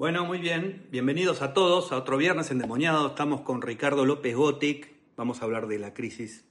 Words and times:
Bueno, 0.00 0.24
muy 0.24 0.38
bien. 0.38 0.86
Bienvenidos 0.90 1.42
a 1.42 1.52
todos 1.52 1.92
a 1.92 1.98
otro 1.98 2.16
viernes 2.16 2.50
endemoniado. 2.50 3.08
Estamos 3.08 3.42
con 3.42 3.60
Ricardo 3.60 4.06
López 4.06 4.34
Gotic. 4.34 4.88
Vamos 5.14 5.42
a 5.42 5.44
hablar 5.44 5.66
de 5.66 5.78
la 5.78 5.92
crisis 5.92 6.46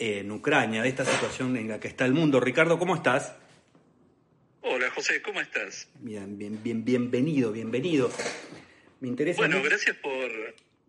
en 0.00 0.32
Ucrania, 0.32 0.82
de 0.82 0.88
esta 0.88 1.04
situación 1.04 1.56
en 1.56 1.68
la 1.68 1.78
que 1.78 1.86
está 1.86 2.04
el 2.04 2.14
mundo. 2.14 2.40
Ricardo, 2.40 2.80
¿cómo 2.80 2.96
estás? 2.96 3.36
Hola 4.62 4.90
José, 4.90 5.22
¿cómo 5.22 5.40
estás? 5.40 5.88
Bien, 6.00 6.36
bien, 6.36 6.64
bien, 6.64 6.84
bienvenido, 6.84 7.52
bienvenido. 7.52 8.10
Me 8.98 9.06
interesa. 9.06 9.38
Bueno, 9.38 9.62
gracias 9.62 9.96
por 9.98 10.28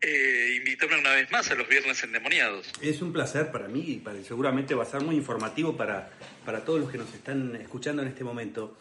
eh, 0.02 0.56
invitarme 0.58 0.98
una 0.98 1.12
vez 1.12 1.32
más 1.32 1.52
a 1.52 1.54
los 1.54 1.70
viernes 1.70 2.04
endemoniados. 2.04 2.72
Es 2.82 3.04
un 3.04 3.14
placer 3.14 3.52
para 3.52 3.68
mí 3.68 3.84
y 3.88 3.98
para, 3.98 4.24
seguramente 4.24 4.74
va 4.74 4.82
a 4.82 4.88
ser 4.88 5.04
muy 5.04 5.18
informativo 5.18 5.78
para, 5.78 6.10
para 6.46 6.66
todos 6.66 6.80
los 6.80 6.92
que 6.92 6.98
nos 6.98 7.14
están 7.14 7.56
escuchando 7.58 8.02
en 8.02 8.08
este 8.08 8.24
momento. 8.24 8.76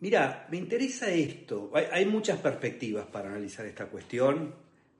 Mira, 0.00 0.46
me 0.50 0.56
interesa 0.56 1.10
esto. 1.10 1.70
Hay, 1.74 2.06
muchas 2.06 2.40
perspectivas 2.40 3.06
para 3.06 3.28
analizar 3.28 3.66
esta 3.66 3.86
cuestión. 3.86 4.54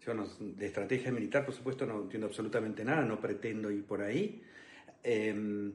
Yo 0.04 0.14
de 0.38 0.66
estrategia 0.66 1.10
militar, 1.10 1.44
por 1.44 1.54
supuesto, 1.54 1.86
no 1.86 2.02
entiendo 2.02 2.26
absolutamente 2.26 2.84
nada, 2.84 3.02
no 3.02 3.18
pretendo 3.18 3.70
ir 3.70 3.84
por 3.84 4.02
ahí. 4.02 4.42
Em, 5.02 5.72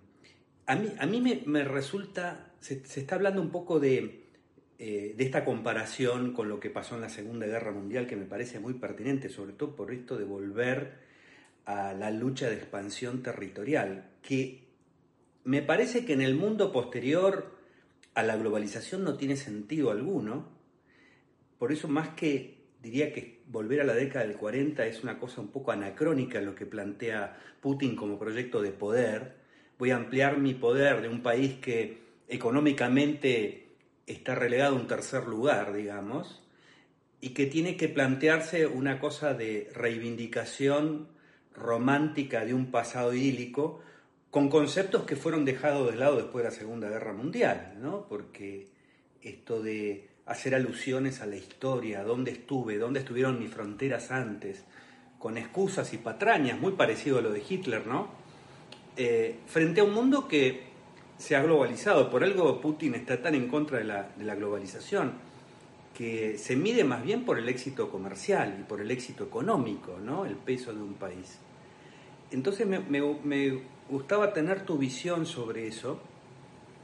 a 0.68 0.76
mí, 0.76 0.94
a 0.98 1.06
mí 1.08 1.44
me, 1.46 1.64
resulta, 1.64 2.54
se, 2.60 2.84
está 2.84 3.16
hablando 3.16 3.42
un 3.42 3.50
poco 3.50 3.80
de, 3.80 4.26
eh, 4.78 5.14
de 5.18 5.24
esta 5.24 5.44
comparación 5.44 6.34
con 6.34 6.48
lo 6.48 6.60
que 6.60 6.70
pasó 6.70 6.96
en 6.96 7.02
la 7.02 7.10
Segunda 7.10 7.48
Guerra 7.48 7.72
Mundial, 7.72 8.06
que 8.06 8.16
me 8.16 8.26
parece 8.26 8.60
muy 8.60 8.76
pertinente, 8.76 9.30
sobre 9.30 9.54
todo 9.54 9.76
por 9.76 9.92
esto 9.92 10.18
de 10.18 10.26
volver 10.26 11.06
a 11.66 11.94
la 11.94 12.12
lucha 12.12 12.48
de 12.48 12.58
expansión 12.58 13.24
territorial, 13.24 14.12
que 14.22 14.66
me 15.44 15.64
parece 15.64 16.06
que 16.06 16.14
en 16.14 16.22
el 16.22 16.36
mundo 16.36 16.72
posterior 16.72 17.55
a 18.16 18.24
la 18.24 18.38
globalización 18.38 19.04
no 19.04 19.16
tiene 19.16 19.36
sentido 19.36 19.92
alguno. 19.92 20.48
Por 21.60 21.72
eso 21.72 21.88
más 21.88 22.10
que 22.10 22.56
diría 22.82 23.12
que 23.14 23.44
volver 23.48 23.82
a 23.82 23.84
la 23.84 23.94
década 23.94 24.26
del 24.26 24.38
40 24.38 24.86
es 24.86 25.04
una 25.04 25.20
cosa 25.20 25.42
un 25.42 25.50
poco 25.50 25.72
anacrónica 25.72 26.42
lo 26.42 26.56
que 26.56 26.66
plantea 26.66 27.38
Putin 27.62 27.96
como 27.96 28.18
proyecto 28.18 28.62
de 28.62 28.72
poder. 28.72 29.36
Voy 29.78 29.92
a 29.92 29.98
ampliar 29.98 30.38
mi 30.38 30.54
poder 30.54 31.02
de 31.02 31.10
un 31.10 31.22
país 31.22 31.56
que 31.56 32.06
económicamente 32.28 33.68
está 34.08 34.36
relegado 34.36 34.76
a 34.76 34.80
un 34.80 34.88
tercer 34.88 35.26
lugar, 35.26 35.74
digamos, 35.74 36.44
y 37.20 37.30
que 37.30 37.48
tiene 37.48 37.76
que 37.76 37.90
plantearse 37.90 38.68
una 38.68 39.00
cosa 39.00 39.34
de 39.34 39.70
reivindicación 39.74 41.10
romántica 41.54 42.46
de 42.46 42.54
un 42.54 42.72
pasado 42.72 43.14
idílico 43.14 43.82
con 44.36 44.50
conceptos 44.50 45.04
que 45.04 45.16
fueron 45.16 45.46
dejados 45.46 45.90
de 45.90 45.96
lado 45.96 46.18
después 46.18 46.44
de 46.44 46.50
la 46.50 46.54
Segunda 46.54 46.90
Guerra 46.90 47.14
Mundial, 47.14 47.76
¿no? 47.82 48.06
Porque 48.10 48.68
esto 49.22 49.64
de 49.64 50.10
hacer 50.26 50.54
alusiones 50.56 51.22
a 51.22 51.26
la 51.26 51.38
historia, 51.38 52.04
dónde 52.04 52.32
estuve, 52.32 52.78
dónde 52.78 53.00
estuvieron 53.00 53.40
mis 53.40 53.50
fronteras 53.50 54.12
antes, 54.12 54.66
con 55.20 55.38
excusas 55.38 55.94
y 55.94 56.00
patrañas, 56.00 56.60
muy 56.60 56.74
parecido 56.74 57.20
a 57.20 57.22
lo 57.22 57.32
de 57.32 57.42
Hitler, 57.50 57.88
¿no? 57.88 58.10
Eh, 58.98 59.38
frente 59.48 59.80
a 59.80 59.86
un 59.86 59.94
mundo 59.94 60.28
que 60.28 60.64
se 61.18 61.38
ha 61.38 61.42
globalizado, 61.42 62.10
por 62.12 62.22
algo 62.22 62.60
Putin 62.60 62.94
está 62.96 63.22
tan 63.22 63.36
en 63.36 63.48
contra 63.48 63.78
de 63.78 63.86
la, 63.86 64.36
globalización, 64.36 65.14
que 65.98 66.38
se 66.38 66.58
mide 66.58 66.84
más 66.84 67.06
bien 67.06 67.24
por 67.24 67.40
el 67.40 67.48
éxito 67.48 67.90
comercial 67.90 68.58
y 68.60 68.64
por 68.64 68.82
el 68.82 68.92
éxito 68.92 69.24
económico, 69.24 69.98
¿no? 69.98 70.26
El 70.26 70.36
peso 70.36 70.74
de 70.74 70.82
un 70.82 70.96
país. 70.96 71.40
Entonces 72.32 72.68
me 72.68 73.75
gustaba 73.90 74.34
tener 74.34 74.66
tu 74.66 74.78
visión 74.78 75.26
sobre 75.26 75.68
eso 75.68 76.02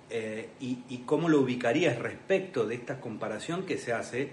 eh, 0.09 0.49
y, 0.59 1.03
cómo 1.05 1.29
lo 1.29 1.39
ubicarías 1.39 1.97
respecto 1.97 2.65
de 2.65 2.75
esta 2.75 2.99
comparación 2.99 3.65
que 3.65 3.77
se 3.77 3.93
hace 3.93 4.29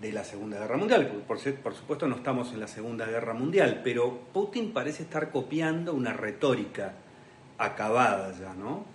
de 0.00 0.12
la 0.12 0.24
Segunda 0.24 0.58
Guerra 0.58 0.76
Mundial. 0.76 1.08
Por, 1.26 1.38
por 1.56 1.74
supuesto 1.74 2.06
no 2.06 2.16
estamos 2.16 2.52
en 2.52 2.60
la 2.60 2.68
Segunda 2.68 3.06
Guerra 3.06 3.34
Mundial, 3.34 3.80
pero 3.82 4.28
Putin 4.32 4.72
parece 4.72 5.02
estar 5.02 5.30
copiando 5.30 5.92
una 5.92 6.12
retórica 6.12 6.94
acabada 7.58 8.32
ya, 8.38 8.54
¿no? 8.54 8.86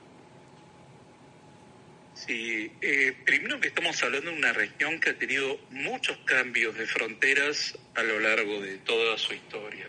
Sí, 2.13 2.71
eh, 2.81 3.17
primero 3.25 3.59
que 3.59 3.69
estamos 3.69 4.01
hablando 4.03 4.31
de 4.31 4.37
una 4.37 4.53
región 4.53 4.99
que 4.99 5.09
ha 5.09 5.17
tenido 5.17 5.57
muchos 5.71 6.17
cambios 6.19 6.77
de 6.77 6.85
fronteras 6.85 7.77
a 7.95 8.03
lo 8.03 8.19
largo 8.19 8.61
de 8.61 8.77
toda 8.77 9.17
su 9.17 9.33
historia 9.33 9.87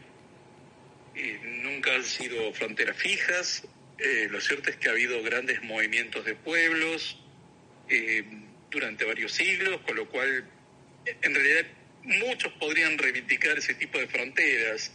nunca 1.63 1.95
han 1.95 2.05
sido 2.05 2.53
fronteras 2.53 2.97
fijas. 2.97 3.65
Eh, 3.99 4.29
lo 4.31 4.41
cierto 4.41 4.71
es 4.71 4.77
que 4.77 4.89
ha 4.89 4.93
habido 4.93 5.23
grandes 5.23 5.63
movimientos 5.63 6.25
de 6.25 6.35
pueblos 6.35 7.19
eh, 7.89 8.25
durante 8.71 9.05
varios 9.05 9.33
siglos, 9.33 9.81
con 9.83 9.97
lo 9.97 10.09
cual 10.09 10.45
en 11.05 11.35
realidad 11.35 11.67
muchos 12.03 12.53
podrían 12.55 12.99
reivindicar 12.99 13.59
ese 13.59 13.75
tipo 13.75 13.99
de 13.99 14.09
fronteras. 14.09 14.93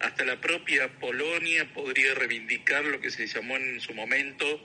Hasta 0.00 0.24
la 0.24 0.40
propia 0.40 0.88
Polonia 0.98 1.72
podría 1.72 2.14
reivindicar 2.14 2.84
lo 2.84 3.00
que 3.00 3.10
se 3.10 3.26
llamó 3.26 3.56
en 3.56 3.80
su 3.80 3.94
momento 3.94 4.60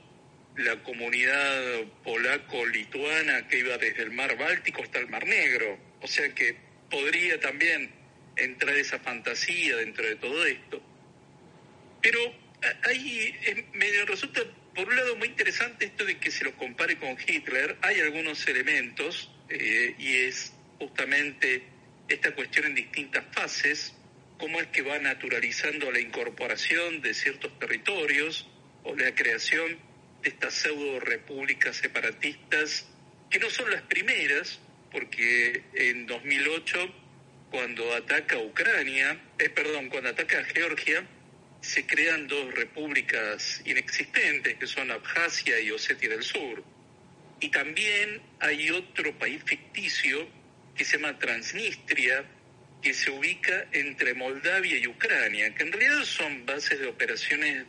la 0.59 0.83
comunidad 0.83 1.83
polaco-lituana 2.03 3.47
que 3.47 3.59
iba 3.59 3.77
desde 3.77 4.03
el 4.03 4.11
mar 4.11 4.37
Báltico 4.37 4.83
hasta 4.83 4.99
el 4.99 5.07
mar 5.07 5.25
Negro. 5.25 5.77
O 6.01 6.07
sea 6.07 6.33
que 6.33 6.55
podría 6.89 7.39
también 7.39 7.91
entrar 8.35 8.75
esa 8.75 8.99
fantasía 8.99 9.77
dentro 9.77 10.05
de 10.05 10.15
todo 10.15 10.45
esto. 10.45 10.81
Pero 12.01 12.19
ahí 12.83 13.33
me 13.73 13.87
resulta, 14.05 14.41
por 14.75 14.87
un 14.87 14.95
lado, 14.95 15.15
muy 15.17 15.27
interesante 15.27 15.85
esto 15.85 16.05
de 16.05 16.17
que 16.17 16.31
se 16.31 16.43
lo 16.43 16.55
compare 16.55 16.97
con 16.97 17.17
Hitler. 17.25 17.77
Hay 17.81 17.99
algunos 17.99 18.47
elementos, 18.47 19.31
eh, 19.49 19.95
y 19.97 20.15
es 20.15 20.53
justamente 20.77 21.63
esta 22.07 22.33
cuestión 22.33 22.67
en 22.67 22.75
distintas 22.75 23.23
fases, 23.31 23.93
cómo 24.37 24.59
es 24.61 24.67
que 24.67 24.81
va 24.81 24.97
naturalizando 24.99 25.91
la 25.91 25.99
incorporación 25.99 27.01
de 27.01 27.13
ciertos 27.13 27.57
territorios 27.59 28.47
o 28.83 28.95
la 28.95 29.13
creación 29.13 29.77
de 30.23 30.29
estas 30.29 30.53
pseudo 30.53 30.99
repúblicas 30.99 31.75
separatistas, 31.75 32.87
que 33.29 33.39
no 33.39 33.49
son 33.49 33.69
las 33.69 33.81
primeras, 33.83 34.59
porque 34.91 35.63
en 35.73 36.07
2008, 36.07 36.93
cuando 37.51 37.93
ataca 37.93 38.37
Ucrania, 38.37 39.19
eh, 39.37 39.49
perdón, 39.49 39.89
cuando 39.89 40.09
ataca 40.09 40.43
Georgia, 40.45 41.05
se 41.61 41.85
crean 41.85 42.27
dos 42.27 42.53
repúblicas 42.53 43.61
inexistentes, 43.65 44.57
que 44.57 44.67
son 44.67 44.91
Abjasia 44.91 45.59
y 45.59 45.71
Osetia 45.71 46.09
del 46.09 46.23
Sur. 46.23 46.63
Y 47.39 47.49
también 47.49 48.21
hay 48.39 48.69
otro 48.71 49.17
país 49.17 49.41
ficticio 49.45 50.27
que 50.75 50.85
se 50.85 50.97
llama 50.97 51.17
Transnistria, 51.19 52.25
que 52.81 52.93
se 52.93 53.11
ubica 53.11 53.67
entre 53.71 54.13
Moldavia 54.13 54.77
y 54.77 54.87
Ucrania, 54.87 55.53
que 55.53 55.63
en 55.63 55.71
realidad 55.71 56.03
son 56.03 56.45
bases 56.45 56.79
de 56.79 56.87
operaciones 56.87 57.65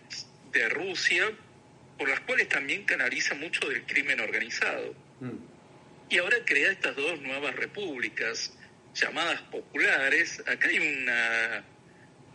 de 0.52 0.68
Rusia, 0.68 1.30
por 1.98 2.08
las 2.08 2.20
cuales 2.20 2.48
también 2.48 2.84
canaliza 2.84 3.34
mucho 3.34 3.68
del 3.68 3.84
crimen 3.84 4.20
organizado. 4.20 4.94
Mm. 5.20 5.36
Y 6.08 6.18
ahora 6.18 6.36
crea 6.44 6.72
estas 6.72 6.96
dos 6.96 7.20
nuevas 7.20 7.54
repúblicas 7.56 8.56
llamadas 8.94 9.42
populares. 9.42 10.42
Acá 10.46 10.68
hay 10.68 10.78
una 10.78 11.64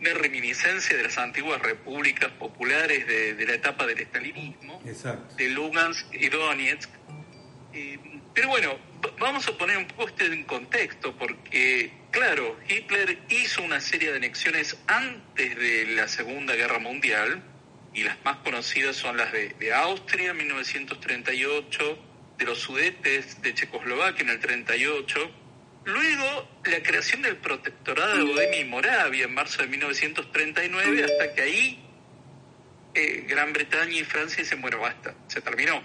una 0.00 0.12
reminiscencia 0.14 0.96
de 0.96 1.04
las 1.04 1.18
antiguas 1.18 1.60
repúblicas 1.62 2.30
populares 2.32 3.06
de, 3.06 3.46
la 3.46 3.54
etapa 3.54 3.86
del 3.86 4.00
estalinismo, 4.00 4.82
de 5.36 5.48
Lugansk 5.50 6.12
y 6.12 6.28
Donetsk. 6.28 6.90
Eh, 7.72 7.98
pero 8.34 8.48
bueno, 8.48 8.78
vamos 9.18 9.48
a 9.48 9.56
poner 9.56 9.78
un 9.78 9.86
poco 9.86 10.08
este 10.08 10.26
en 10.26 10.44
contexto, 10.44 11.16
porque, 11.16 11.90
claro, 12.10 12.58
Hitler 12.68 13.18
hizo 13.30 13.62
una 13.62 13.80
serie 13.80 14.10
de 14.10 14.18
anexiones 14.18 14.76
antes 14.86 15.56
de 15.56 15.86
la 15.94 16.06
Segunda 16.08 16.54
Guerra 16.54 16.78
Mundial, 16.78 17.42
y 17.94 18.02
las 18.02 18.22
más 18.24 18.36
conocidas 18.38 18.96
son 18.96 19.16
las 19.16 19.32
de, 19.32 19.54
de 19.58 19.72
Austria 19.72 20.32
en 20.32 20.36
1938, 20.36 21.98
de 22.36 22.44
los 22.44 22.58
sudetes 22.58 23.40
de 23.40 23.54
Checoslovaquia 23.54 24.22
en 24.22 24.30
el 24.30 24.40
38, 24.40 25.30
Luego, 25.86 26.48
la 26.64 26.82
creación 26.82 27.22
del 27.22 27.36
protectorado 27.36 28.16
de 28.16 28.24
Bohemia 28.24 28.58
y 28.58 28.64
Moravia 28.64 29.24
en 29.24 29.32
marzo 29.32 29.62
de 29.62 29.68
1939, 29.68 31.04
hasta 31.04 31.32
que 31.32 31.42
ahí 31.42 31.78
eh, 32.92 33.24
Gran 33.28 33.52
Bretaña 33.52 33.92
y 33.92 34.02
Francia 34.02 34.44
se 34.44 34.56
bueno, 34.56 34.80
basta, 34.80 35.14
se 35.28 35.40
terminó. 35.40 35.80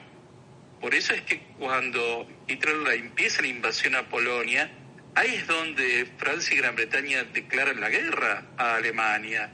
Por 0.79 0.95
eso 0.95 1.13
es 1.13 1.21
que 1.21 1.41
cuando 1.59 2.27
Hitler 2.47 2.77
empieza 2.95 3.43
la 3.43 3.49
invasión 3.49 3.93
a 3.93 4.09
Polonia, 4.09 4.71
ahí 5.13 5.35
es 5.35 5.45
donde 5.45 6.07
Francia 6.17 6.55
y 6.55 6.57
Gran 6.57 6.75
Bretaña 6.75 7.23
declaran 7.25 7.79
la 7.79 7.89
guerra 7.89 8.47
a 8.57 8.77
Alemania. 8.77 9.51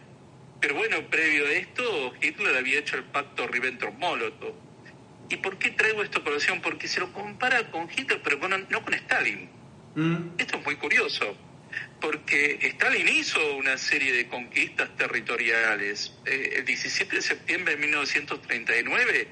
Pero 0.62 0.76
bueno, 0.76 1.10
previo 1.10 1.46
a 1.46 1.52
esto, 1.52 2.14
Hitler 2.22 2.56
había 2.56 2.80
hecho 2.80 2.96
el 2.96 3.04
pacto 3.04 3.50
Ribbentrop-Molotov. 3.50 4.54
¿Y 5.30 5.36
por 5.36 5.58
qué 5.58 5.72
traigo 5.72 6.04
esta 6.04 6.22
colación? 6.22 6.62
Porque 6.62 6.88
se 6.88 7.02
lo 7.02 7.12
compara 7.12 7.70
con 7.70 7.90
Hitler, 7.92 8.22
pero 8.24 8.40
no 8.48 8.82
con 8.86 8.94
Stalin. 8.94 9.57
Mm. 9.98 10.38
Esto 10.38 10.58
es 10.58 10.64
muy 10.64 10.76
curioso, 10.76 11.36
porque 12.00 12.60
Stalin 12.62 13.08
hizo 13.08 13.40
una 13.56 13.80
serie 13.80 14.14
de 14.14 14.28
conquistas 14.28 14.96
territoriales. 14.96 16.14
Eh, 16.24 16.54
el 16.58 16.66
17 16.66 17.16
de 17.16 17.22
septiembre 17.24 17.74
de 17.74 17.82
1939 17.82 19.28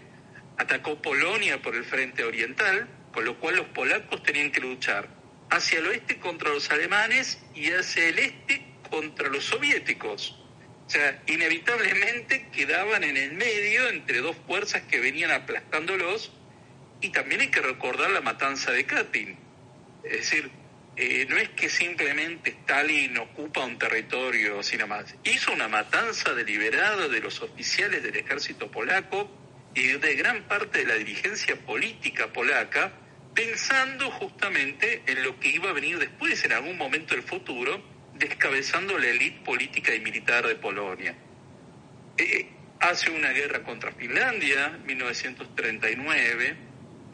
atacó 0.58 1.00
Polonia 1.00 1.62
por 1.62 1.76
el 1.76 1.86
frente 1.86 2.24
oriental, 2.24 2.88
con 3.14 3.26
lo 3.26 3.40
cual 3.40 3.58
los 3.58 3.68
polacos 3.68 4.24
tenían 4.24 4.52
que 4.52 4.60
luchar 4.60 5.08
hacia 5.52 5.78
el 5.78 5.86
oeste 5.86 6.18
contra 6.18 6.50
los 6.50 6.72
alemanes 6.72 7.38
y 7.54 7.70
hacia 7.70 8.10
el 8.10 8.18
este 8.18 8.66
contra 8.90 9.30
los 9.30 9.44
soviéticos. 9.44 10.32
O 10.88 10.90
sea, 10.90 11.22
inevitablemente 11.28 12.50
quedaban 12.52 13.04
en 13.04 13.18
el 13.18 13.34
medio 13.34 13.88
entre 13.90 14.18
dos 14.18 14.36
fuerzas 14.48 14.82
que 14.90 15.00
venían 15.00 15.30
aplastándolos 15.30 16.32
y 17.02 17.10
también 17.10 17.42
hay 17.42 17.52
que 17.52 17.62
recordar 17.62 18.10
la 18.10 18.22
matanza 18.22 18.72
de 18.72 18.84
Katyn. 18.88 19.46
Es 20.06 20.18
decir, 20.18 20.52
eh, 20.98 21.26
no 21.28 21.36
es 21.38 21.50
que 21.50 21.70
simplemente 21.70 22.52
Stalin 22.52 23.18
ocupa 23.18 23.66
un 23.66 23.78
territorio 23.78 24.64
sino 24.64 24.88
más. 24.88 25.14
Hizo 25.24 25.52
una 25.52 25.68
matanza 25.68 26.34
deliberada 26.34 27.08
de 27.08 27.20
los 27.20 27.42
oficiales 27.42 28.02
del 28.02 28.16
ejército 28.16 28.72
polaco 28.72 29.30
y 29.74 29.88
de 29.88 30.16
gran 30.16 30.44
parte 30.44 30.80
de 30.80 30.86
la 30.86 30.96
dirigencia 30.96 31.58
política 31.58 32.32
polaca, 32.32 32.94
pensando 33.34 34.10
justamente 34.12 35.04
en 35.06 35.24
lo 35.24 35.38
que 35.38 35.50
iba 35.50 35.70
a 35.70 35.74
venir 35.74 36.00
después, 36.00 36.46
en 36.46 36.54
algún 36.54 36.78
momento 36.78 37.14
del 37.14 37.24
futuro, 37.24 37.84
descabezando 38.14 38.98
la 38.98 39.08
élite 39.08 39.42
política 39.44 39.94
y 39.94 40.00
militar 40.00 40.48
de 40.48 40.56
Polonia. 40.56 41.14
Eh, 42.18 42.48
hace 42.80 43.10
una 43.10 43.32
guerra 43.32 43.64
contra 43.64 43.92
Finlandia, 43.92 44.80
1939 44.86 46.65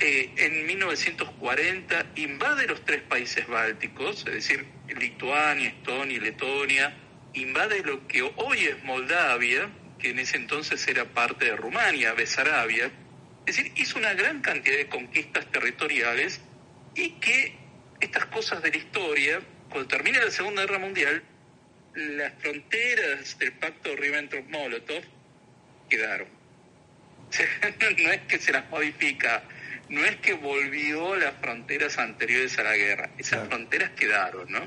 eh, 0.02 0.32
en 0.36 0.66
1940 0.66 2.06
invade 2.16 2.66
los 2.66 2.84
tres 2.84 3.04
países 3.04 3.48
bálticos, 3.48 4.26
es 4.26 4.34
decir, 4.34 4.66
Lituania, 4.88 5.70
Estonia 5.70 6.18
y 6.18 6.20
Letonia, 6.20 6.98
invade 7.34 7.84
lo 7.84 8.08
que 8.08 8.24
hoy 8.24 8.66
es 8.66 8.84
Moldavia, 8.84 9.70
que 10.00 10.10
en 10.10 10.18
ese 10.18 10.38
entonces 10.38 10.88
era 10.88 11.06
parte 11.06 11.46
de 11.46 11.56
Rumania, 11.56 12.14
Besarabia, 12.14 12.92
es 13.46 13.56
decir, 13.56 13.72
hizo 13.76 14.00
una 14.00 14.16
gran 14.16 14.42
cantidad 14.42 14.76
de 14.76 14.88
conquistas 14.88 15.46
territoriales 15.52 16.42
y 16.96 17.12
que 17.20 17.56
estas 18.00 18.26
cosas 18.26 18.64
de 18.64 18.72
la 18.72 18.78
historia, 18.78 19.40
cuando 19.70 19.88
termina 19.88 20.26
la 20.26 20.32
Segunda 20.32 20.64
Guerra 20.64 20.80
Mundial, 20.80 21.24
las 21.94 22.34
fronteras 22.40 23.38
del 23.38 23.54
pacto 23.54 23.96
Ribbentrop-Molotov 23.96 25.04
quedaron. 25.88 26.28
no 28.04 28.12
es 28.12 28.22
que 28.22 28.40
se 28.40 28.52
las 28.52 28.68
modifica 28.72 29.44
no 29.92 30.06
es 30.06 30.16
que 30.18 30.34
volvió 30.34 31.18
las 31.18 31.36
fronteras 31.42 31.98
anteriores 31.98 32.58
a 32.58 32.64
la 32.64 32.76
guerra, 32.76 33.10
esas 33.18 33.48
fronteras 33.48 33.92
quedaron, 33.92 34.50
¿no? 34.50 34.62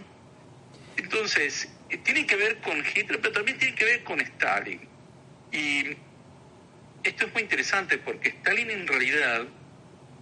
Entonces, 0.99 1.69
eh, 1.89 1.97
tiene 1.97 2.27
que 2.27 2.37
ver 2.37 2.59
con 2.59 2.79
Hitler, 2.79 3.21
pero 3.21 3.33
también 3.33 3.59
tiene 3.59 3.75
que 3.75 3.87
ver 3.87 4.05
con 4.05 4.21
Stalin. 4.21 4.81
Y 5.51 5.97
esto 7.03 7.27
es 7.27 7.33
muy 7.33 7.43
interesante 7.43 7.97
porque 7.97 8.29
Stalin 8.29 8.71
en 8.71 8.87
realidad, 8.87 9.47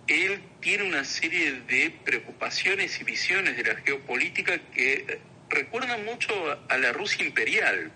él 0.07 0.41
tiene 0.61 0.85
una 0.85 1.05
serie 1.05 1.63
de 1.63 1.91
preocupaciones 2.05 3.01
y 3.01 3.05
visiones 3.05 3.57
de 3.57 3.65
la 3.65 3.75
geopolítica 3.81 4.57
que 4.73 5.19
recuerdan 5.51 6.05
mucho 6.05 6.33
a 6.69 6.79
la 6.79 6.93
Rusia 6.93 7.27
imperial. 7.27 7.91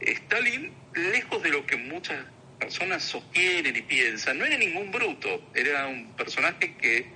Stalin, 0.00 0.72
lejos 0.94 1.42
de 1.42 1.50
lo 1.50 1.66
que 1.66 1.76
muchas 1.76 2.24
personas 2.58 3.02
sostienen 3.02 3.76
y 3.76 3.82
piensan, 3.82 4.38
no 4.38 4.44
era 4.44 4.56
ningún 4.56 4.90
bruto, 4.90 5.50
era 5.54 5.86
un 5.86 6.12
personaje 6.16 6.74
que 6.76 7.06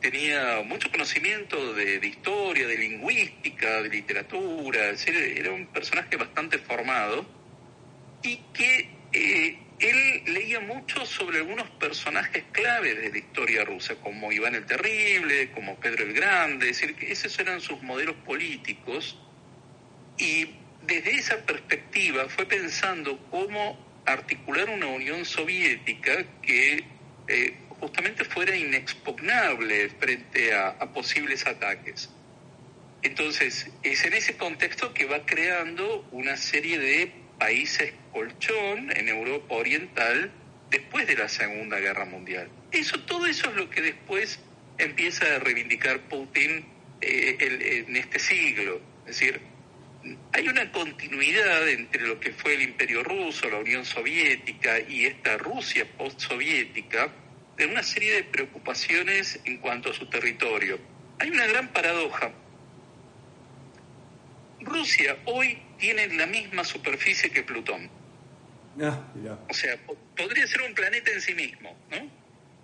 tenía 0.00 0.62
mucho 0.64 0.90
conocimiento 0.90 1.74
de, 1.74 2.06
historia, 2.06 2.66
de 2.66 2.78
lingüística, 2.78 3.82
de 3.82 3.88
literatura, 3.88 4.94
era 5.06 5.52
un 5.52 5.66
personaje 5.66 6.16
bastante 6.16 6.58
formado 6.58 7.26
y 8.22 8.36
que 8.54 8.88
eh, 9.12 9.58
él 9.80 10.22
leía 10.26 10.60
mucho 10.60 11.06
sobre 11.06 11.38
algunos 11.38 11.68
personajes 11.70 12.44
claves 12.52 13.00
de 13.00 13.10
la 13.10 13.18
historia 13.18 13.64
rusa, 13.64 13.94
como 13.96 14.30
Iván 14.30 14.54
el 14.54 14.66
Terrible, 14.66 15.50
como 15.52 15.80
Pedro 15.80 16.04
el 16.04 16.12
Grande, 16.12 16.68
es 16.68 16.80
decir, 16.80 16.94
que 16.94 17.10
esos 17.10 17.38
eran 17.38 17.60
sus 17.60 17.82
modelos 17.82 18.16
políticos. 18.16 19.18
Y 20.18 20.50
desde 20.82 21.12
esa 21.12 21.38
perspectiva 21.46 22.28
fue 22.28 22.44
pensando 22.44 23.18
cómo 23.30 23.89
articular 24.12 24.68
una 24.70 24.86
Unión 24.86 25.24
Soviética 25.24 26.24
que 26.42 26.84
eh, 27.28 27.54
justamente 27.80 28.24
fuera 28.24 28.54
inexpugnable 28.56 29.88
frente 29.90 30.54
a, 30.54 30.78
posibles 30.92 31.46
ataques. 31.46 32.10
Entonces, 33.02 33.70
es 33.82 34.04
en 34.04 34.12
ese 34.12 34.36
contexto 34.36 34.92
que 34.92 35.06
va 35.06 35.24
creando 35.24 36.06
una 36.12 36.36
serie 36.36 36.78
de 36.78 37.12
países 37.38 37.94
colchón 38.12 38.94
en 38.94 39.08
Europa 39.08 39.54
Oriental 39.54 40.30
después 40.70 41.06
de 41.06 41.16
la 41.16 41.28
Segunda 41.28 41.78
Guerra 41.78 42.04
Mundial. 42.04 42.50
Eso, 42.70 43.00
todo 43.00 43.26
eso 43.26 43.48
es 43.48 43.56
lo 43.56 43.70
que 43.70 43.80
después 43.80 44.40
empieza 44.76 45.36
a 45.36 45.38
reivindicar 45.38 46.00
Putin 46.08 46.66
eh, 47.00 47.84
en 47.86 47.96
este 47.96 48.18
siglo. 48.18 48.80
Es 49.06 49.18
decir, 49.18 49.40
hay 50.32 50.48
una 50.48 50.70
continuidad 50.72 51.68
entre 51.68 52.06
lo 52.06 52.18
que 52.18 52.32
fue 52.32 52.54
el 52.54 52.62
Imperio 52.62 53.02
Ruso, 53.02 53.50
la 53.50 53.58
Unión 53.58 53.84
Soviética 53.84 54.80
y 54.80 55.06
esta 55.06 55.36
Rusia 55.36 55.86
postsoviética, 55.98 57.12
de 57.56 57.66
una 57.66 57.82
serie 57.82 58.14
de 58.14 58.24
preocupaciones 58.24 59.40
en 59.44 59.58
cuanto 59.58 59.90
a 59.90 59.94
su 59.94 60.06
territorio. 60.06 60.78
Hay 61.18 61.30
una 61.30 61.46
gran 61.46 61.68
paradoja. 61.68 62.32
Rusia 64.60 65.18
hoy 65.26 65.58
tiene 65.78 66.08
la 66.14 66.26
misma 66.26 66.64
superficie 66.64 67.30
que 67.30 67.42
Plutón. 67.42 67.90
Ah, 68.80 69.04
o 69.48 69.52
sea, 69.52 69.78
podría 70.16 70.46
ser 70.46 70.62
un 70.62 70.74
planeta 70.74 71.10
en 71.10 71.20
sí 71.20 71.34
mismo, 71.34 71.76
¿no? 71.90 72.20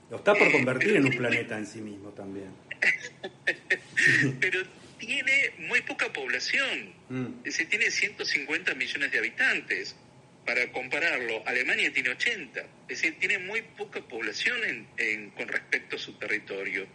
Lo 0.09 0.17
está 0.19 0.35
por 0.35 0.50
convertir 0.53 0.97
en 0.97 1.05
un 1.05 1.17
planeta 1.17 1.59
en 1.59 1.67
sí 1.67 1.81
mismo 1.81 2.11
también. 2.11 2.50
pero 4.41 4.61
tiene 4.99 5.53
muy 5.59 5.81
poca 5.83 6.13
población, 6.13 6.93
mm. 7.09 7.27
es 7.39 7.45
decir, 7.45 7.69
tiene 7.69 7.91
150 7.91 8.75
millones 8.75 9.13
de 9.13 9.19
habitantes. 9.19 9.97
Para 10.45 10.71
compararlo, 10.71 11.43
Alemania 11.45 11.93
tiene 11.93 12.11
80, 12.11 12.61
es 12.61 12.69
decir, 12.89 13.17
tiene 13.19 13.39
muy 13.41 13.63
poca 13.63 14.01
población 14.01 14.87
en, 14.97 15.31
con 15.31 15.49
respecto 15.49 15.97
a 15.97 15.99
su 15.99 16.13
territorio 16.19 16.87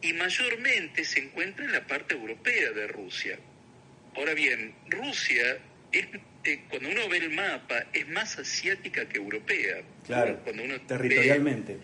y 0.00 0.12
mayormente 0.12 1.04
se 1.04 1.20
encuentra 1.20 1.64
en 1.64 1.72
la 1.72 1.86
parte 1.86 2.14
europea 2.14 2.70
de 2.70 2.86
Rusia. 2.86 3.38
Ahora 4.14 4.34
bien, 4.34 4.74
Rusia, 4.88 5.58
es, 5.92 6.06
eh, 6.44 6.60
cuando 6.68 6.88
uno 6.88 7.08
ve 7.08 7.18
el 7.18 7.30
mapa, 7.30 7.86
es 7.92 8.08
más 8.08 8.38
asiática 8.38 9.08
que 9.08 9.18
europea. 9.18 9.82
Claro, 10.06 10.40
cuando 10.44 10.62
uno 10.62 10.80
territorialmente. 10.82 11.78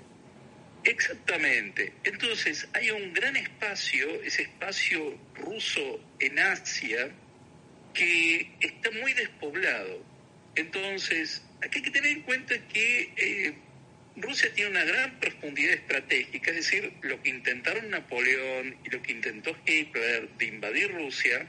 Exactamente. 0.86 1.92
Entonces 2.04 2.68
hay 2.72 2.92
un 2.92 3.12
gran 3.12 3.36
espacio, 3.36 4.08
ese 4.22 4.42
espacio 4.42 5.18
ruso 5.34 6.00
en 6.20 6.38
Asia, 6.38 7.10
que 7.92 8.52
está 8.60 8.92
muy 8.92 9.12
despoblado. 9.12 10.04
Entonces, 10.54 11.42
aquí 11.60 11.78
hay 11.78 11.82
que 11.82 11.90
tener 11.90 12.12
en 12.12 12.22
cuenta 12.22 12.54
que 12.68 13.12
eh, 13.16 13.54
Rusia 14.14 14.52
tiene 14.54 14.70
una 14.70 14.84
gran 14.84 15.18
profundidad 15.18 15.74
estratégica, 15.74 16.50
es 16.52 16.56
decir, 16.56 16.92
lo 17.02 17.20
que 17.20 17.30
intentaron 17.30 17.90
Napoleón 17.90 18.76
y 18.84 18.90
lo 18.90 19.02
que 19.02 19.12
intentó 19.12 19.56
Hitler 19.66 20.28
de 20.38 20.46
invadir 20.46 20.92
Rusia, 20.92 21.48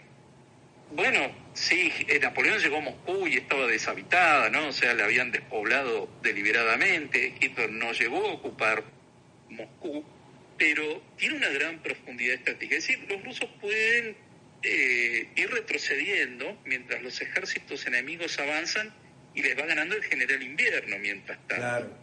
bueno, 0.91 1.31
sí, 1.53 1.91
eh, 2.07 2.17
Napoleón 2.19 2.59
llegó 2.59 2.77
a 2.77 2.81
Moscú 2.81 3.27
y 3.27 3.35
estaba 3.35 3.67
deshabitada, 3.67 4.49
¿no? 4.49 4.69
O 4.69 4.71
sea, 4.71 4.93
la 4.93 5.03
habían 5.03 5.31
despoblado 5.31 6.09
deliberadamente, 6.23 7.35
Hitler 7.39 7.69
no 7.69 7.91
llegó 7.91 8.25
a 8.25 8.33
ocupar 8.33 8.96
Moscú, 9.49 10.05
pero 10.57 11.01
tiene 11.17 11.35
una 11.35 11.49
gran 11.49 11.79
profundidad 11.81 12.35
estratégica. 12.35 12.77
Es 12.77 12.87
decir, 12.87 13.05
los 13.09 13.23
rusos 13.23 13.49
pueden 13.61 14.15
eh, 14.63 15.29
ir 15.35 15.49
retrocediendo 15.51 16.59
mientras 16.65 17.01
los 17.01 17.21
ejércitos 17.21 17.85
enemigos 17.85 18.39
avanzan 18.39 18.93
y 19.35 19.43
les 19.43 19.57
va 19.57 19.65
ganando 19.65 19.95
el 19.95 20.03
general 20.03 20.41
invierno 20.41 20.97
mientras 20.97 21.37
tanto. 21.47 21.95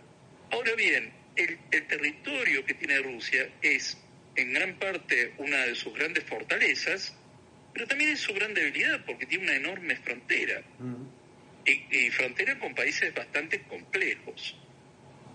Ahora 0.50 0.74
bien, 0.76 1.12
el, 1.34 1.58
el, 1.72 1.86
territorio 1.88 2.64
que 2.64 2.74
tiene 2.74 2.98
Rusia 3.00 3.48
es 3.60 3.98
en 4.36 4.52
gran 4.52 4.78
parte 4.78 5.32
una 5.38 5.66
de 5.66 5.74
sus 5.74 5.92
grandes 5.94 6.22
fortalezas, 6.24 7.16
pero 7.72 7.88
también 7.88 8.10
es 8.10 8.20
su 8.20 8.32
gran 8.34 8.54
debilidad 8.54 9.04
porque 9.04 9.26
tiene 9.26 9.44
una 9.44 9.56
enorme 9.56 9.96
frontera. 9.96 10.62
y, 11.66 11.96
y 11.96 12.10
frontera 12.10 12.58
con 12.60 12.74
países 12.74 13.12
bastante 13.12 13.62
complejos. 13.62 14.56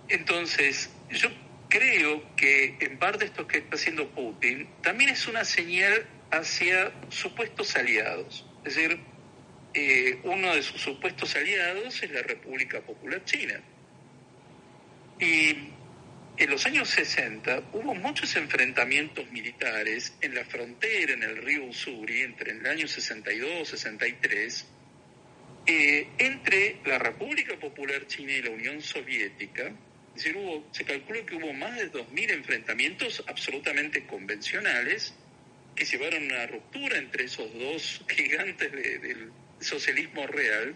Entonces, 0.08 0.90
yo 1.10 1.30
creo 1.70 2.36
que 2.36 2.76
en 2.80 2.98
parte 2.98 3.26
esto 3.26 3.48
que 3.48 3.60
está 3.60 3.76
haciendo 3.76 4.10
Putin 4.10 4.68
también 4.82 5.12
es 5.12 5.28
una 5.28 5.46
señal 5.46 6.06
hacia 6.32 6.92
supuestos 7.10 7.76
aliados. 7.76 8.46
Es 8.66 8.76
decir, 8.76 9.00
eh, 9.74 10.20
uno 10.24 10.56
de 10.56 10.64
sus 10.64 10.82
supuestos 10.82 11.36
aliados 11.36 12.02
es 12.02 12.12
la 12.12 12.24
República 12.24 12.82
Popular 12.82 13.24
China. 13.24 13.62
Y 15.20 15.56
en 16.38 16.50
los 16.50 16.66
años 16.66 16.90
60 16.90 17.70
hubo 17.74 17.94
muchos 17.94 18.36
enfrentamientos 18.36 19.30
militares 19.32 20.16
en 20.22 20.34
la 20.34 20.46
frontera, 20.46 21.14
en 21.14 21.24
el 21.24 21.38
río 21.38 21.66
Usuri, 21.66 22.22
entre 22.22 22.52
el 22.52 22.66
año 22.66 22.88
62 22.88 23.62
y 23.62 23.66
63, 23.66 24.68
eh, 25.68 26.08
entre 26.18 26.78
la 26.86 26.98
República 26.98 27.60
Popular 27.60 28.08
China 28.08 28.32
y 28.32 28.42
la 28.42 28.52
Unión 28.52 28.82
Soviética, 28.82 29.72
se 30.72 30.86
calcula 30.86 31.26
que 31.26 31.36
hubo 31.36 31.54
más 31.54 31.76
de 31.76 31.92
2.000 31.92 32.32
enfrentamientos 32.32 33.24
absolutamente 33.28 34.06
convencionales 34.06 35.14
que 35.76 35.86
llevaron 35.86 36.24
a 36.24 36.36
una 36.36 36.48
ruptura 36.48 36.98
entre 36.98 37.26
esos 37.26 37.54
dos 37.54 38.04
gigantes 38.08 38.72
del 38.72 39.32
socialismo 39.60 40.28
real 40.28 40.76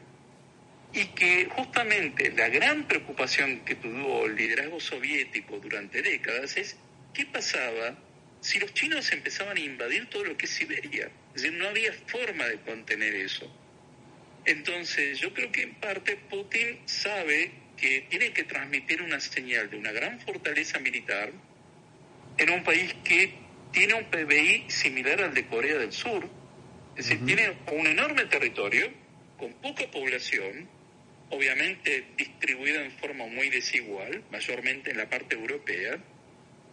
y 0.93 1.05
que 1.07 1.45
justamente 1.45 2.31
la 2.31 2.49
gran 2.49 2.87
preocupación 2.87 3.65
que 3.65 3.75
tuvo 3.75 4.25
el 4.25 4.35
liderazgo 4.35 4.79
soviético 4.79 5.59
durante 5.59 6.01
décadas 6.01 6.55
es 6.57 6.77
qué 7.13 7.25
pasaba 7.25 7.97
si 8.41 8.59
los 8.59 8.73
chinos 8.73 9.11
empezaban 9.11 9.57
a 9.57 9.59
invadir 9.59 10.09
todo 10.09 10.25
lo 10.25 10.37
que 10.37 10.45
es 10.45 10.51
Siberia. 10.51 11.09
Es 11.35 11.41
decir, 11.41 11.57
no 11.57 11.67
había 11.67 11.93
forma 11.93 12.45
de 12.45 12.59
contener 12.59 13.15
eso. 13.15 13.51
Entonces, 14.45 15.19
yo 15.19 15.33
creo 15.33 15.51
que 15.51 15.63
en 15.63 15.75
parte 15.75 16.17
Putin 16.29 16.79
sabe 16.85 17.62
que 17.83 18.05
tiene 18.09 18.31
que 18.31 18.45
transmitir 18.45 19.01
una 19.01 19.19
señal 19.19 19.69
de 19.69 19.75
una 19.75 19.91
gran 19.91 20.17
fortaleza 20.21 20.79
militar 20.79 21.33
en 22.37 22.49
un 22.49 22.63
país 22.63 22.95
que 23.03 23.33
tiene 23.73 23.93
un 23.95 24.05
PBI 24.05 24.69
similar 24.69 25.21
al 25.21 25.33
de 25.33 25.45
Corea 25.47 25.77
del 25.77 25.91
Sur, 25.91 26.29
es 26.95 27.09
decir, 27.09 27.25
tiene 27.25 27.57
un 27.73 27.85
enorme 27.85 28.23
territorio 28.23 28.89
con 29.37 29.51
poca 29.55 29.91
población, 29.91 30.69
obviamente 31.29 32.05
distribuida 32.15 32.85
en 32.85 32.91
forma 32.93 33.27
muy 33.27 33.49
desigual, 33.49 34.23
mayormente 34.31 34.91
en 34.91 34.97
la 34.97 35.09
parte 35.09 35.35
europea, 35.35 35.99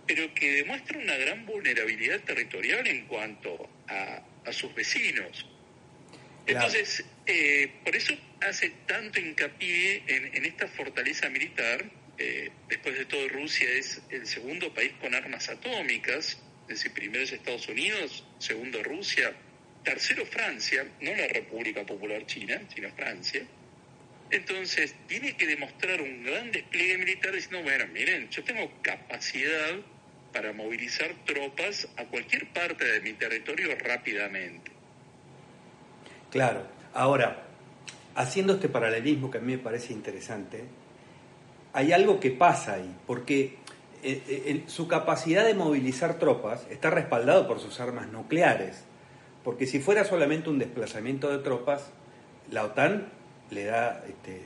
pero 0.07 0.33
que 0.33 0.53
demuestra 0.53 0.97
una 0.97 1.17
gran 1.17 1.45
vulnerabilidad 1.45 2.21
territorial 2.21 2.87
en 2.87 3.07
cuanto 3.07 3.69
a, 3.89 4.23
sus 4.53 4.73
vecinos. 4.77 5.45
Entonces, 6.47 7.05
eh, 7.31 7.73
por 7.85 7.95
eso 7.95 8.15
hace 8.41 8.71
tanto 8.87 9.21
hincapié 9.21 10.03
en, 10.07 10.45
esta 10.45 10.67
fortaleza 10.69 11.29
militar. 11.29 11.85
Eh, 12.19 12.51
después 12.69 12.99
de 12.99 13.07
todo, 13.07 13.29
Rusia 13.29 13.69
es 13.71 14.03
el 14.11 14.27
segundo 14.27 14.75
país 14.75 14.93
con 15.01 15.15
armas 15.15 15.49
atómicas, 15.49 16.39
es 16.63 16.69
decir, 16.69 16.93
primero 16.93 17.25
es 17.25 17.33
Estados 17.33 17.69
Unidos, 17.69 18.25
segundo 18.39 18.83
Rusia, 18.83 19.33
tercero 19.85 20.27
Francia, 20.27 20.87
no 21.01 21.15
la 21.15 21.29
República 21.29 21.87
Popular 21.87 22.27
China, 22.27 22.61
sino 22.75 22.93
Francia. 22.95 23.43
Entonces, 24.31 24.95
tiene 25.07 25.37
que 25.37 25.47
demostrar 25.47 26.03
un 26.03 26.23
gran 26.23 26.53
despliegue 26.53 26.99
militar 26.99 27.33
diciendo, 27.33 27.63
bueno, 27.63 27.87
miren, 27.93 28.29
yo 28.29 28.45
tengo 28.45 28.71
capacidad 28.83 29.77
para 30.33 30.53
movilizar 30.53 31.15
tropas 31.25 31.89
a 31.97 32.05
cualquier 32.05 32.47
parte 32.53 32.85
de 32.85 33.01
mi 33.01 33.13
territorio 33.15 33.75
rápidamente. 33.77 34.71
Claro, 36.31 36.69
ahora, 36.95 37.43
haciendo 38.15 38.55
este 38.55 38.69
paralelismo 38.69 39.31
que 39.31 39.39
a 39.39 39.41
mí 39.41 39.53
me 39.53 39.59
parece 39.59 39.93
interesante, 39.93 40.65
hay 41.73 41.93
algo 41.93 42.21
que 42.21 42.31
pasa 42.31 42.75
ahí, 42.75 42.95
porque 43.07 43.59
eh, 44.03 44.23
eh, 44.27 44.65
su 44.67 44.89
capacidad 44.89 45.45
de 45.45 45.55
movilizar 45.55 46.15
tropas 46.19 46.67
está 46.71 46.91
respaldado 46.91 47.47
por 47.47 47.61
sus 47.61 47.81
armas 47.81 48.09
nucleares, 48.11 48.85
porque 49.45 49.67
si 49.67 49.81
fuera 49.81 50.05
solamente 50.05 50.51
un 50.51 50.59
desplazamiento 50.59 51.31
de 51.31 51.39
tropas, 51.39 51.91
la 52.51 52.65
OTAN 52.65 53.09
le 53.51 53.65
da 53.65 54.05
este, 54.09 54.43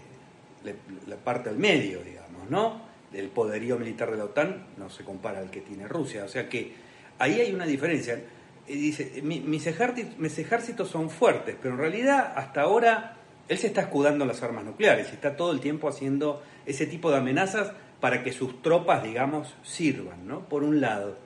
la 1.07 1.17
parte 1.17 1.49
al 1.49 1.57
medio, 1.57 2.03
digamos, 2.03 2.49
¿no? 2.51 2.83
El 3.13 3.29
poderío 3.29 3.79
militar 3.79 4.11
de 4.11 4.17
la 4.19 4.25
OTAN 4.25 4.67
no 4.77 4.91
se 4.91 5.05
compara 5.05 5.39
al 5.39 5.51
que 5.51 5.61
tiene 5.61 5.89
Rusia, 5.89 6.25
o 6.25 6.29
sea 6.29 6.49
que 6.49 6.75
ahí 7.19 7.41
hay 7.41 7.53
una 7.53 7.67
diferencia. 7.67 8.21
Dice, 8.67 9.23
mis 9.23 9.67
ejércitos 9.67 10.89
son 10.89 11.11
fuertes, 11.11 11.57
pero 11.61 11.75
en 11.75 11.81
realidad 11.81 12.33
hasta 12.37 12.63
ahora 12.63 13.17
él 13.49 13.59
se 13.59 13.67
está 13.67 13.83
escudando 13.83 14.25
las 14.25 14.43
armas 14.43 14.65
nucleares 14.65 15.09
y 15.11 15.15
está 15.15 15.37
todo 15.37 15.53
el 15.53 15.61
tiempo 15.61 15.89
haciendo 15.89 16.43
ese 16.65 16.87
tipo 16.87 17.11
de 17.11 17.19
amenazas 17.19 17.73
para 18.01 18.23
que 18.23 18.33
sus 18.33 18.63
tropas, 18.63 19.03
digamos, 19.03 19.55
sirvan, 19.63 20.27
¿no? 20.27 20.49
Por 20.49 20.63
un 20.63 20.81
lado. 20.81 21.17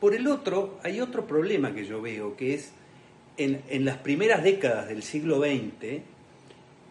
Por 0.00 0.14
el 0.14 0.26
otro, 0.26 0.78
hay 0.82 1.00
otro 1.00 1.26
problema 1.26 1.72
que 1.72 1.84
yo 1.84 2.02
veo, 2.02 2.36
que 2.36 2.54
es 2.54 2.72
en, 3.36 3.62
en 3.68 3.84
las 3.84 3.98
primeras 3.98 4.42
décadas 4.42 4.88
del 4.88 5.02
siglo 5.02 5.38
XX, 5.38 6.02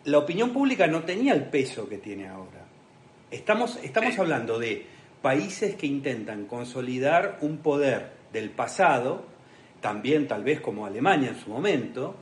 la 0.05 0.17
opinión 0.17 0.51
pública 0.51 0.88
no 0.88 1.03
tenía 1.03 1.33
el 1.33 1.45
peso 1.45 1.88
que 1.88 1.98
tiene 1.98 2.27
ahora. 2.27 2.65
Estamos, 3.29 3.79
estamos 3.83 4.17
hablando 4.17 4.57
de 4.60 4.86
países 5.21 5.75
que 5.75 5.88
intentan 5.88 6.45
consolidar 6.45 7.38
un 7.41 7.57
poder 7.57 8.12
del 8.33 8.50
pasado, 8.50 9.25
también 9.82 10.28
tal 10.28 10.44
vez 10.44 10.62
como 10.62 10.86
Alemania 10.86 11.30
en 11.30 11.40
su 11.40 11.50
momento, 11.50 12.16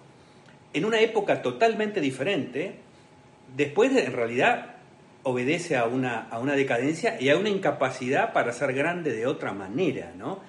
en 0.73 0.85
una 0.85 0.99
época 1.01 1.41
totalmente 1.41 2.01
diferente, 2.01 2.75
después 3.55 3.93
de, 3.93 4.05
en 4.05 4.13
realidad 4.13 4.75
obedece 5.23 5.75
a 5.75 5.85
una, 5.85 6.27
a 6.29 6.39
una 6.39 6.53
decadencia 6.53 7.19
y 7.19 7.29
a 7.29 7.37
una 7.37 7.49
incapacidad 7.49 8.33
para 8.33 8.53
ser 8.53 8.73
grande 8.73 9.13
de 9.13 9.27
otra 9.27 9.53
manera, 9.53 10.13
¿no? 10.17 10.39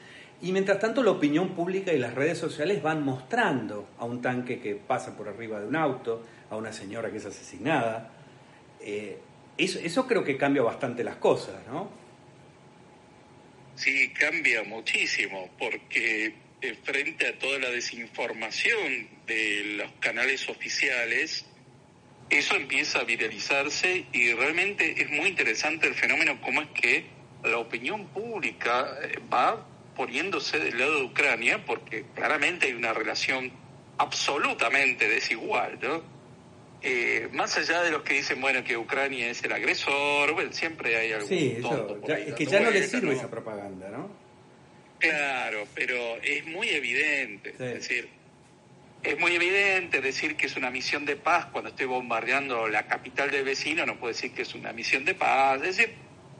Y 0.42 0.52
mientras 0.52 0.78
tanto 0.78 1.02
la 1.02 1.10
opinión 1.10 1.50
pública 1.50 1.92
y 1.92 1.98
las 1.98 2.14
redes 2.14 2.38
sociales 2.38 2.82
van 2.82 3.04
mostrando 3.04 3.88
a 3.98 4.06
un 4.06 4.22
tanque 4.22 4.58
que 4.58 4.74
pasa 4.74 5.14
por 5.16 5.28
arriba 5.28 5.60
de 5.60 5.66
un 5.66 5.76
auto, 5.76 6.24
a 6.48 6.56
una 6.56 6.72
señora 6.72 7.10
que 7.10 7.18
es 7.18 7.26
asesinada. 7.26 8.10
Eh, 8.80 9.18
eso, 9.58 9.78
eso 9.80 10.06
creo 10.06 10.24
que 10.24 10.38
cambia 10.38 10.62
bastante 10.62 11.04
las 11.04 11.16
cosas, 11.16 11.56
¿no? 11.68 11.90
Sí, 13.74 14.12
cambia 14.14 14.62
muchísimo, 14.64 15.50
porque 15.58 16.34
eh, 16.62 16.74
frente 16.82 17.26
a 17.26 17.38
toda 17.38 17.58
la 17.58 17.70
desinformación 17.70 19.08
de 19.26 19.76
los 19.76 19.92
canales 20.00 20.48
oficiales, 20.48 21.46
eso 22.28 22.54
empieza 22.54 23.00
a 23.00 23.04
viralizarse 23.04 24.06
y 24.12 24.32
realmente 24.32 25.02
es 25.02 25.10
muy 25.10 25.28
interesante 25.28 25.88
el 25.88 25.94
fenómeno, 25.94 26.40
cómo 26.40 26.62
es 26.62 26.68
que 26.68 27.06
la 27.42 27.58
opinión 27.58 28.08
pública 28.08 28.98
eh, 29.02 29.18
va 29.32 29.66
poniéndose 29.96 30.58
del 30.58 30.78
lado 30.78 30.98
de 30.98 31.04
Ucrania, 31.04 31.64
porque 31.64 32.04
claramente 32.14 32.66
hay 32.66 32.74
una 32.74 32.92
relación 32.92 33.50
absolutamente 33.98 35.08
desigual, 35.08 35.78
¿no? 35.82 36.02
Eh, 36.82 37.28
más 37.32 37.56
allá 37.58 37.82
de 37.82 37.90
los 37.90 38.02
que 38.02 38.14
dicen, 38.14 38.40
bueno, 38.40 38.64
que 38.64 38.76
Ucrania 38.76 39.30
es 39.30 39.42
el 39.44 39.52
agresor, 39.52 40.32
bueno, 40.32 40.52
siempre 40.52 40.96
hay 40.96 41.12
algún 41.12 41.28
sí, 41.28 41.58
es 41.58 42.34
que 42.34 42.46
ya 42.46 42.60
no 42.60 42.70
le 42.70 42.86
sirve 42.86 43.12
esa 43.12 43.30
propaganda, 43.30 43.90
¿no? 43.90 44.10
Claro, 45.00 45.66
pero 45.74 46.18
es 46.22 46.46
muy 46.46 46.68
evidente. 46.68 47.50
Es 47.50 47.58
decir, 47.58 48.08
es 49.02 49.18
muy 49.18 49.34
evidente 49.34 50.00
decir 50.00 50.36
que 50.36 50.46
es 50.46 50.56
una 50.56 50.70
misión 50.70 51.06
de 51.06 51.16
paz 51.16 51.46
cuando 51.46 51.70
estoy 51.70 51.86
bombardeando 51.86 52.68
la 52.68 52.86
capital 52.86 53.30
del 53.30 53.44
vecino, 53.44 53.86
no 53.86 53.98
puedo 53.98 54.12
decir 54.12 54.32
que 54.32 54.42
es 54.42 54.54
una 54.54 54.72
misión 54.72 55.06
de 55.06 55.14
paz. 55.14 55.62
Es 55.62 55.76
decir, 55.76 55.94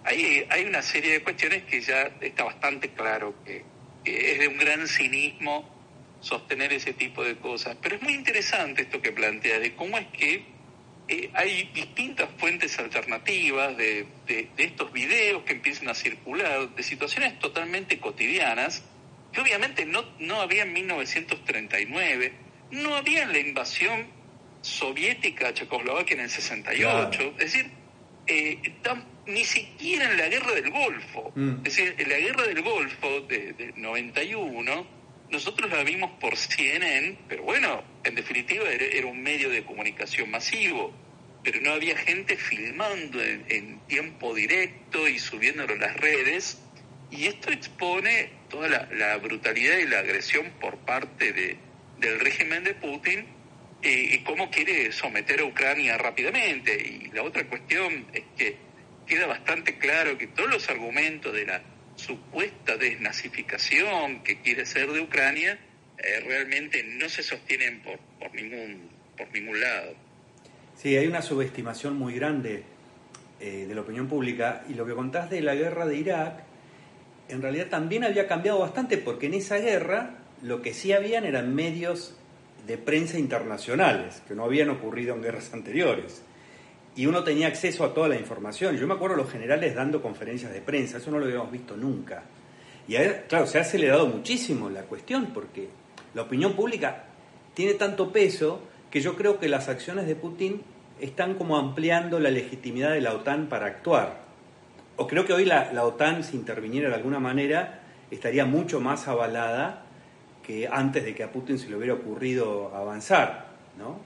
hay, 0.05 0.47
hay 0.50 0.64
una 0.64 0.83
serie 0.83 1.12
de 1.12 1.23
cuestiones 1.23 1.64
que 1.64 1.81
ya 1.81 2.12
está 2.21 2.45
bastante 2.45 2.90
claro 2.90 3.35
que, 3.45 3.64
es 4.05 4.38
de 4.38 4.49
un 4.49 4.59
gran 4.59 4.87
cinismo 4.87 5.69
sostener 6.21 6.73
ese 6.73 6.93
tipo 6.93 7.25
de 7.25 7.37
cosas. 7.37 7.76
Pero 7.81 7.97
es 7.97 8.02
muy 8.02 8.12
interesante 8.12 8.83
esto 8.83 9.00
que 9.00 9.12
plantea, 9.12 9.59
de 9.59 9.75
cómo 9.75 9.97
es 9.97 10.07
que 10.09 10.45
eh, 11.11 11.29
hay 11.35 11.69
distintas 11.75 12.29
fuentes 12.38 12.79
alternativas 12.79 13.76
de, 13.76 14.07
estos 14.57 14.93
videos 14.93 15.43
que 15.43 15.55
empiezan 15.55 15.88
a 15.88 15.95
circular, 15.95 16.73
de 16.73 16.83
situaciones 16.85 17.37
totalmente 17.40 17.99
cotidianas, 17.99 18.85
que 19.33 19.40
obviamente 19.40 19.85
no, 19.87 20.05
no 20.21 20.40
había 20.40 20.62
en 20.62 20.73
1939, 20.73 22.33
no 22.71 22.95
había 22.95 23.25
en 23.25 23.33
la 23.33 23.40
invasión 23.40 24.07
soviética 24.61 25.49
a 25.49 25.55
Checoslovaquia 25.55 26.14
en 26.14 26.21
el 26.21 26.31
68, 26.31 27.23
es 27.23 27.52
decir, 27.52 27.71
eh, 28.29 28.59
ni 29.26 29.45
siquiera 29.45 30.12
en 30.12 30.17
la 30.17 30.29
guerra 30.29 30.52
del 30.52 30.71
Golfo, 30.71 31.33
mm. 31.35 31.57
es 31.57 31.62
decir, 31.64 31.95
en 31.99 32.09
la 32.09 32.19
guerra 32.19 32.45
del 32.45 32.62
Golfo 32.62 33.21
de, 33.23 33.52
de 33.55 33.73
91, 33.75 35.00
nosotros 35.30 35.70
la 35.70 35.82
vimos 35.84 36.10
por 36.20 36.37
CNN, 36.37 37.18
pero 37.28 37.42
bueno, 37.42 37.82
en 38.04 38.14
definitiva 38.14 38.68
era, 38.70 39.06
un 39.06 39.22
medio 39.22 39.49
de 39.50 39.64
comunicación 39.64 40.30
masivo, 40.30 40.92
pero 41.42 41.60
no 41.60 41.72
había 41.72 41.96
gente 41.96 42.37
filmando 42.37 43.22
en, 43.22 43.80
tiempo 43.87 44.34
directo 44.34 45.08
y 45.08 45.18
subiéndolo 45.18 45.75
a 45.75 45.76
las 45.76 45.96
redes, 45.96 46.60
y 47.10 47.26
esto 47.26 47.50
expone 47.50 48.30
toda 48.49 48.68
la, 48.68 49.16
brutalidad 49.16 49.78
y 49.78 49.87
la 49.87 50.00
agresión 50.00 50.50
por 50.60 50.78
parte 50.78 51.32
de, 51.32 51.56
del 51.99 52.20
régimen 52.20 52.62
de 52.62 52.75
Putin 52.75 53.26
y 53.82 54.18
cómo 54.18 54.50
quiere 54.50 54.92
someter 54.92 55.40
a 55.40 55.44
Ucrania 55.44 55.96
rápidamente. 55.96 56.75
Y 56.75 57.10
la 57.12 57.22
otra 57.22 57.46
cuestión 57.46 58.06
es 58.12 58.22
que 58.37 58.56
queda 59.06 59.26
bastante 59.26 59.76
claro 59.78 60.16
que 60.18 60.28
todos 60.28 60.50
los 60.50 60.68
argumentos 60.68 61.32
de 61.32 61.46
la 61.46 61.62
supuesta 62.00 62.76
desnazificación 62.76 64.23
que 64.23 64.40
quiere 64.40 64.66
ser 64.66 64.90
de 64.90 65.00
Ucrania 65.00 65.59
eh, 65.99 66.21
realmente 66.26 66.83
no 66.83 67.09
se 67.09 67.23
sostienen 67.23 67.83
por, 67.83 67.99
por, 68.19 68.35
ningún, 68.35 68.88
por 69.16 69.30
ningún 69.33 69.61
lado. 69.61 69.92
Sí, 70.76 70.97
hay 70.97 71.07
una 71.07 71.21
subestimación 71.21 71.99
muy 71.99 72.14
grande 72.14 72.64
eh, 73.38 73.66
de 73.69 73.75
la 73.75 73.83
opinión 73.83 74.09
pública 74.09 74.64
y 74.69 74.75
lo 74.75 74.87
que 74.87 74.95
contás 74.95 75.28
de 75.28 75.42
la 75.42 75.54
guerra 75.54 75.87
de 75.87 75.97
Irak 75.97 76.42
en 77.28 77.42
realidad 77.42 77.66
también 77.66 78.02
había 78.02 78.26
cambiado 78.26 78.59
bastante 78.59 78.99
porque 78.99 79.26
en 79.26 79.35
esa 79.35 79.59
guerra 79.59 80.16
lo 80.42 80.62
que 80.62 80.75
sí 80.75 80.92
habían 80.92 81.25
eran 81.25 81.54
medios 81.54 82.16
de 82.66 82.78
prensa 82.78 83.19
internacionales 83.19 84.23
que 84.26 84.35
no 84.35 84.45
habían 84.45 84.71
ocurrido 84.71 85.14
en 85.14 85.23
guerras 85.23 85.52
anteriores 85.52 86.23
y 86.97 87.06
uno 87.06 87.23
tenía 87.25 87.47
acceso 87.47 87.85
a 87.85 87.94
toda 87.94 88.09
la 88.09 88.16
información. 88.16 88.76
Yo 88.76 88.87
me 88.87 88.94
acuerdo 88.94 89.16
los 89.16 89.30
generales 89.30 89.75
dando 89.75 90.02
conferencias 90.02 90.52
de 90.52 90.61
prensa, 90.61 90.99
eso 90.99 91.11
no 91.11 91.18
lo 91.18 91.26
habíamos 91.26 91.50
visto 91.50 91.76
nunca. 91.76 92.23
Y 92.88 92.97
claro, 93.28 93.47
se 93.47 93.59
ha 93.59 93.62
acelerado 93.62 94.06
muchísimo 94.06 94.68
la 94.68 94.82
cuestión 94.82 95.28
porque 95.32 95.68
la 96.14 96.23
opinión 96.23 96.54
pública 96.54 97.04
tiene 97.54 97.75
tanto 97.75 98.12
peso 98.12 98.61
que 98.90 99.00
yo 99.00 99.16
creo 99.16 99.38
que 99.38 99.49
las 99.49 99.68
acciones 99.68 100.06
de 100.06 100.16
Putin 100.16 100.62
están 101.00 101.35
como 101.35 101.56
ampliando 101.56 102.18
la 102.18 102.30
legitimidad 102.30 102.90
de 102.92 103.00
la 103.00 103.14
OTAN 103.14 103.49
para 103.49 103.66
actuar. 103.66 104.20
O 104.97 105.06
creo 105.06 105.25
que 105.25 105.32
hoy 105.32 105.44
la, 105.44 105.73
la 105.73 105.85
OTAN, 105.85 106.25
si 106.25 106.37
interviniera 106.37 106.88
de 106.88 106.97
alguna 106.97 107.20
manera, 107.20 107.80
estaría 108.11 108.44
mucho 108.44 108.80
más 108.80 109.06
avalada 109.09 109.85
que 110.42 110.68
antes 110.68 111.04
de 111.04 111.14
que 111.14 111.23
a 111.23 111.30
Putin 111.30 111.59
se 111.59 111.68
le 111.68 111.76
hubiera 111.76 111.94
ocurrido 111.94 112.75
avanzar, 112.75 113.47
¿no? 113.78 114.00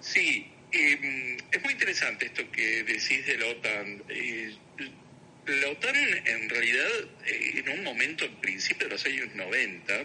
Sí, 0.00 0.51
em, 0.72 1.36
es 1.50 1.62
muy 1.62 1.72
interesante 1.72 2.26
esto 2.26 2.50
que 2.50 2.82
decís 2.84 3.26
de 3.26 3.36
la 3.38 3.46
OTAN. 3.46 4.02
Eh, 4.08 4.54
la 5.46 5.68
OTAN 5.68 5.96
en 5.96 6.48
realidad, 6.48 6.88
eh, 7.26 7.62
en 7.64 7.68
un 7.68 7.84
momento, 7.84 8.24
al 8.24 8.40
principio 8.40 8.86
de 8.86 8.92
los 8.92 9.04
años 9.06 9.34
90, 9.34 10.04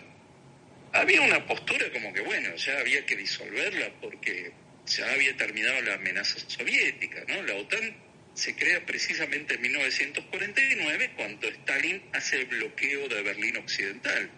había 0.94 1.22
una 1.22 1.46
postura 1.46 1.92
como 1.92 2.14
que, 2.14 2.22
bueno, 2.22 2.56
ya 2.56 2.80
había 2.80 3.06
que 3.06 3.16
disolverla 3.16 3.92
porque 4.02 4.52
ya 4.86 5.12
había 5.12 5.36
terminado 5.36 5.82
la 5.82 5.96
amenaza 5.96 6.40
soviética, 6.48 7.24
¿no? 7.28 7.44
La 7.44 7.56
OTAN 7.56 7.96
se 8.34 8.56
crea 8.56 8.86
precisamente 8.86 9.56
en 9.56 9.62
1949 9.62 11.12
cuando 11.16 11.48
Stalin 11.48 12.02
hace 12.14 12.42
el 12.42 12.46
bloqueo 12.46 13.08
de 13.08 13.22
Berlín 13.24 13.58
Occidental. 13.58 14.30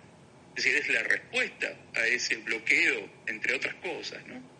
Es 0.55 0.63
decir, 0.63 0.79
es 0.79 0.87
la 0.89 1.03
respuesta 1.03 1.73
a 1.95 2.07
ese 2.07 2.37
bloqueo, 2.37 3.09
entre 3.27 3.55
otras 3.55 3.75
cosas, 3.75 4.25
¿no? 4.25 4.58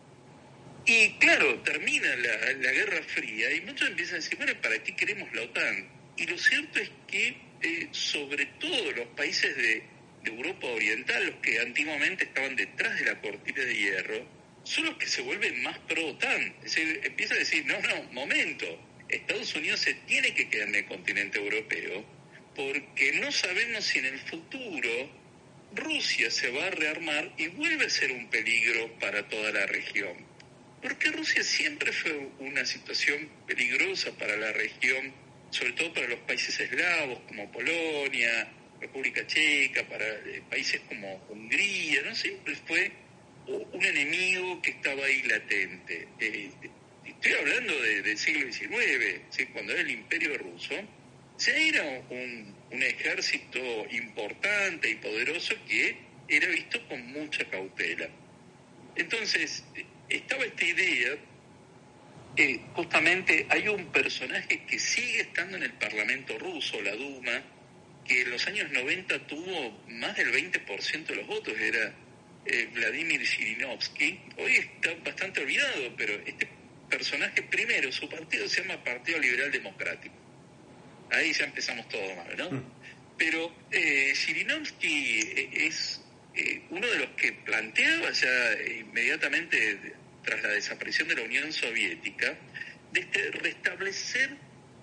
Y 0.85 1.09
claro, 1.19 1.59
termina 1.61 2.15
la, 2.15 2.71
Guerra 2.71 3.01
Fría 3.03 3.51
y 3.51 3.61
muchos 3.61 3.89
empiezan 3.89 4.15
a 4.15 4.19
decir, 4.19 4.37
bueno, 4.37 4.53
¿para 4.61 4.81
qué 4.83 4.95
queremos 4.95 5.31
la 5.33 5.43
OTAN? 5.43 5.89
Y 6.17 6.25
lo 6.25 6.37
cierto 6.37 6.79
es 6.79 6.89
que, 7.07 7.37
eh, 7.61 7.87
sobre 7.91 8.45
todo 8.59 8.91
los 8.91 9.07
países 9.09 9.55
de, 9.55 9.83
de 10.23 10.31
Europa 10.31 10.67
Oriental, 10.67 11.25
los 11.25 11.35
que 11.35 11.59
antiguamente 11.59 12.25
estaban 12.25 12.55
detrás 12.55 12.97
de 12.99 13.05
la 13.05 13.21
cortina 13.21 13.63
de 13.63 13.75
hierro, 13.75 14.27
son 14.63 14.85
los 14.85 14.97
que 14.97 15.07
se 15.07 15.21
vuelven 15.21 15.61
más 15.63 15.77
pro-OTAN. 15.79 16.55
Es 16.63 16.75
decir, 16.75 17.01
empieza 17.03 17.35
a 17.35 17.37
decir, 17.37 17.65
no, 17.65 17.79
no, 17.79 18.03
momento, 18.11 18.65
Estados 19.09 19.55
Unidos 19.55 19.79
se 19.79 19.93
tiene 19.93 20.33
que 20.33 20.49
quedar 20.49 20.67
en 20.69 20.75
el 20.75 20.85
continente 20.85 21.39
europeo 21.39 22.05
porque 22.55 23.13
no 23.13 23.31
sabemos 23.31 23.85
si 23.85 23.99
en 23.99 24.05
el 24.05 24.19
futuro 24.19 24.89
Rusia 25.73 26.29
se 26.29 26.49
va 26.51 26.65
a 26.65 26.69
rearmar 26.71 27.31
y 27.37 27.47
vuelve 27.47 27.85
a 27.85 27.89
ser 27.89 28.11
un 28.11 28.29
peligro 28.29 28.91
para 28.99 29.27
toda 29.27 29.51
la 29.51 29.65
región. 29.65 30.28
Porque 30.81 31.11
Rusia 31.11 31.43
siempre 31.43 31.91
fue 31.91 32.29
una 32.39 32.65
situación 32.65 33.29
peligrosa 33.45 34.11
para 34.17 34.37
la 34.37 34.51
región, 34.53 35.13
sobre 35.49 35.73
todo 35.73 35.93
para 35.93 36.07
los 36.07 36.19
países 36.19 36.57
eslavos 36.59 37.19
como 37.27 37.51
Polonia, 37.51 38.47
República 38.79 39.27
Checa, 39.27 39.83
para 39.87 40.05
eh, 40.05 40.41
países 40.49 40.81
como 40.87 41.15
Hungría, 41.29 42.01
¿no? 42.03 42.15
Siempre 42.15 42.55
fue 42.65 42.91
un 43.47 43.83
enemigo 43.83 44.61
que 44.61 44.71
estaba 44.71 45.03
ahí 45.03 45.21
latente. 45.23 46.07
Eh, 46.19 46.49
estoy 47.05 47.33
hablando 47.33 47.81
del 47.81 48.17
siglo 48.17 48.51
XIX, 48.51 49.47
cuando 49.51 49.73
era 49.73 49.81
el 49.81 49.91
imperio 49.91 50.37
ruso, 50.37 50.75
ya 51.39 51.55
era 51.55 52.01
un, 52.09 52.55
un 52.71 52.83
ejército 52.83 53.59
importante 53.91 54.89
y 54.89 54.95
poderoso 54.95 55.55
que 55.67 55.97
era 56.29 56.47
visto 56.47 56.87
con 56.87 57.05
mucha 57.11 57.43
cautela. 57.49 58.09
Entonces, 58.95 59.63
estaba 60.09 60.43
esta 60.45 60.65
idea, 60.65 61.17
que 62.35 62.61
justamente 62.73 63.45
hay 63.49 63.67
un 63.67 63.91
personaje 63.91 64.63
que 64.65 64.79
sigue 64.79 65.21
estando 65.21 65.57
en 65.57 65.63
el 65.63 65.73
Parlamento 65.73 66.37
ruso, 66.37 66.81
la 66.81 66.95
Duma, 66.95 67.43
que 68.05 68.21
en 68.21 68.31
los 68.31 68.47
años 68.47 68.71
90 68.71 69.27
tuvo 69.27 69.83
más 69.87 70.15
del 70.15 70.31
20% 70.31 71.05
de 71.05 71.15
los 71.15 71.27
votos, 71.27 71.53
era 71.59 71.93
eh, 72.45 72.69
Vladimir 72.73 73.25
Zhirinovsky. 73.25 74.19
Hoy 74.37 74.55
está 74.55 74.93
bastante 75.03 75.41
olvidado, 75.41 75.93
pero 75.97 76.13
este 76.25 76.47
personaje, 76.89 77.43
primero, 77.43 77.91
su 77.91 78.09
partido 78.09 78.47
se 78.47 78.61
llama 78.61 78.83
Partido 78.83 79.19
Liberal 79.19 79.51
Democrático. 79.51 80.15
Ahí 81.11 81.33
ya 81.33 81.45
empezamos 81.45 81.87
todo 81.89 82.15
mal, 82.15 82.37
¿no? 82.37 82.51
Mm. 82.51 82.63
Pero 83.17 83.51
eh, 83.71 84.13
eh, 84.13 85.49
es 85.53 86.01
eh, 86.35 86.61
uno 86.69 86.87
de 86.87 86.99
los 86.99 87.09
que 87.11 87.33
planteaba 87.33 88.11
ya 88.11 88.53
inmediatamente 88.79 89.93
tras 90.29 90.43
la 90.43 90.49
desaparición 90.49 91.07
de 91.07 91.15
la 91.15 91.23
Unión 91.23 91.51
Soviética, 91.51 92.37
de 92.91 92.99
este 92.99 93.31
restablecer 93.31 94.29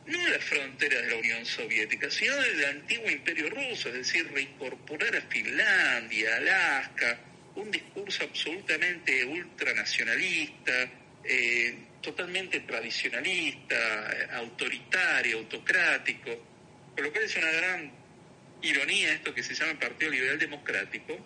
no 0.07 0.29
las 0.29 0.43
fronteras 0.43 1.05
de 1.05 1.11
la 1.11 1.17
Unión 1.19 1.47
Soviética, 1.47 2.11
sino 2.11 2.35
del 2.35 2.65
antiguo 2.65 3.09
imperio 3.09 3.49
ruso, 3.51 3.89
es 3.91 3.95
decir, 3.95 4.29
reincorporar 4.33 5.15
a 5.15 5.21
Finlandia, 5.23 6.37
Alaska, 6.37 7.21
un 7.55 7.71
discurso 7.71 8.25
absolutamente 8.25 9.25
ultranacionalista, 9.25 10.91
eh, 11.23 11.77
totalmente 12.01 12.61
tradicionalista, 12.61 14.29
autoritario, 14.39 15.39
autocrático, 15.39 16.45
con 16.95 17.05
lo 17.05 17.13
cual 17.13 17.25
es 17.25 17.37
una 17.37 17.53
gran 17.53 17.93
ironía 18.63 19.13
esto 19.13 19.33
que 19.33 19.45
se 19.45 19.55
llama 19.55 19.79
Partido 19.79 20.11
Liberal 20.11 20.41
Democrático, 20.41 21.17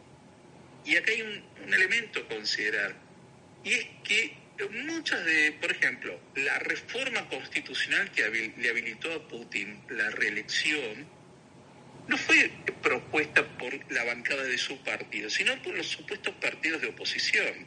y 0.84 0.96
acá 0.96 1.10
hay 1.10 1.22
un, 1.22 1.42
un 1.64 1.74
elemento 1.74 2.20
a 2.20 2.28
considerar, 2.28 3.09
y 3.64 3.72
es 3.72 3.86
que 4.04 4.40
muchas 4.68 5.24
de, 5.24 5.52
por 5.52 5.70
ejemplo, 5.70 6.20
la 6.36 6.58
reforma 6.58 7.28
constitucional 7.28 8.10
que 8.10 8.52
le 8.56 8.68
habilitó 8.68 9.12
a 9.12 9.28
Putin 9.28 9.80
la 9.88 10.10
reelección, 10.10 11.06
no 12.08 12.18
fue 12.18 12.50
propuesta 12.82 13.46
por 13.58 13.92
la 13.92 14.04
bancada 14.04 14.42
de 14.42 14.58
su 14.58 14.76
partido, 14.82 15.30
sino 15.30 15.60
por 15.62 15.74
los 15.74 15.86
supuestos 15.86 16.34
partidos 16.34 16.80
de 16.82 16.88
oposición. 16.88 17.66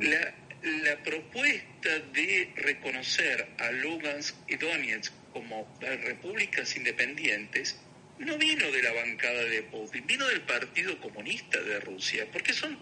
la, 0.00 0.34
la, 0.62 1.02
propuesta 1.02 1.98
de 2.12 2.52
reconocer 2.56 3.48
a 3.58 3.70
Lugansk 3.70 4.34
y 4.48 4.56
Donetsk 4.56 5.12
como 5.32 5.78
repúblicas 5.80 6.76
independientes 6.76 7.80
no 8.18 8.36
vino 8.36 8.70
de 8.70 8.82
la 8.82 8.92
bancada 8.92 9.44
de 9.44 9.62
Putin, 9.62 10.06
vino 10.06 10.26
del 10.26 10.42
Partido 10.42 11.00
Comunista 11.00 11.58
de 11.62 11.80
Rusia, 11.80 12.26
porque 12.30 12.52
son 12.52 12.78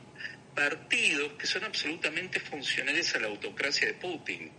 partidos 0.58 1.34
que 1.34 1.46
son 1.46 1.62
absolutamente 1.62 2.40
funcionales 2.40 3.14
a 3.14 3.20
la 3.20 3.28
autocracia 3.28 3.86
de 3.86 3.94
Putin. 3.94 4.50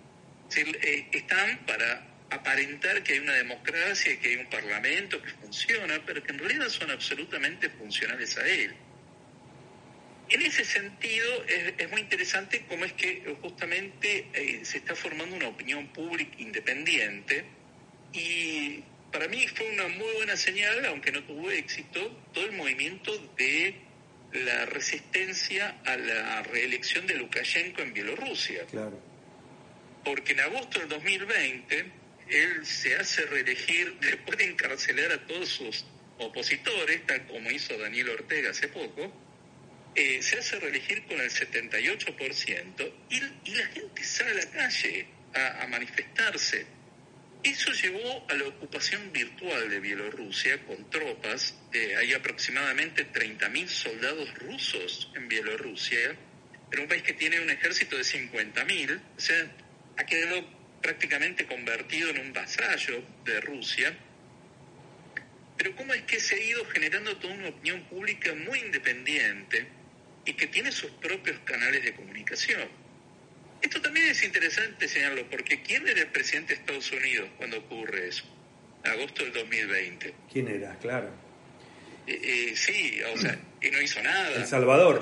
Eh, 0.56 1.08
están 1.12 1.66
para 1.66 2.08
aparentar 2.30 3.04
que 3.04 3.14
hay 3.14 3.20
una 3.20 3.34
democracia, 3.34 4.18
que 4.18 4.30
hay 4.30 4.36
un 4.38 4.50
parlamento 4.50 5.22
que 5.22 5.30
funciona, 5.32 6.02
pero 6.06 6.24
que 6.24 6.32
en 6.32 6.40
realidad 6.40 6.70
son 6.70 6.90
absolutamente 6.90 7.70
funcionales 7.70 8.38
a 8.38 8.48
él. 8.48 8.74
En 10.30 10.42
ese 10.42 10.64
sentido, 10.64 11.44
es, 11.46 11.92
muy 11.92 12.00
interesante 12.00 12.64
cómo 12.70 12.86
es 12.86 12.94
que 12.94 13.36
justamente 13.42 14.30
eh, 14.34 14.62
se 14.64 14.78
está 14.78 14.96
formando 14.96 15.36
una 15.36 15.50
opinión 15.50 15.88
pública 15.88 16.34
independiente 16.38 17.44
y 18.14 18.84
para 19.12 19.28
mí 19.28 19.46
fue 19.50 19.70
una 19.72 19.90
muy 19.90 20.14
buena 20.16 20.38
señal, 20.38 20.86
aunque 20.86 21.12
no 21.12 21.24
tuvo 21.24 21.52
éxito, 21.52 22.24
todo 22.32 22.46
el 22.46 22.54
movimiento 22.54 23.12
de 23.36 23.88
la 24.34 24.65
resistencia 24.65 25.80
a 25.86 25.98
la 25.98 26.44
reelección 26.44 27.08
de 27.08 27.15
Lukashenko 27.15 27.82
en 27.82 27.94
Bielorrusia. 27.94 28.65
Claro. 28.65 29.00
Porque 30.04 30.34
en 30.34 30.42
agosto 30.42 30.80
del 30.80 30.89
2020 30.89 31.92
él 32.30 32.65
se 32.65 32.96
hace 32.96 33.26
reelegir 33.26 33.98
después 34.02 34.38
de 34.38 34.46
encarcelar 34.46 35.12
a 35.12 35.26
todos 35.26 35.50
sus 35.50 35.86
opositores, 36.20 37.06
tal 37.06 37.26
como 37.28 37.50
hizo 37.50 37.78
Daniel 37.78 38.10
Ortega 38.10 38.52
hace 38.52 38.68
poco, 38.68 39.12
eh, 39.96 40.22
se 40.22 40.38
hace 40.38 40.60
reelegir 40.60 41.06
con 41.06 41.20
el 41.20 41.30
78% 41.30 42.94
y, 43.10 43.50
y 43.50 43.56
la 43.56 43.65
gente 43.68 44.04
sale 44.04 44.32
a 44.32 44.34
la 44.36 44.52
calle 44.52 45.08
a 45.34 45.68
manifestarse 45.68 46.65
eso 47.43 47.71
llevó 47.71 48.25
a 48.30 48.34
la 48.34 48.47
ocupación 48.47 49.13
virtual 49.13 49.69
de 49.69 49.80
Bielorrusia 49.80 50.62
con 50.65 50.89
tropas. 50.89 51.56
Hay 51.97 52.13
aproximadamente 52.13 53.12
30.000 53.12 53.67
soldados 53.67 54.34
rusos 54.39 55.10
en 55.15 55.28
Bielorrusia, 55.30 56.17
pero 56.69 56.84
un 56.84 56.89
país 56.89 57.04
que 57.04 57.13
tiene 57.13 57.39
un 57.39 57.49
ejército 57.49 57.95
de 57.95 58.04
50.000, 58.04 59.02
o 59.17 59.19
sea, 59.19 59.52
ha 59.97 60.04
quedado 60.06 60.45
prácticamente 60.82 61.45
convertido 61.45 62.10
en 62.10 62.19
un 62.19 62.34
vasallo 62.34 63.04
de 63.23 63.39
Rusia. 63.41 63.97
Pero 65.58 65.75
¿cómo 65.75 65.93
es 65.93 66.04
que 66.04 66.19
se 66.19 66.36
ha 66.36 66.43
ido 66.43 66.65
generando 66.65 67.17
toda 67.17 67.34
una 67.34 67.49
opinión 67.49 67.84
pública 67.84 68.34
muy 68.34 68.60
independiente 68.60 69.67
y 70.25 70.34
que 70.34 70.47
tiene 70.47 70.71
sus 70.71 70.91
propios 70.91 71.39
canales 71.39 71.84
de 71.84 71.93
comunicación? 71.93 72.79
Esto 73.62 73.82
también 73.82 74.08
es 74.08 74.24
interesante 74.24 74.88
señalarlo, 74.88 75.30
porque 75.30 75.62
¿quién 75.62 75.88
era 75.88 76.02
el 76.02 76.08
presidente 76.08 76.54
de 76.54 76.60
Estados 76.62 76.91
Unidos 76.91 77.30
cuando 77.38 77.58
ocurre 77.58 78.08
eso? 78.08 78.24
Agosto 78.84 79.24
del 79.24 79.34
2020. 79.34 80.13
¿Quién 80.32 80.48
era? 80.48 80.78
Claro. 80.78 81.10
Eh, 82.08 82.19
eh, 82.24 82.56
sí, 82.56 83.02
o 83.13 83.17
sea, 83.17 83.38
y 83.62 83.69
no 83.69 83.82
hizo 83.82 84.02
nada. 84.02 84.36
El 84.36 84.48
Salvador. 84.48 85.00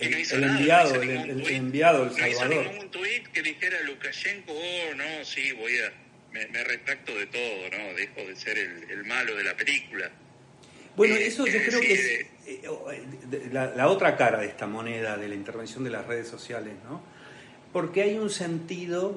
el, 0.00 0.44
enviado, 0.44 1.02
el, 1.02 1.10
enviado, 1.48 2.04
El 2.04 2.10
Salvador. 2.10 2.54
No 2.54 2.62
hizo 2.62 2.72
ningún 2.72 2.90
tuit 2.90 3.28
que 3.28 3.42
dijera 3.42 3.80
Lukashenko, 3.82 4.52
oh, 4.52 4.94
no, 4.94 5.24
sí, 5.24 5.52
voy 5.52 5.78
a, 5.78 5.92
me, 6.30 6.64
retracto 6.64 7.14
de 7.16 7.26
todo, 7.26 7.70
¿no? 7.70 7.94
Dejo 7.94 8.28
de 8.28 8.36
ser 8.36 8.58
el, 8.58 8.90
el 8.90 9.04
malo 9.04 9.34
de 9.34 9.44
la 9.44 9.56
película. 9.56 10.10
Bueno, 10.96 11.16
eso 11.16 11.46
yo 11.46 11.58
creo 11.64 11.80
que 11.80 11.92
es 11.92 13.52
la, 13.52 13.74
la, 13.74 13.88
otra 13.88 14.16
cara 14.16 14.38
de 14.38 14.46
esta 14.46 14.66
moneda 14.66 15.16
de 15.16 15.28
la 15.28 15.34
intervención 15.34 15.82
de 15.84 15.90
las 15.90 16.06
redes 16.06 16.28
sociales, 16.28 16.74
¿no? 16.88 17.00
Porque 17.72 18.02
hay 18.02 18.16
un 18.18 18.30
sentido, 18.30 19.16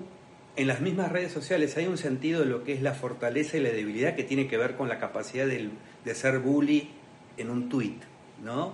en 0.55 0.67
las 0.67 0.81
mismas 0.81 1.11
redes 1.11 1.31
sociales 1.31 1.77
hay 1.77 1.85
un 1.85 1.97
sentido 1.97 2.39
de 2.39 2.47
lo 2.47 2.63
que 2.63 2.73
es 2.73 2.81
la 2.81 2.93
fortaleza 2.93 3.57
y 3.57 3.59
la 3.59 3.69
debilidad 3.69 4.15
que 4.15 4.23
tiene 4.23 4.47
que 4.47 4.57
ver 4.57 4.75
con 4.75 4.89
la 4.89 4.97
capacidad 4.97 5.45
de, 5.45 5.69
de 6.03 6.15
ser 6.15 6.39
bully 6.39 6.89
en 7.37 7.49
un 7.51 7.69
tuit, 7.69 8.01
¿no? 8.43 8.73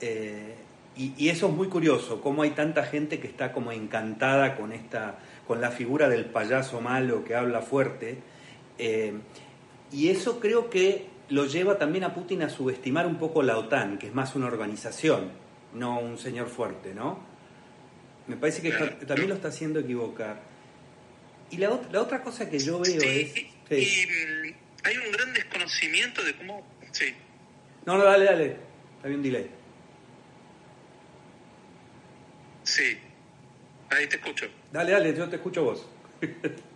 Eh, 0.00 0.54
y, 0.96 1.28
eso 1.28 1.48
es 1.48 1.54
muy 1.54 1.68
curioso, 1.68 2.20
cómo 2.20 2.42
hay 2.42 2.50
tanta 2.50 2.84
gente 2.84 3.20
que 3.20 3.26
está 3.26 3.52
como 3.52 3.72
encantada 3.72 4.56
con 4.56 4.72
esta, 4.72 5.18
con 5.46 5.60
la 5.60 5.70
figura 5.70 6.08
del 6.08 6.26
payaso 6.26 6.80
malo 6.80 7.24
que 7.24 7.34
habla 7.34 7.62
fuerte. 7.62 8.18
Eh, 8.76 9.14
y 9.92 10.08
eso 10.08 10.40
creo 10.40 10.68
que 10.68 11.06
lo 11.30 11.46
lleva 11.46 11.78
también 11.78 12.04
a 12.04 12.14
Putin 12.14 12.42
a 12.42 12.50
subestimar 12.50 13.06
un 13.06 13.18
poco 13.18 13.42
la 13.42 13.56
OTAN, 13.56 13.98
que 13.98 14.08
es 14.08 14.14
más 14.14 14.34
una 14.34 14.46
organización, 14.46 15.30
no 15.74 15.98
un 15.98 16.18
señor 16.18 16.48
fuerte, 16.48 16.92
¿no? 16.92 17.24
Me 18.26 18.36
parece 18.36 18.62
que 18.62 18.70
también 19.06 19.28
lo 19.28 19.34
está 19.34 19.48
haciendo 19.48 19.80
equivocar. 19.80 20.42
Y 21.50 21.56
la, 21.56 21.70
otra 21.70 22.22
cosa 22.22 22.48
que 22.48 22.58
yo 22.58 22.80
veo 22.80 23.00
es... 23.00 23.36
Y, 23.70 24.06
mm, 24.06 24.54
hay 24.84 24.96
un 24.96 25.12
gran 25.12 25.32
desconocimiento 25.32 26.22
de 26.22 26.34
cómo... 26.34 26.64
Sí. 26.92 27.14
No, 27.86 27.96
no, 27.96 28.04
dale, 28.04 28.24
dale. 28.24 28.56
Hay 29.02 29.14
un 29.14 29.22
delay. 29.22 29.50
Sí. 32.62 32.98
Ahí 33.90 34.06
te 34.06 34.16
escucho. 34.16 34.46
Dale, 34.72 34.92
dale, 34.92 35.16
yo 35.16 35.28
te 35.28 35.36
escucho 35.36 35.64
vos. 35.64 35.88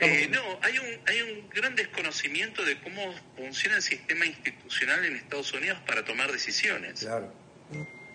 Eh, 0.00 0.28
no, 0.30 0.58
hay 0.62 0.78
un, 0.78 0.86
hay 1.06 1.22
un 1.22 1.50
gran 1.50 1.74
desconocimiento 1.74 2.64
de 2.64 2.78
cómo 2.80 3.12
funciona 3.36 3.76
el 3.76 3.82
sistema 3.82 4.26
institucional 4.26 5.04
en 5.04 5.16
Estados 5.16 5.52
Unidos 5.52 5.78
para 5.86 6.04
tomar 6.04 6.30
decisiones. 6.30 7.00
Claro. 7.00 7.32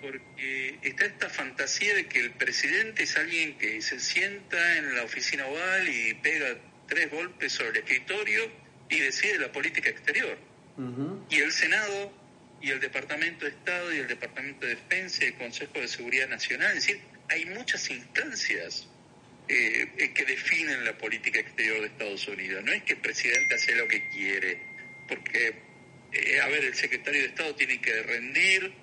Porque 0.02 0.80
está 0.82 1.06
esta 1.06 1.30
fantasía 1.30 1.96
de 1.96 2.08
que 2.08 2.19
el 2.19 2.32
presidente 2.32 3.04
es 3.04 3.15
alguien 3.17 3.58
que 3.58 3.82
se 3.82 4.00
sienta 4.00 4.78
en 4.78 4.96
la 4.96 5.04
oficina 5.04 5.46
oval 5.46 5.88
y 5.88 6.13
pega 6.15 6.58
tres 6.88 7.10
golpes 7.10 7.54
sobre 7.54 7.69
el 7.69 7.78
escritorio 7.78 8.52
y 8.89 9.00
decide 9.00 9.39
la 9.39 9.52
política 9.52 9.89
exterior. 9.89 10.38
Y 11.30 11.38
el 11.38 11.52
Senado 11.52 12.12
y 12.62 12.72
el 12.72 12.80
Departamento 12.80 13.46
de 13.46 13.52
Estado 13.52 13.93
y 13.93 13.98
el 13.98 14.08
Departamento 14.08 14.65
de 14.65 14.76
Defensa 14.76 15.24
y 15.24 15.28
el 15.28 15.36
Consejo 15.36 15.74
de 15.80 15.88
Seguridad 15.88 16.28
Nacional, 16.28 16.69
es 16.69 16.86
decir, 16.86 17.02
hay 17.30 17.46
muchas 17.46 17.89
instancias 17.89 18.88
eh, 19.48 20.12
que 20.14 20.26
definen 20.26 20.86
la 20.86 20.98
política 20.98 21.40
exterior 21.40 21.82
de 21.82 21.88
Estados 21.88 22.28
Unidos. 22.28 22.64
No 22.64 22.72
es 22.72 22.84
que 22.84 22.94
el 22.94 23.00
presidente 23.00 23.56
hace 23.56 23.76
lo 23.76 23.88
que 23.88 24.08
quiere, 24.10 24.58
porque, 25.08 25.54
eh, 26.12 26.40
a 26.40 26.48
ver, 26.48 26.64
el 26.64 26.76
secretario 26.76 27.22
de 27.22 27.28
Estado 27.28 27.56
tiene 27.56 27.82
que 27.82 28.04
rendir 28.04 28.74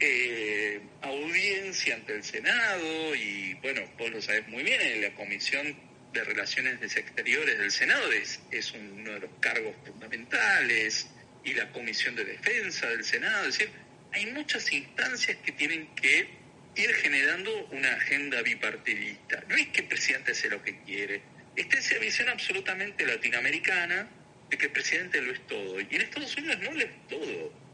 eh, 0.00 0.80
audiencia 1.02 1.94
ante 1.94 2.14
el 2.14 2.24
Senado 2.24 3.14
y, 3.14 3.54
bueno, 3.54 3.82
vos 3.98 4.10
lo 4.10 4.22
sabés 4.22 4.46
muy 4.48 4.62
bien, 4.62 4.80
en 4.80 5.02
la 5.02 5.14
Comisión 5.14 5.76
de 6.12 6.24
Relaciones 6.24 6.96
Exteriores 6.96 7.58
del 7.58 7.70
Senado 7.72 8.12
es, 8.12 8.40
es 8.50 8.72
uno 8.72 9.12
de 9.12 9.20
los 9.20 9.30
cargos 9.40 9.74
fundamentales 9.84 11.08
y 11.44 11.54
la 11.54 11.70
Comisión 11.72 12.14
de 12.14 12.24
Defensa 12.24 12.88
del 12.88 13.04
Senado, 13.04 13.48
es 13.48 13.58
decir, 13.58 13.74
hay 14.12 14.26
muchas 14.26 14.72
instancias 14.72 15.36
que 15.38 15.52
tienen 15.52 15.88
que 15.96 16.43
ir 16.76 16.92
generando 16.94 17.50
una 17.72 17.92
agenda 17.92 18.42
bipartidista. 18.42 19.42
No 19.48 19.56
es 19.56 19.68
que 19.68 19.82
el 19.82 19.88
presidente 19.88 20.32
hace 20.32 20.48
lo 20.48 20.62
que 20.62 20.80
quiere, 20.80 21.22
está 21.56 21.78
esa 21.78 21.98
visión 21.98 22.28
absolutamente 22.28 23.06
latinoamericana 23.06 24.08
de 24.50 24.58
que 24.58 24.66
el 24.66 24.72
presidente 24.72 25.20
lo 25.20 25.32
es 25.32 25.46
todo. 25.46 25.80
Y 25.80 25.86
en 25.90 26.00
Estados 26.00 26.36
Unidos 26.36 26.58
no 26.62 26.72
lo 26.72 26.80
es 26.80 27.08
todo. 27.08 27.64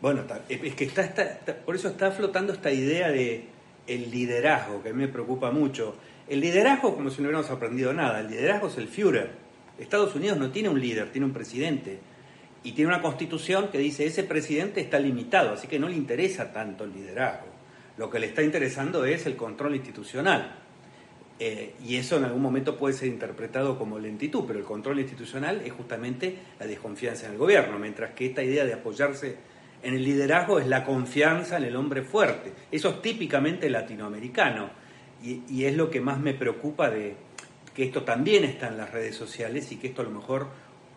Bueno, 0.00 0.24
es 0.48 0.74
que 0.74 0.84
está, 0.84 1.38
por 1.64 1.76
eso 1.76 1.88
está 1.88 2.10
flotando 2.10 2.52
esta 2.52 2.72
idea 2.72 3.10
de 3.10 3.44
el 3.86 4.10
liderazgo, 4.10 4.82
que 4.82 4.88
a 4.88 4.92
mí 4.92 4.98
me 4.98 5.08
preocupa 5.08 5.50
mucho. 5.52 5.96
El 6.28 6.40
liderazgo, 6.40 6.96
como 6.96 7.10
si 7.10 7.22
no 7.22 7.28
hubiéramos 7.28 7.50
aprendido 7.50 7.92
nada, 7.92 8.20
el 8.20 8.28
liderazgo 8.28 8.68
es 8.68 8.78
el 8.78 8.88
Führer. 8.88 9.30
Estados 9.78 10.14
Unidos 10.14 10.38
no 10.38 10.50
tiene 10.50 10.68
un 10.68 10.80
líder, 10.80 11.10
tiene 11.10 11.26
un 11.26 11.32
presidente. 11.32 11.98
Y 12.64 12.72
tiene 12.72 12.92
una 12.92 13.02
constitución 13.02 13.68
que 13.70 13.78
dice 13.78 14.06
ese 14.06 14.22
presidente 14.22 14.80
está 14.80 14.98
limitado, 14.98 15.52
así 15.52 15.66
que 15.66 15.78
no 15.78 15.88
le 15.88 15.96
interesa 15.96 16.52
tanto 16.52 16.84
el 16.84 16.92
liderazgo. 16.92 17.51
Lo 18.02 18.10
que 18.10 18.18
le 18.18 18.26
está 18.26 18.42
interesando 18.42 19.04
es 19.04 19.26
el 19.26 19.36
control 19.36 19.76
institucional. 19.76 20.56
Eh, 21.38 21.74
y 21.86 21.94
eso 21.94 22.16
en 22.16 22.24
algún 22.24 22.42
momento 22.42 22.76
puede 22.76 22.94
ser 22.94 23.06
interpretado 23.06 23.78
como 23.78 23.96
lentitud, 23.96 24.42
pero 24.44 24.58
el 24.58 24.64
control 24.64 24.98
institucional 24.98 25.62
es 25.64 25.72
justamente 25.72 26.36
la 26.58 26.66
desconfianza 26.66 27.26
en 27.26 27.34
el 27.34 27.38
gobierno, 27.38 27.78
mientras 27.78 28.10
que 28.10 28.26
esta 28.26 28.42
idea 28.42 28.64
de 28.64 28.72
apoyarse 28.72 29.36
en 29.84 29.94
el 29.94 30.02
liderazgo 30.02 30.58
es 30.58 30.66
la 30.66 30.82
confianza 30.82 31.58
en 31.58 31.62
el 31.62 31.76
hombre 31.76 32.02
fuerte. 32.02 32.52
Eso 32.72 32.88
es 32.88 33.02
típicamente 33.02 33.70
latinoamericano 33.70 34.70
y, 35.22 35.42
y 35.48 35.66
es 35.66 35.76
lo 35.76 35.88
que 35.88 36.00
más 36.00 36.18
me 36.18 36.34
preocupa 36.34 36.90
de 36.90 37.14
que 37.72 37.84
esto 37.84 38.02
también 38.02 38.42
está 38.42 38.66
en 38.66 38.78
las 38.78 38.90
redes 38.90 39.14
sociales 39.14 39.70
y 39.70 39.76
que 39.76 39.86
esto 39.86 40.02
a 40.02 40.06
lo 40.06 40.10
mejor 40.10 40.48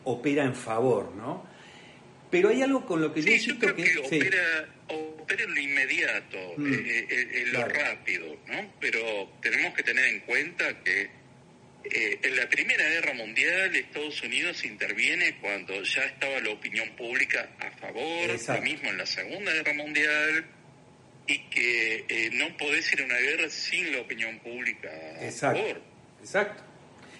opera 0.05 0.43
en 0.43 0.55
favor, 0.55 1.13
¿no? 1.15 1.43
Pero 2.31 2.49
hay 2.49 2.63
algo 2.63 2.83
con 2.83 2.99
lo 2.99 3.13
que 3.13 3.21
yo 3.21 3.31
insisto 3.31 3.75
que... 3.75 3.85
opera, 4.03 5.14
en 5.33 5.53
lo 5.53 5.59
inmediato, 5.59 6.53
mm. 6.57 6.73
eh, 6.73 6.77
eh, 6.77 7.07
eh, 7.09 7.45
lo 7.47 7.67
rápido, 7.67 8.37
¿no? 8.47 8.73
Pero 8.79 9.33
tenemos 9.41 9.73
que 9.73 9.83
tener 9.83 10.05
en 10.05 10.19
cuenta 10.21 10.81
que 10.83 11.09
en 11.87 12.35
la 12.35 12.49
Primera 12.49 12.83
Guerra 12.89 13.13
Mundial 13.13 13.75
Estados 13.75 14.23
Unidos 14.23 14.65
interviene 14.65 15.37
cuando 15.39 15.83
ya 15.83 16.03
estaba 16.05 16.39
la 16.39 16.49
opinión 16.49 16.89
pública 16.95 17.47
a 17.59 17.69
favor, 17.77 18.27
lo 18.27 18.61
mismo 18.63 18.89
en 18.89 18.97
la 18.97 19.05
Segunda 19.05 19.53
Guerra 19.53 19.73
Mundial, 19.73 20.45
y 21.27 21.37
que 21.49 22.31
no 22.33 22.57
podés 22.57 22.91
ir 22.91 23.01
a 23.01 23.05
una 23.05 23.17
guerra 23.17 23.49
sin 23.51 23.91
la 23.91 24.01
opinión 24.01 24.39
pública 24.39 24.89
a 25.15 25.31
favor. 25.31 25.79
Exacto. 26.21 26.63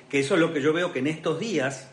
Que 0.09 0.19
eso 0.21 0.33
es 0.33 0.39
lo 0.39 0.51
que 0.51 0.63
yo 0.63 0.73
veo 0.73 0.91
que 0.91 0.97
en 0.97 1.07
estos 1.07 1.39
días 1.39 1.91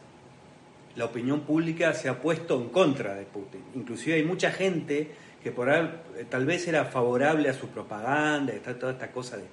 la 0.97 1.07
opinión 1.07 1.43
pública 1.43 1.95
se 1.95 2.09
ha 2.09 2.21
puesto 2.21 2.61
en 2.61 2.69
contra 2.69 3.15
de 3.15 3.25
Putin. 3.25 3.63
Inclusive 3.75 4.17
hay 4.17 4.25
mucha 4.25 4.51
gente 4.51 5.09
que 5.43 5.51
por 5.51 5.69
eh, 5.71 6.27
tal 6.29 6.47
vez 6.47 6.67
era 6.69 6.85
favorable 6.85 7.49
a 7.49 7.55
su 7.55 7.69
propaganda, 7.69 8.53
está 8.53 8.79
toda 8.79 8.93
esta 8.93 9.11
cosa 9.11 9.37
de 9.37 9.45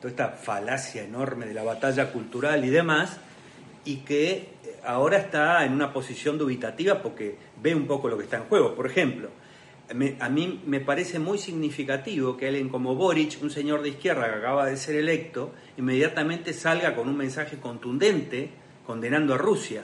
toda 0.00 0.10
esta 0.10 0.28
falacia 0.30 1.02
enorme 1.02 1.46
de 1.46 1.54
la 1.54 1.62
batalla 1.62 2.12
cultural 2.12 2.62
y 2.64 2.68
demás, 2.68 3.18
y 3.84 3.98
que 3.98 4.32
eh, 4.32 4.48
ahora 4.84 5.18
está 5.18 5.64
en 5.64 5.72
una 5.72 5.92
posición 5.92 6.36
dubitativa 6.36 7.00
porque 7.00 7.36
ve 7.62 7.74
un 7.74 7.86
poco 7.86 8.08
lo 8.08 8.18
que 8.18 8.24
está 8.24 8.36
en 8.36 8.44
juego. 8.44 8.74
Por 8.74 8.86
ejemplo, 8.86 9.30
a 10.18 10.28
mí 10.28 10.62
me 10.66 10.80
parece 10.80 11.18
muy 11.18 11.38
significativo 11.38 12.36
que 12.36 12.48
alguien 12.48 12.70
como 12.70 12.94
Boric, 12.94 13.38
un 13.42 13.50
señor 13.50 13.82
de 13.82 13.90
izquierda 13.90 14.30
que 14.30 14.38
acaba 14.38 14.66
de 14.66 14.76
ser 14.76 14.96
electo, 14.96 15.52
inmediatamente 15.76 16.54
salga 16.54 16.94
con 16.94 17.08
un 17.08 17.16
mensaje 17.16 17.58
contundente 17.58 18.50
condenando 18.86 19.34
a 19.34 19.38
Rusia 19.38 19.82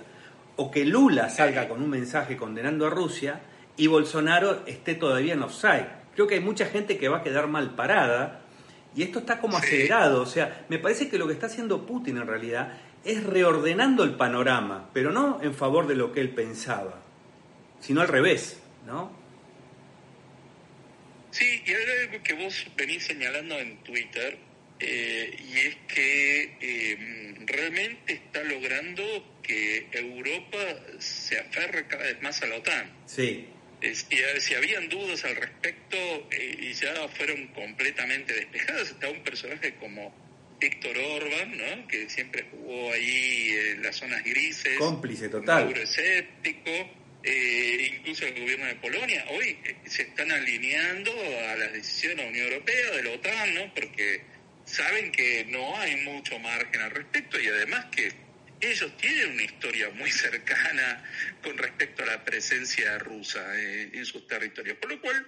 o 0.57 0.70
que 0.70 0.85
Lula 0.85 1.31
salga 1.31 1.68
con 1.68 1.83
un 1.83 1.88
mensaje 1.88 2.37
condenando 2.37 2.87
a 2.87 2.90
Rusia 2.90 3.40
y 3.80 3.86
Bolsonaro 3.86 4.62
esté 4.66 4.94
todavía 4.94 5.32
en 5.32 5.42
offside. 5.42 5.86
Creo 6.14 6.26
que 6.26 6.34
hay 6.34 6.40
mucha 6.40 6.66
gente 6.66 6.98
que 6.98 7.08
va 7.08 7.18
a 7.18 7.22
quedar 7.22 7.46
mal 7.46 7.74
parada 7.76 8.42
y 8.94 9.02
esto 9.02 9.20
está 9.20 9.40
como 9.40 9.56
acelerado. 9.56 10.20
O 10.20 10.26
sea, 10.26 10.66
me 10.68 10.78
parece 10.78 11.08
que 11.08 11.16
lo 11.16 11.26
que 11.26 11.32
está 11.32 11.46
haciendo 11.46 11.86
Putin 11.86 12.18
en 12.18 12.26
realidad 12.26 12.78
es 13.06 13.24
reordenando 13.24 14.04
el 14.04 14.16
panorama, 14.16 14.90
pero 14.92 15.12
no 15.12 15.40
en 15.42 15.54
favor 15.54 15.86
de 15.86 15.94
lo 15.94 16.12
que 16.12 16.20
él 16.20 16.28
pensaba, 16.28 17.00
sino 17.80 18.02
al 18.02 18.08
revés, 18.08 18.60
¿no? 18.84 19.10
Sí, 21.30 21.62
y 21.64 21.70
hay 21.70 22.02
algo 22.02 22.22
que 22.22 22.34
vos 22.34 22.66
venís 22.76 23.04
señalando 23.04 23.58
en 23.58 23.78
Twitter, 23.78 24.36
eh, 24.78 25.38
y 25.38 25.56
es 25.56 25.76
que 25.88 26.56
eh, 26.60 27.34
realmente 27.46 28.12
está 28.12 28.42
logrando 28.42 29.02
que 29.42 29.88
Europa 29.92 30.58
se 30.98 31.38
aferre 31.38 31.86
cada 31.86 32.02
vez 32.02 32.20
más 32.20 32.42
a 32.42 32.46
la 32.46 32.56
OTAN. 32.56 32.90
Sí. 33.06 33.48
Si, 34.40 34.54
habían 34.54 34.88
dudas 34.88 35.24
al 35.24 35.36
respecto 35.36 35.96
eh, 36.30 36.56
y 36.60 36.72
ya 36.74 37.08
fueron 37.08 37.48
completamente 37.48 38.32
despejadas, 38.34 38.90
está 38.90 39.08
un 39.08 39.22
personaje 39.22 39.74
como 39.76 40.14
Víctor 40.60 40.96
Orban, 40.98 41.56
¿no? 41.56 41.88
que 41.88 42.08
siempre 42.10 42.46
jugó 42.50 42.92
ahí 42.92 43.54
en 43.72 43.82
las 43.82 43.96
zonas 43.96 44.22
grises. 44.22 44.76
Cómplice 44.78 45.28
total. 45.28 45.72
escéptico. 45.76 46.70
Eh, 47.22 47.96
incluso 47.96 48.24
el 48.24 48.40
gobierno 48.40 48.64
de 48.66 48.76
Polonia, 48.76 49.26
hoy 49.30 49.58
eh, 49.64 49.76
se 49.84 50.02
están 50.02 50.30
alineando 50.30 51.12
a 51.50 51.56
las 51.56 51.72
decisiones 51.74 52.16
de 52.16 52.22
la 52.22 52.30
Unión 52.30 52.46
Europea, 52.46 52.90
de 52.92 53.02
la 53.02 53.10
OTAN, 53.10 53.54
¿no? 53.54 53.74
porque 53.74 54.22
saben 54.64 55.12
que 55.12 55.44
no 55.48 55.76
hay 55.78 55.96
mucho 55.96 56.38
margen 56.38 56.80
al 56.80 56.90
respecto 56.92 57.38
y 57.38 57.46
además 57.46 57.86
que 57.94 58.12
ellos 58.61 58.96
tienen 58.96 59.33
una 59.33 59.42
historia 59.42 59.90
muy 59.90 60.11
cercana 60.11 61.05
con 61.42 61.57
respecto 61.57 62.03
a 62.03 62.07
la 62.07 62.25
presencia 62.25 62.99
rusa 62.99 63.59
eh, 63.59 63.90
en 63.92 64.05
sus 64.05 64.27
territorios, 64.27 64.79
por 64.79 64.90
lo 64.90 65.01
cual 65.01 65.27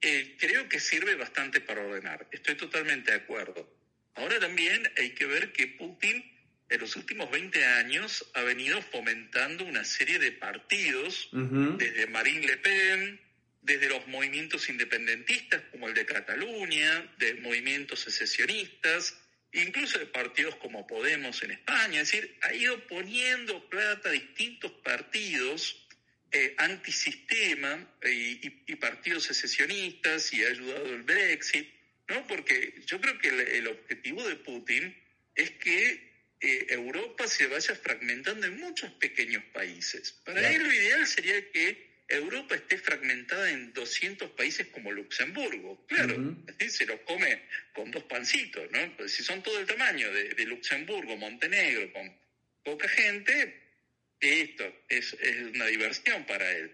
eh, 0.00 0.36
creo 0.38 0.68
que 0.68 0.78
sirve 0.78 1.14
bastante 1.16 1.60
para 1.60 1.82
ordenar. 1.82 2.26
Estoy 2.30 2.54
totalmente 2.54 3.10
de 3.10 3.18
acuerdo. 3.18 3.68
Ahora 4.14 4.38
también 4.38 4.90
hay 4.96 5.10
que 5.10 5.26
ver 5.26 5.52
que 5.52 5.66
Putin 5.66 6.24
en 6.68 6.80
los 6.80 6.96
últimos 6.96 7.30
20 7.30 7.64
años 7.64 8.28
ha 8.34 8.42
venido 8.42 8.80
fomentando 8.82 9.64
una 9.64 9.84
serie 9.84 10.18
de 10.18 10.32
partidos, 10.32 11.30
desde 11.32 12.06
Marine 12.08 12.46
Le 12.46 12.56
Pen, 12.58 13.20
desde 13.62 13.88
los 13.88 14.06
movimientos 14.06 14.68
independentistas 14.68 15.62
como 15.70 15.88
el 15.88 15.94
de 15.94 16.04
Cataluña, 16.04 17.10
de 17.18 17.34
movimientos 17.34 18.00
secesionistas, 18.00 19.18
incluso 19.52 19.98
de 19.98 20.06
partidos 20.06 20.56
como 20.56 20.86
Podemos 20.86 21.42
en 21.42 21.52
España. 21.52 22.00
Es 22.00 22.10
decir, 22.10 22.36
ha 22.42 22.54
ido 22.54 22.86
poniendo 22.86 23.68
plata 23.68 24.08
a 24.08 24.12
distintos 24.12 24.72
partidos 24.82 25.86
eh, 26.30 26.54
antisistema 26.58 27.86
eh, 28.02 28.40
y, 28.66 28.76
partidos 28.76 29.24
secesionistas 29.24 30.32
y 30.34 30.44
ha 30.44 30.48
ayudado 30.48 30.94
el 30.94 31.02
Brexit, 31.02 31.68
¿no? 32.08 32.26
Porque 32.26 32.82
yo 32.86 33.00
creo 33.00 33.18
que 33.18 33.28
el 33.28 33.66
objetivo 33.66 34.26
de 34.28 34.36
Putin 34.36 34.94
es 35.34 35.50
que 35.52 36.08
eh, 36.40 36.66
Europa 36.68 37.26
se 37.26 37.46
vaya 37.46 37.74
fragmentando 37.74 38.46
en 38.46 38.60
muchos 38.60 38.92
pequeños 38.92 39.42
países. 39.52 40.12
Para 40.24 40.50
él 40.50 40.62
lo 40.62 40.72
ideal 40.72 41.06
sería 41.06 41.50
que 41.50 41.87
Europa 42.08 42.54
esté 42.54 42.78
fragmentada 42.78 43.50
en 43.50 43.72
200 43.72 44.30
países 44.30 44.68
como 44.68 44.90
Luxemburgo. 44.90 45.86
Claro, 45.86 46.36
se 46.68 46.86
los 46.86 47.00
come 47.00 47.42
con 47.74 47.90
dos 47.90 48.04
pancitos, 48.04 48.70
¿no? 48.70 48.96
Pues 48.96 49.12
si 49.12 49.22
son 49.22 49.42
todo 49.42 49.58
el 49.58 49.66
tamaño 49.66 50.10
de, 50.12 50.44
Luxemburgo, 50.46 51.16
Montenegro, 51.16 51.92
con 51.92 52.10
poca 52.64 52.88
gente, 52.88 53.60
esto 54.20 54.84
es, 54.88 55.14
una 55.54 55.66
diversión 55.66 56.24
para 56.24 56.50
él. 56.50 56.72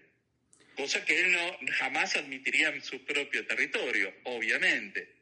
Cosa 0.75 1.03
que 1.03 1.19
él 1.21 1.31
no 1.31 1.57
jamás 1.73 2.15
admitiría 2.15 2.69
en 2.69 2.81
su 2.81 3.03
propio 3.05 3.45
territorio, 3.45 4.13
obviamente. 4.23 5.13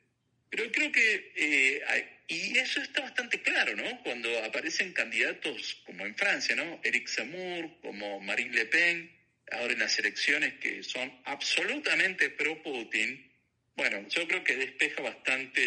Pero 0.49 0.71
creo 0.71 0.91
que 0.91 1.33
eh, 1.35 1.81
y 2.27 2.57
eso 2.57 2.81
está 2.81 3.01
bastante 3.01 3.41
claro, 3.41 3.75
¿no? 3.75 4.01
Cuando 4.03 4.43
aparecen 4.43 4.93
candidatos 4.93 5.81
como 5.85 6.05
en 6.05 6.15
Francia, 6.15 6.55
¿no? 6.55 6.79
Eric 6.83 7.07
Zemmour, 7.07 7.69
como 7.81 8.19
Marine 8.21 8.55
Le 8.55 8.65
Pen, 8.65 9.11
ahora 9.53 9.73
en 9.73 9.79
las 9.79 9.97
elecciones 9.99 10.55
que 10.55 10.83
son 10.83 11.11
absolutamente 11.25 12.29
pro-Putin, 12.29 13.31
bueno, 13.75 14.07
yo 14.09 14.27
creo 14.27 14.43
que 14.43 14.55
despeja 14.55 15.01
bastante 15.01 15.61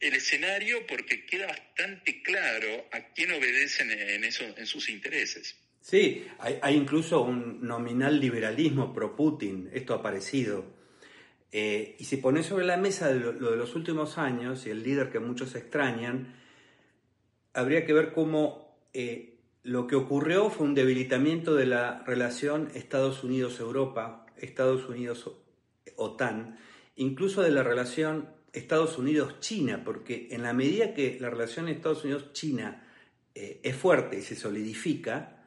el, 0.00 0.14
escenario 0.14 0.86
porque 0.86 1.24
queda 1.24 1.46
bastante 1.46 2.22
claro 2.22 2.86
a 2.92 3.00
quién 3.14 3.32
obedecen 3.32 3.90
en, 3.90 4.24
eso, 4.24 4.44
en 4.56 4.66
sus 4.66 4.88
intereses. 4.88 5.56
Sí, 5.80 6.26
hay, 6.38 6.74
incluso 6.74 7.22
un 7.22 7.66
nominal 7.66 8.20
liberalismo 8.20 8.92
pro-Putin, 8.92 9.70
esto 9.72 9.94
ha 9.94 9.98
aparecido 9.98 10.82
eh, 11.54 11.96
y 11.98 12.04
si 12.04 12.16
pones 12.16 12.46
sobre 12.46 12.64
la 12.64 12.78
mesa 12.78 13.12
lo, 13.12 13.32
de 13.32 13.56
los 13.56 13.76
últimos 13.76 14.16
años 14.16 14.66
y 14.66 14.70
el 14.70 14.82
líder 14.82 15.10
que 15.10 15.20
muchos 15.20 15.54
extrañan, 15.54 16.34
habría 17.52 17.84
que 17.84 17.92
ver 17.92 18.12
cómo 18.12 18.88
eh, 18.94 19.31
lo 19.62 19.86
que 19.86 19.96
ocurrió 19.96 20.50
fue 20.50 20.66
un 20.66 20.74
debilitamiento 20.74 21.54
de 21.54 21.66
la 21.66 22.02
relación 22.04 22.70
Estados 22.74 23.22
Unidos-Europa, 23.24 24.26
Estados 24.36 24.88
Unidos-OTAN, 24.88 26.58
incluso 26.96 27.42
de 27.42 27.50
la 27.50 27.62
relación 27.62 28.30
Estados 28.52 28.98
Unidos-China, 28.98 29.82
porque 29.84 30.28
en 30.30 30.42
la 30.42 30.52
medida 30.52 30.94
que 30.94 31.18
la 31.20 31.30
relación 31.30 31.68
Estados 31.68 32.04
Unidos-China 32.04 32.86
eh, 33.34 33.60
es 33.62 33.76
fuerte 33.76 34.18
y 34.18 34.22
se 34.22 34.36
solidifica, 34.36 35.38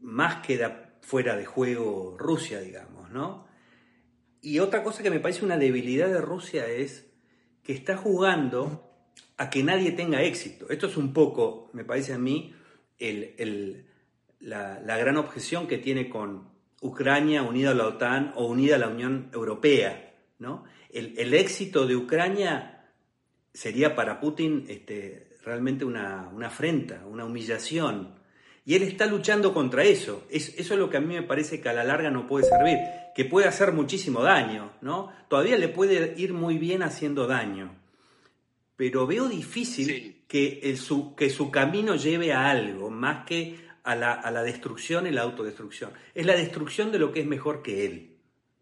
más 0.00 0.46
queda 0.46 0.98
fuera 1.00 1.36
de 1.36 1.44
juego 1.44 2.16
Rusia, 2.18 2.60
digamos, 2.60 3.10
¿no? 3.10 3.46
Y 4.40 4.58
otra 4.58 4.82
cosa 4.82 5.02
que 5.02 5.10
me 5.10 5.20
parece 5.20 5.44
una 5.44 5.56
debilidad 5.56 6.08
de 6.08 6.20
Rusia 6.20 6.66
es 6.66 7.06
que 7.62 7.72
está 7.72 7.96
jugando 7.96 8.90
a 9.38 9.48
que 9.48 9.62
nadie 9.62 9.92
tenga 9.92 10.22
éxito. 10.22 10.68
Esto 10.68 10.86
es 10.86 10.98
un 10.98 11.14
poco, 11.14 11.70
me 11.72 11.84
parece 11.84 12.12
a 12.12 12.18
mí, 12.18 12.54
la, 14.40 14.98
gran 14.98 15.16
objeción 15.16 15.66
que 15.66 15.78
tiene 15.78 16.08
con 16.08 16.48
Ucrania 16.80 17.42
unida 17.42 17.70
a 17.70 17.74
la 17.74 17.86
OTAN 17.86 18.32
o 18.36 18.46
unida 18.46 18.76
a 18.76 18.78
la 18.78 18.88
Unión 18.88 19.30
Europea. 19.32 20.14
¿no? 20.38 20.64
El, 20.90 21.34
éxito 21.34 21.86
de 21.86 21.96
Ucrania 21.96 22.86
sería 23.52 23.94
para 23.94 24.20
Putin 24.20 24.66
este, 24.68 25.36
realmente 25.44 25.84
una, 25.84 26.30
afrenta, 26.44 27.04
una 27.06 27.24
humillación. 27.24 28.14
Y 28.66 28.74
él 28.74 28.82
está 28.82 29.06
luchando 29.06 29.52
contra 29.52 29.84
eso. 29.84 30.26
eso 30.30 30.52
es 30.56 30.70
lo 30.70 30.88
que 30.88 30.96
a 30.96 31.00
mí 31.00 31.14
me 31.14 31.22
parece 31.22 31.60
que 31.60 31.68
a 31.68 31.74
la 31.74 31.84
larga 31.84 32.10
no 32.10 32.26
puede 32.26 32.46
servir 32.46 32.78
que 33.14 33.24
puede 33.24 33.46
hacer 33.46 33.72
muchísimo 33.72 34.22
daño, 34.22 34.72
¿no? 34.80 35.12
Todavía 35.28 35.56
le 35.56 35.68
puede 35.68 36.14
ir 36.20 36.34
muy 36.34 36.58
bien 36.58 36.82
haciendo 36.82 37.26
daño, 37.26 37.74
pero 38.76 39.06
veo 39.06 39.28
difícil 39.28 40.13
que, 40.28 40.76
su, 40.76 41.14
que 41.14 41.30
su 41.30 41.50
camino 41.50 41.96
lleve 41.96 42.32
a 42.32 42.50
algo, 42.50 42.90
más 42.90 43.24
que 43.26 43.56
a 43.82 43.94
la, 43.94 44.12
a 44.12 44.30
la 44.30 44.42
destrucción 44.42 45.06
y 45.06 45.10
la 45.10 45.22
autodestrucción. 45.22 45.92
Es 46.14 46.26
la 46.26 46.34
destrucción 46.34 46.90
de 46.92 46.98
lo 46.98 47.12
que 47.12 47.20
es 47.20 47.26
mejor 47.26 47.62
que 47.62 47.86
él, 47.86 48.16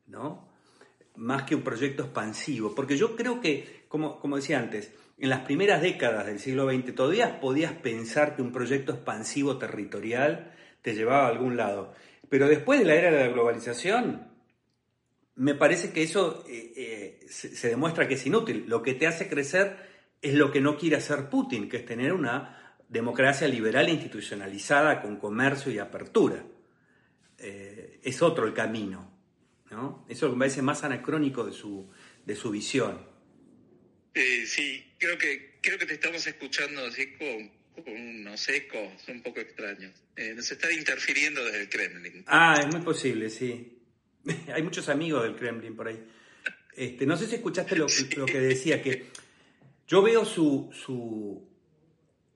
¿no? 0.07 0.49
Más 1.17 1.45
que 1.45 1.55
un 1.55 1.63
proyecto 1.63 2.05
expansivo, 2.05 2.75
porque 2.75 2.97
yo 2.97 3.17
creo 3.17 3.41
que, 3.41 3.85
como, 3.89 4.19
como 4.19 4.37
decía 4.37 4.59
antes, 4.59 4.93
en 5.19 5.29
las 5.29 5.41
primeras 5.41 5.83
décadas 5.83 6.27
del 6.27 6.41
siglo 6.41 6.69
XX 6.69 6.95
todavía 6.95 7.41
podías 7.41 7.73
pensar 7.73 8.35
que 8.35 8.43
un 8.43 8.51
proyecto 8.51 8.93
expansivo 8.93 9.59
territorial 9.59 10.53
te 10.83 10.95
llevaba 10.95 11.27
a 11.27 11.31
algún 11.31 11.57
lado. 11.57 11.95
Pero 12.29 12.49
después 12.49 12.81
de 12.81 12.87
la 12.87 12.95
era 12.95 13.11
de 13.11 13.27
la 13.27 13.33
globalización, 13.33 14.33
me 15.37 15.55
parece 15.55 15.93
que 15.93 16.03
eso 16.03 16.45
eh, 16.49 16.73
eh, 16.77 17.27
se, 17.29 17.69
demuestra 17.69 18.09
que 18.09 18.15
es 18.15 18.27
inútil. 18.27 18.65
Lo 18.67 18.83
que 18.83 18.95
te 18.95 19.07
hace 19.07 19.29
crecer 19.29 19.92
es 20.23 20.35
lo 20.35 20.51
que 20.51 20.61
no 20.61 20.79
quiere 20.79 20.97
hacer 20.97 21.29
Putin, 21.29 21.69
que 21.69 21.79
es 21.79 21.85
tener 21.85 22.13
una 22.13 22.77
democracia 22.89 23.49
liberal 23.49 23.89
e 23.89 23.93
institucionalizada 23.93 25.03
con 25.03 25.17
comercio 25.17 25.73
y 25.73 25.79
apertura. 25.79 26.45
Eh, 27.39 28.01
es 28.03 28.23
otro 28.23 28.47
el 28.47 28.55
camino. 28.55 29.11
¿no? 29.71 30.07
Eso 30.09 30.31
me 30.31 30.39
parece 30.39 30.63
más 30.63 30.85
anacrónico 30.85 31.45
de 31.45 31.53
su, 31.53 31.91
de 32.25 32.37
su 32.37 32.51
visión. 32.51 33.05
sí, 34.15 34.93
creo 34.99 35.19
que, 35.19 35.59
creo 35.61 35.79
que 35.79 35.87
te 35.87 35.95
estamos 35.95 36.27
escuchando 36.27 36.85
así 36.87 37.15
con, 37.15 37.85
con 37.85 37.93
unos 37.93 38.49
ecos 38.49 39.09
un 39.09 39.23
poco 39.23 39.41
extraños. 39.41 39.93
nos 40.37 40.53
está 40.53 40.71
interfiriendo 40.71 41.45
desde 41.45 41.63
el 41.63 41.69
Kremlin. 41.69 42.25
Ah, 42.27 42.57
es 42.61 42.67
muy 42.73 42.85
posible, 42.85 43.29
sí. 43.29 43.79
Hay 44.55 44.63
muchos 44.63 44.89
amigos 44.89 45.25
del 45.25 45.35
Kremlin 45.35 45.75
por 45.75 45.89
ahí. 45.89 46.05
Este, 46.75 47.07
no 47.07 47.17
sé 47.17 47.27
si 47.27 47.35
escuchaste 47.35 47.77
lo, 47.77 47.87
que 47.87 48.41
decía, 48.41 48.83
que 48.83 49.07
yo 49.93 50.01
veo 50.01 50.25
su, 50.25 50.71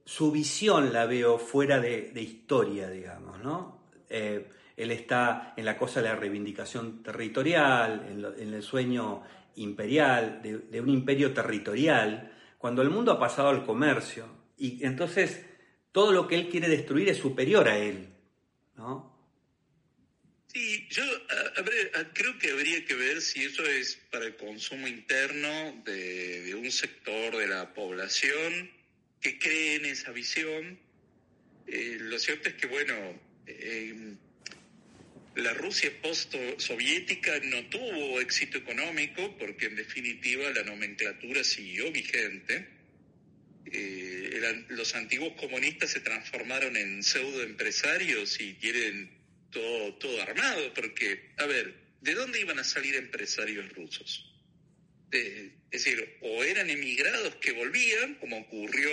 su, 0.04 0.30
visión, 0.30 0.92
la 0.92 1.06
veo 1.06 1.38
fuera 1.38 1.80
de, 1.80 2.12
historia, 2.14 2.90
digamos, 2.90 3.42
¿no? 3.42 3.80
Eh, 4.10 4.46
él 4.76 4.90
está 4.90 5.54
en 5.56 5.64
la 5.64 5.78
cosa 5.78 6.02
de 6.02 6.08
la 6.08 6.16
reivindicación 6.16 7.02
territorial, 7.02 8.34
en, 8.36 8.52
el 8.52 8.62
sueño 8.62 9.22
imperial, 9.54 10.42
de, 10.42 10.58
de, 10.58 10.82
un 10.82 10.90
imperio 10.90 11.32
territorial, 11.32 12.30
cuando 12.58 12.82
el 12.82 12.90
mundo 12.90 13.12
ha 13.12 13.18
pasado 13.18 13.48
al 13.48 13.64
comercio. 13.64 14.26
Y 14.58 14.84
entonces 14.84 15.42
todo 15.92 16.12
lo 16.12 16.26
que 16.26 16.34
él 16.34 16.50
quiere 16.50 16.68
destruir 16.68 17.08
es 17.08 17.16
superior 17.16 17.68
a 17.68 17.78
él, 17.78 18.10
¿no? 18.76 19.15
Sí, 20.56 20.86
yo 20.88 21.04
creo 22.14 22.38
que 22.38 22.50
habría 22.50 22.82
que 22.86 22.94
ver 22.94 23.20
si 23.20 23.44
eso 23.44 23.62
es 23.66 23.96
para 24.10 24.24
el 24.24 24.36
consumo 24.36 24.88
interno 24.88 25.82
de, 25.84 26.54
un 26.54 26.72
sector 26.72 27.36
de 27.36 27.46
la 27.46 27.74
población 27.74 28.70
que 29.20 29.38
cree 29.38 29.74
en 29.74 29.84
esa 29.84 30.12
visión. 30.12 30.78
Eh, 31.66 31.98
lo 32.00 32.18
cierto 32.18 32.48
es 32.48 32.54
que, 32.54 32.68
bueno, 32.68 32.94
em, 33.46 34.16
la 35.34 35.52
Rusia 35.52 35.92
post-soviética 36.00 37.38
no 37.40 37.68
tuvo 37.68 38.18
éxito 38.22 38.56
económico 38.56 39.36
porque 39.36 39.66
en 39.66 39.76
definitiva 39.76 40.48
la 40.52 40.62
nomenclatura 40.62 41.44
siguió 41.44 41.92
vigente. 41.92 42.66
Eh, 43.66 44.64
los 44.70 44.94
antiguos 44.94 45.34
comunistas 45.34 45.90
se 45.90 46.00
transformaron 46.00 46.78
en 46.78 47.02
pseudoempresarios 47.02 48.40
y 48.40 48.54
quieren 48.54 49.15
todo, 49.98 50.22
armado, 50.22 50.72
porque, 50.74 51.30
a 51.36 51.46
ver, 51.46 51.74
¿de 52.00 52.14
dónde 52.14 52.40
iban 52.40 52.58
a 52.58 52.64
salir 52.64 52.94
empresarios 52.96 53.68
rusos? 53.72 54.32
es 55.12 55.84
decir, 55.84 56.18
o 56.20 56.44
eran 56.44 56.68
emigrados 56.68 57.36
que 57.36 57.52
volvían, 57.52 58.16
como 58.16 58.38
ocurrió 58.38 58.90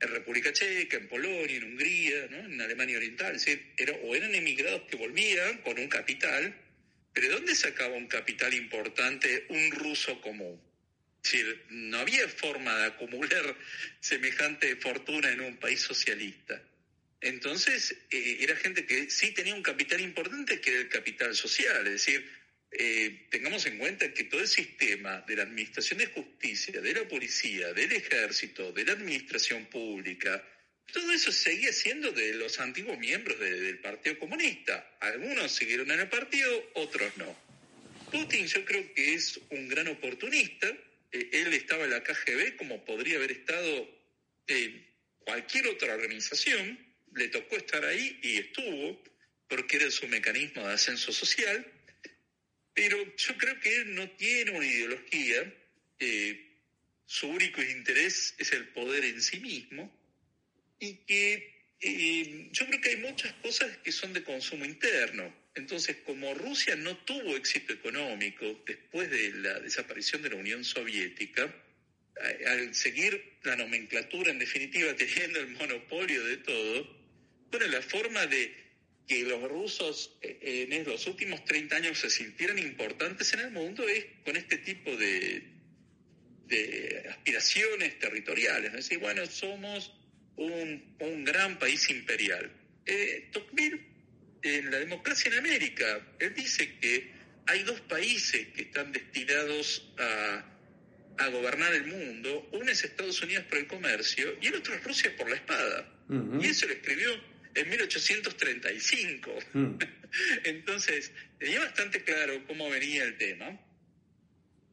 en 0.00 0.08
República 0.08 0.52
Checa, 0.52 0.96
en 0.96 1.08
Polonia, 1.08 1.56
en 1.56 1.64
Hungría, 1.64 2.26
¿no? 2.30 2.38
en 2.38 2.60
Alemania 2.60 2.98
Oriental, 2.98 3.32
decir, 3.34 3.72
o 4.02 4.14
eran 4.14 4.34
emigrados 4.34 4.82
que 4.82 4.96
volvían 4.96 5.58
con 5.58 5.78
un 5.78 5.88
capital, 5.88 6.54
pero 7.12 7.28
¿de 7.28 7.34
dónde 7.34 7.54
sacaba 7.54 7.96
un 7.96 8.08
capital 8.08 8.52
importante 8.54 9.46
un 9.48 9.70
ruso 9.70 10.20
común? 10.20 10.60
Es 11.22 11.32
decir, 11.32 11.64
no 11.70 11.98
había 11.98 12.28
forma 12.28 12.76
de 12.78 12.86
acumular 12.86 13.56
semejante 14.00 14.76
fortuna 14.76 15.30
en 15.30 15.40
un 15.40 15.56
país 15.56 15.80
socialista. 15.80 16.60
Entonces, 17.24 17.96
eh, 18.10 18.36
era 18.40 18.54
gente 18.54 18.84
que 18.84 19.10
sí 19.10 19.32
tenía 19.32 19.54
un 19.54 19.62
capital 19.62 19.98
importante, 20.00 20.60
que 20.60 20.70
era 20.70 20.80
el 20.80 20.88
capital 20.90 21.34
social. 21.34 21.86
Es 21.86 21.92
decir, 22.04 22.30
eh, 22.70 23.28
tengamos 23.30 23.64
en 23.64 23.78
cuenta 23.78 24.12
que 24.12 24.24
todo 24.24 24.42
el 24.42 24.48
sistema 24.48 25.24
de 25.26 25.36
la 25.36 25.44
administración 25.44 26.00
de 26.00 26.06
justicia, 26.06 26.82
de 26.82 26.92
la 26.92 27.08
policía, 27.08 27.72
del 27.72 27.92
ejército, 27.92 28.72
de 28.72 28.84
la 28.84 28.92
administración 28.92 29.64
pública, 29.66 30.46
todo 30.92 31.10
eso 31.12 31.32
seguía 31.32 31.72
siendo 31.72 32.12
de 32.12 32.34
los 32.34 32.60
antiguos 32.60 32.98
miembros 32.98 33.40
del 33.40 33.78
Partido 33.78 34.18
Comunista. 34.18 34.96
Algunos 35.00 35.50
siguieron 35.50 35.90
en 35.92 36.00
el 36.00 36.08
partido, 36.10 36.70
otros 36.74 37.16
no. 37.16 37.34
Putin 38.12 38.46
yo 38.46 38.66
creo 38.66 38.92
que 38.92 39.14
es 39.14 39.40
un 39.48 39.66
gran 39.66 39.88
oportunista. 39.88 40.68
Eh, 41.10 41.30
él 41.32 41.54
estaba 41.54 41.84
en 41.84 41.90
la 41.90 42.02
KGB 42.02 42.56
como 42.56 42.84
podría 42.84 43.16
haber 43.16 43.32
estado 43.32 43.88
cualquier 45.24 45.68
otra 45.68 45.94
organización. 45.94 46.83
Le 47.14 47.28
tocó 47.28 47.56
estar 47.56 47.84
ahí 47.84 48.18
y 48.22 48.38
estuvo 48.38 49.02
porque 49.48 49.76
era 49.76 49.90
su 49.90 50.08
mecanismo 50.08 50.66
de 50.66 50.74
ascenso 50.74 51.12
social. 51.12 51.66
Pero 52.74 53.16
yo 53.16 53.36
creo 53.36 53.60
que 53.60 53.76
él 53.76 53.94
no 53.94 54.10
tiene 54.10 54.50
una 54.50 54.66
ideología. 54.66 55.54
Eh, 55.98 56.50
su 57.06 57.28
único 57.28 57.62
interés 57.62 58.34
es 58.38 58.52
el 58.52 58.68
poder 58.68 59.04
en 59.04 59.20
sí 59.22 59.38
mismo 59.38 59.92
y 60.80 60.96
que 61.06 61.54
eh, 61.80 62.48
yo 62.50 62.66
creo 62.66 62.80
que 62.80 62.88
hay 62.90 62.96
muchas 62.96 63.32
cosas 63.34 63.76
que 63.78 63.92
son 63.92 64.12
de 64.12 64.24
consumo 64.24 64.64
interno. 64.64 65.32
Entonces, 65.54 65.98
como 66.04 66.34
Rusia 66.34 66.74
no 66.74 66.96
tuvo 66.98 67.36
éxito 67.36 67.72
económico 67.72 68.44
después 68.66 69.10
de 69.10 69.32
la 69.34 69.60
desaparición 69.60 70.22
de 70.22 70.30
la 70.30 70.36
Unión 70.36 70.64
Soviética, 70.64 71.54
al 72.46 72.74
seguir 72.74 73.38
la 73.42 73.56
nomenclatura, 73.56 74.30
en 74.30 74.38
definitiva, 74.38 74.94
teniendo 74.96 75.40
el 75.40 75.48
monopolio 75.48 76.24
de 76.24 76.36
todo, 76.38 77.03
bueno, 77.56 77.72
la 77.72 77.82
forma 77.82 78.26
de 78.26 78.52
que 79.06 79.22
los 79.22 79.48
rusos 79.48 80.16
eh, 80.22 80.66
en 80.70 80.84
los 80.84 81.06
últimos 81.06 81.44
30 81.44 81.76
años 81.76 81.98
se 81.98 82.10
sintieran 82.10 82.58
importantes 82.58 83.32
en 83.34 83.40
el 83.40 83.50
mundo 83.52 83.86
es 83.88 84.06
con 84.24 84.36
este 84.36 84.58
tipo 84.58 84.96
de, 84.96 85.44
de 86.46 87.06
aspiraciones 87.10 87.98
territoriales. 88.00 88.70
Es 88.70 88.88
decir, 88.88 88.98
bueno, 88.98 89.24
somos 89.26 89.92
un, 90.36 90.96
un 90.98 91.24
gran 91.24 91.58
país 91.58 91.88
imperial. 91.90 92.50
Eh, 92.86 93.28
Tocqueville, 93.30 93.80
en 94.42 94.70
la 94.70 94.78
democracia 94.78 95.30
en 95.30 95.38
América, 95.38 96.06
él 96.18 96.34
dice 96.34 96.76
que 96.80 97.12
hay 97.46 97.62
dos 97.62 97.80
países 97.82 98.48
que 98.48 98.62
están 98.62 98.90
destinados 98.90 99.92
a, 99.98 100.44
a 101.18 101.28
gobernar 101.28 101.72
el 101.72 101.86
mundo. 101.86 102.48
Uno 102.52 102.70
es 102.70 102.82
Estados 102.82 103.22
Unidos 103.22 103.44
por 103.44 103.58
el 103.58 103.68
comercio 103.68 104.36
y 104.40 104.48
el 104.48 104.56
otro 104.56 104.74
es 104.74 104.82
Rusia 104.82 105.14
por 105.16 105.30
la 105.30 105.36
espada. 105.36 105.90
Y 106.40 106.46
eso 106.46 106.66
lo 106.66 106.74
escribió 106.74 107.33
en 107.54 107.68
1835. 107.68 109.38
Mm. 109.52 109.78
Entonces, 110.44 111.12
tenía 111.38 111.60
bastante 111.60 112.02
claro 112.02 112.44
cómo 112.46 112.68
venía 112.70 113.04
el 113.04 113.16
tema. 113.16 113.60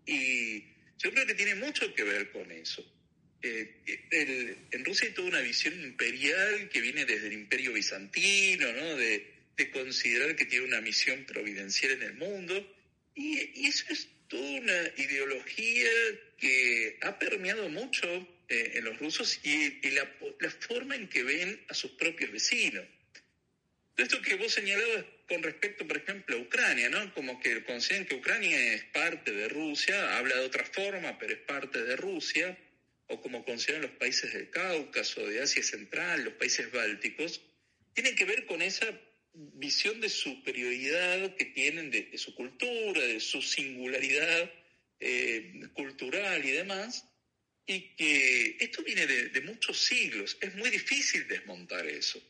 Y 0.06 0.62
yo 0.98 1.12
creo 1.12 1.26
que 1.26 1.36
tiene 1.36 1.56
mucho 1.56 1.94
que 1.94 2.04
ver 2.04 2.32
con 2.32 2.52
eso. 2.52 2.86
Eh, 3.44 4.58
en 4.72 4.86
Rusia 4.86 5.08
hay 5.08 5.14
toda 5.14 5.30
una 5.30 5.40
visión 5.40 5.74
imperial 5.82 6.70
que 6.70 6.80
viene 6.80 7.06
desde 7.06 7.28
el 7.28 7.34
imperio 7.34 7.74
bizantino, 7.74 8.72
¿no? 8.74 8.96
de, 8.96 9.30
considerar 9.74 10.36
que 10.36 10.46
tiene 10.46 10.66
una 10.66 10.82
misión 10.82 11.24
providencial 11.26 11.92
en 11.92 12.02
el 12.02 12.14
mundo. 12.16 12.76
Y, 13.14 13.68
eso 13.68 13.86
es 13.90 14.08
toda 14.32 14.50
una 14.62 14.82
ideología 14.96 15.90
que 16.38 16.98
ha 17.02 17.20
permeado 17.20 17.68
mucho 17.68 18.08
eh, 18.48 18.72
en 18.76 18.86
los 18.86 18.98
rusos 18.98 19.42
y, 19.44 19.92
la, 19.92 20.10
la, 20.40 20.50
forma 20.50 20.96
en 20.96 21.10
que 21.10 21.24
ven 21.24 21.62
a 21.68 21.74
sus 21.74 21.92
propios 21.92 22.32
vecinos. 22.32 22.86
Esto 23.98 24.22
que 24.22 24.36
vos 24.36 24.54
señalabas 24.54 25.04
con 25.28 25.44
respecto, 25.44 25.86
por 25.86 25.98
ejemplo, 25.98 26.38
a 26.38 26.40
Ucrania, 26.40 26.90
¿no? 26.90 27.14
Como 27.14 27.42
que 27.42 27.62
consideran 27.66 28.08
que 28.08 28.16
Ucrania 28.16 28.74
es 28.74 28.86
parte 28.86 29.32
de 29.34 29.50
Rusia, 29.50 30.18
habla 30.18 30.36
de 30.38 30.46
otra 30.46 30.64
forma, 30.64 31.20
pero 31.20 31.34
es 31.34 31.40
parte 31.40 31.84
de 31.84 31.98
Rusia 31.98 32.58
o 33.08 33.22
como 33.22 33.44
consideran 33.44 33.82
los 33.82 33.92
países 33.92 34.34
del 34.34 34.50
Cáucaso, 34.50 35.28
de 35.28 35.42
Asia 35.42 35.62
Central, 35.62 36.24
los 36.24 36.34
países 36.36 36.72
bálticos, 36.72 37.42
tienen 37.94 38.16
que 38.16 38.24
ver 38.24 38.46
con 38.46 38.62
esa 38.62 38.88
visión 39.34 40.02
de 40.02 40.10
superioridad 40.10 41.36
que 41.36 41.46
tienen 41.46 41.92
de, 41.92 42.18
su 42.18 42.36
cultura, 42.36 43.02
de 43.02 43.20
su 43.20 43.42
singularidad 43.42 44.52
eh, 45.00 45.68
cultural 45.74 46.44
y 46.46 46.52
demás, 46.52 47.08
y 47.66 47.96
que 47.96 48.58
esto 48.60 48.84
viene 48.84 49.08
de, 49.08 49.42
muchos 49.42 49.80
siglos, 49.80 50.38
es 50.42 50.56
muy 50.56 50.70
difícil 50.70 51.28
desmontar 51.28 51.86
eso. 51.88 52.22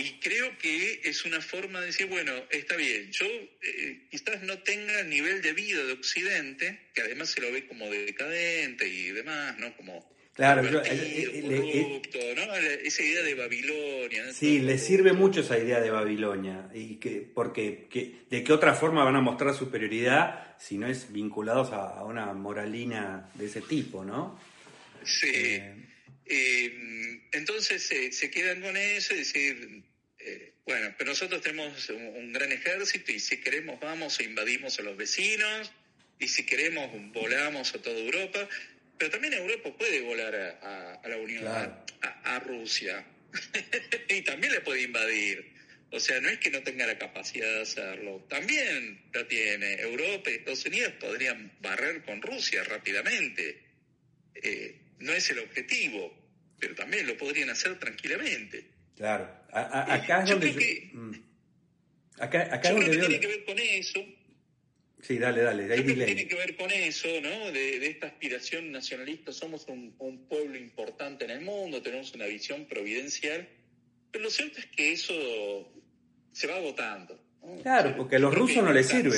Y 0.00 0.20
creo 0.20 0.56
que 0.58 1.00
es 1.04 1.24
una 1.24 1.40
forma 1.42 1.80
de 1.80 1.86
decir, 1.86 2.06
bueno, 2.06 2.32
está 2.50 2.76
bien, 2.76 3.10
yo 3.10 3.26
eh, 3.26 4.06
quizás 4.10 4.42
no 4.42 4.62
tenga 4.62 5.00
el 5.00 5.10
nivel 5.10 5.42
de 5.42 5.52
vida 5.52 5.84
de 5.84 5.92
Occidente, 5.92 6.90
que 6.94 7.02
además 7.02 7.30
se 7.30 7.40
lo 7.40 7.50
ve 7.50 7.66
como 7.66 7.90
decadente 7.90 8.86
y 8.86 9.10
demás, 9.10 9.58
¿no? 9.58 9.76
Como 9.76 10.08
Claro, 10.38 10.62
yo, 10.70 10.80
eh, 10.84 11.32
eh, 11.34 12.02
¿no? 12.36 12.54
esa 12.54 13.02
idea 13.02 13.22
de 13.24 13.34
Babilonia. 13.34 14.32
Sí, 14.32 14.60
le 14.60 14.78
sirve 14.78 15.12
mucho 15.12 15.40
esa 15.40 15.58
idea 15.58 15.80
de 15.80 15.90
Babilonia, 15.90 16.70
y 16.72 16.94
que, 17.00 17.28
porque 17.34 17.88
de 18.30 18.44
qué 18.44 18.52
otra 18.52 18.74
forma 18.74 19.02
van 19.02 19.16
a 19.16 19.20
mostrar 19.20 19.52
superioridad 19.52 20.56
si 20.56 20.78
no 20.78 20.86
es 20.86 21.12
vinculados 21.12 21.72
a, 21.72 22.04
una 22.04 22.32
moralina 22.34 23.28
de 23.34 23.46
ese 23.46 23.62
tipo, 23.62 24.04
¿no? 24.04 24.40
Sí. 25.04 25.60
entonces 27.32 27.92
se 28.12 28.30
quedan 28.30 28.62
con 28.62 28.76
eso, 28.76 29.14
es 29.14 29.18
decir, 29.18 29.82
eh, 30.20 30.52
bueno, 30.66 30.94
pero 30.96 31.10
nosotros 31.10 31.42
tenemos 31.42 31.88
un, 31.90 32.32
gran 32.32 32.52
ejército 32.52 33.10
y 33.10 33.18
si 33.18 33.38
queremos 33.38 33.80
vamos 33.80 34.20
e 34.20 34.24
invadimos 34.24 34.78
a 34.78 34.82
los 34.82 34.96
vecinos 34.96 35.72
y 36.20 36.28
si 36.28 36.44
queremos 36.44 36.90
volamos 37.12 37.74
a 37.74 37.82
toda 37.82 37.98
Europa, 37.98 38.48
pero 38.98 39.10
también 39.10 39.34
Europa 39.34 39.70
puede 39.78 40.00
volar 40.02 40.34
a, 40.34 41.08
la 41.08 41.16
Unión, 41.16 41.46
a, 41.46 42.38
Rusia 42.40 43.04
y 44.08 44.22
también 44.22 44.52
le 44.52 44.60
puede 44.60 44.82
invadir. 44.82 45.56
O 45.90 46.00
sea, 46.00 46.20
no 46.20 46.28
es 46.28 46.38
que 46.38 46.50
no 46.50 46.62
tenga 46.62 46.86
la 46.86 46.98
capacidad 46.98 47.46
de 47.46 47.62
hacerlo, 47.62 48.26
también 48.28 49.00
la 49.14 49.26
tiene. 49.26 49.80
Europa 49.80 50.30
y 50.30 50.34
Estados 50.34 50.66
Unidos 50.66 50.92
podrían 51.00 51.52
barrer 51.60 52.02
con 52.02 52.20
Rusia 52.20 52.62
rápidamente. 52.64 53.62
Eh, 54.34 54.80
no 54.98 55.12
es 55.12 55.30
el 55.30 55.38
objetivo, 55.38 56.12
pero 56.58 56.74
también 56.74 57.06
lo 57.06 57.16
podrían 57.16 57.48
hacer 57.50 57.78
tranquilamente. 57.78 58.66
Claro, 58.96 59.30
acá 59.52 60.24
es 60.24 60.30
donde... 60.30 60.52
Yo, 60.52 60.98
mm. 60.98 61.22
acá, 62.18 62.54
acá 62.54 62.74
creo 62.74 62.90
que 62.90 62.98
tiene 62.98 63.20
que 63.20 63.26
ver 63.26 63.44
con 63.44 63.58
eso. 63.58 64.04
Sí, 65.00 65.18
dale, 65.18 65.42
dale. 65.42 65.72
Ahí 65.72 65.84
tiene 65.84 66.26
que 66.26 66.34
ver 66.34 66.56
con 66.56 66.70
eso, 66.70 67.08
¿no? 67.22 67.52
De, 67.52 67.86
esta 67.86 68.08
aspiración 68.08 68.72
nacionalista. 68.72 69.32
Somos 69.32 69.66
un, 69.68 70.26
pueblo 70.28 70.58
importante 70.58 71.24
en 71.24 71.30
el 71.30 71.40
mundo, 71.40 71.80
tenemos 71.82 72.12
una 72.14 72.26
visión 72.26 72.66
providencial. 72.66 73.48
Pero 74.10 74.24
lo 74.24 74.30
cierto 74.30 74.58
es 74.58 74.66
que 74.66 74.92
eso 74.92 75.14
se 76.32 76.46
va 76.46 76.56
agotando. 76.56 77.18
Claro, 77.62 77.94
porque 77.96 78.16
a 78.16 78.18
los 78.18 78.34
rusos 78.34 78.62
no 78.62 78.72
les 78.72 78.88
sirve. 78.88 79.16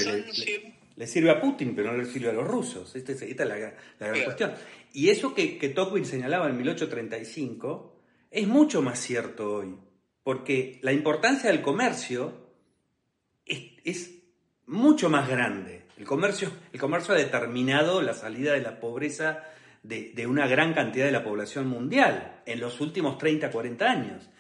Le, 0.96 1.06
sirve 1.06 1.30
a 1.30 1.40
Putin, 1.40 1.74
pero 1.74 1.92
no 1.92 1.98
le 1.98 2.04
sirve 2.04 2.28
a 2.28 2.32
los 2.32 2.46
rusos. 2.46 2.94
Esta, 2.94 3.12
es 3.12 3.36
la, 3.38 3.56
gran 3.56 4.24
cuestión. 4.24 4.52
Y 4.92 5.08
eso 5.08 5.34
que, 5.34 5.56
que 5.56 5.70
Tocqueville 5.70 6.06
señalaba 6.06 6.48
en 6.48 6.56
1835 6.56 8.00
es 8.30 8.46
mucho 8.46 8.82
más 8.82 9.00
cierto 9.00 9.54
hoy, 9.54 9.76
porque 10.22 10.78
la 10.82 10.92
importancia 10.92 11.50
del 11.50 11.62
comercio 11.62 12.54
es, 13.44 14.19
mucho 14.70 15.10
más 15.10 15.28
grande. 15.28 15.82
El 15.98 16.06
comercio, 16.06 16.50
el 16.72 16.80
comercio 16.80 17.14
ha 17.14 17.18
determinado 17.18 18.00
la 18.00 18.14
salida 18.14 18.52
de 18.52 18.60
la 18.60 18.80
pobreza 18.80 19.44
de, 19.82 20.26
una 20.26 20.46
gran 20.46 20.72
cantidad 20.74 21.06
de 21.06 21.12
la 21.12 21.24
población 21.24 21.66
mundial 21.68 22.42
en 22.46 22.60
los 22.60 22.80
últimos 22.80 23.18
30, 23.18 23.50
40 23.50 23.90
años. 23.90 24.30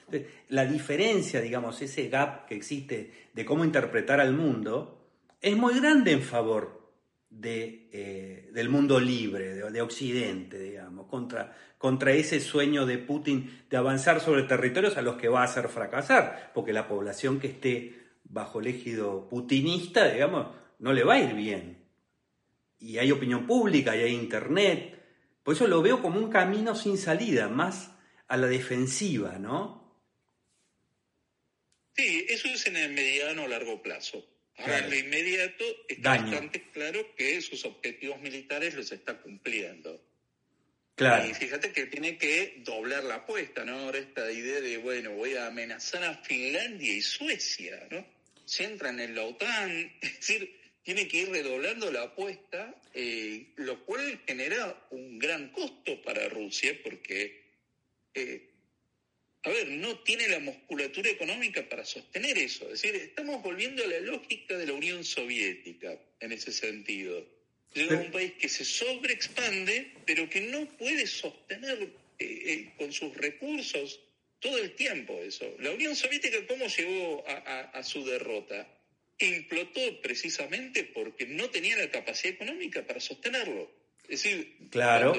la 0.48 0.64
diferencia, 0.64 1.40
digamos, 1.40 1.82
ese 1.82 2.08
gap 2.08 2.46
que 2.46 2.54
existe 2.54 3.28
de 3.32 3.44
cómo 3.44 3.64
interpretar 3.64 4.20
al 4.20 4.32
mundo, 4.32 5.08
es 5.40 5.56
muy 5.56 5.78
grande 5.78 6.12
en 6.12 6.22
favor 6.22 6.80
de, 7.28 7.88
eh, 7.92 8.50
del 8.52 8.68
mundo 8.68 9.00
libre, 9.00 9.54
de, 9.54 9.82
Occidente, 9.82 10.58
digamos, 10.58 11.06
contra, 11.06 11.56
contra 11.78 12.12
ese 12.12 12.40
sueño 12.40 12.86
de 12.86 12.98
Putin 12.98 13.64
de 13.68 13.76
avanzar 13.76 14.20
sobre 14.20 14.42
territorios 14.44 14.96
a 14.96 15.02
los 15.02 15.16
que 15.16 15.28
va 15.28 15.42
a 15.42 15.44
hacer 15.44 15.68
fracasar, 15.68 16.50
porque 16.54 16.72
la 16.72 16.88
población 16.88 17.40
que 17.40 17.48
esté 17.48 17.99
bajo 18.30 18.60
el 18.60 18.68
égido 18.68 19.28
putinista, 19.28 20.10
digamos, 20.10 20.56
no 20.78 20.92
le 20.92 21.04
va 21.04 21.14
a 21.14 21.20
ir 21.20 21.34
bien. 21.34 21.84
Y 22.78 22.98
hay 22.98 23.10
opinión 23.10 23.46
pública, 23.46 23.94
y 23.96 24.00
hay 24.00 24.14
internet. 24.14 24.98
Por 25.42 25.54
eso 25.54 25.66
lo 25.66 25.82
veo 25.82 26.00
como 26.00 26.18
un 26.18 26.30
camino 26.30 26.74
sin 26.74 26.96
salida, 26.96 27.48
más 27.48 27.90
a 28.28 28.36
la 28.36 28.46
defensiva, 28.46 29.38
¿no? 29.38 29.80
Sí, 31.96 32.24
eso 32.28 32.48
es 32.48 32.66
en 32.66 32.76
el 32.76 32.92
mediano 32.92 33.44
o 33.44 33.48
largo 33.48 33.82
plazo. 33.82 34.24
Ahora, 34.56 34.78
en 34.78 34.90
lo 34.90 34.96
inmediato 34.96 35.64
está 35.88 36.16
bastante 36.16 36.70
claro 36.70 37.14
que 37.16 37.40
sus 37.40 37.64
objetivos 37.64 38.20
militares 38.20 38.74
los 38.74 38.92
está 38.92 39.20
cumpliendo. 39.20 40.00
Claro. 40.94 41.28
Y 41.28 41.34
fíjate 41.34 41.72
que 41.72 41.86
tiene 41.86 42.18
que 42.18 42.62
doblar 42.64 43.04
la 43.04 43.16
apuesta, 43.16 43.64
¿no? 43.64 43.78
Ahora 43.78 43.98
esta 43.98 44.30
idea 44.30 44.60
de, 44.60 44.76
bueno, 44.76 45.12
voy 45.12 45.34
a 45.34 45.46
amenazar 45.46 46.04
a 46.04 46.14
Finlandia 46.14 46.92
y 46.92 47.00
Suecia, 47.00 47.88
¿no? 47.90 48.19
Si 48.50 48.64
entran 48.64 48.98
en 48.98 49.14
la 49.14 49.22
OTAN, 49.22 49.92
es 50.00 50.16
decir, 50.16 50.60
tiene 50.82 51.06
que 51.06 51.18
ir 51.18 51.30
redoblando 51.30 51.92
la 51.92 52.02
apuesta, 52.02 52.74
eh, 52.92 53.52
lo 53.54 53.84
cual 53.84 54.20
genera 54.26 54.88
un 54.90 55.20
gran 55.20 55.50
costo 55.52 56.02
para 56.02 56.28
Rusia 56.28 56.76
porque 56.82 57.44
eh, 58.12 58.50
a 59.44 59.50
ver, 59.50 59.68
no 59.68 60.00
tiene 60.00 60.26
la 60.26 60.40
musculatura 60.40 61.10
económica 61.10 61.68
para 61.68 61.84
sostener 61.84 62.36
eso. 62.38 62.64
Es 62.64 62.82
decir, 62.82 62.96
estamos 62.96 63.40
volviendo 63.40 63.84
a 63.84 63.86
la 63.86 64.00
lógica 64.00 64.58
de 64.58 64.66
la 64.66 64.72
Unión 64.72 65.04
Soviética 65.04 65.96
en 66.18 66.32
ese 66.32 66.50
sentido. 66.50 67.24
Es 67.72 67.88
un 67.88 68.10
país 68.10 68.32
que 68.32 68.48
se 68.48 68.64
sobreexpande, 68.64 69.92
pero 70.04 70.28
que 70.28 70.40
no 70.40 70.66
puede 70.76 71.06
sostener 71.06 71.88
eh, 72.18 72.72
con 72.76 72.92
sus 72.92 73.16
recursos 73.16 74.00
todo 74.40 74.58
el 74.58 74.72
tiempo 74.74 75.20
eso. 75.22 75.46
La 75.60 75.70
Unión 75.70 75.94
Soviética, 75.94 76.38
¿cómo 76.48 76.66
llegó 76.66 77.24
a 77.26 77.82
su 77.82 78.04
derrota? 78.04 78.66
implotó 79.26 79.80
precisamente 80.02 80.84
porque 80.84 81.26
no 81.26 81.50
tenía 81.50 81.76
la 81.76 81.90
capacidad 81.90 82.34
económica 82.34 82.82
para 82.82 83.00
sostenerlo. 83.00 83.70
Es 84.04 84.22
decir, 84.22 84.56
claro, 84.70 85.12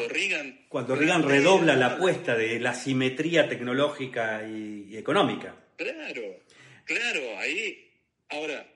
cuando 0.68 0.96
Reagan, 0.96 1.24
redobla 1.24 1.76
la 1.76 1.96
apuesta 1.96 2.36
de 2.36 2.60
la 2.60 2.74
simetría 2.74 3.48
tecnológica 3.48 4.46
y, 4.46 4.98
económica. 4.98 5.56
Claro, 5.78 6.42
claro, 6.84 7.40
ahí, 7.40 7.90
ahora, 8.30 8.68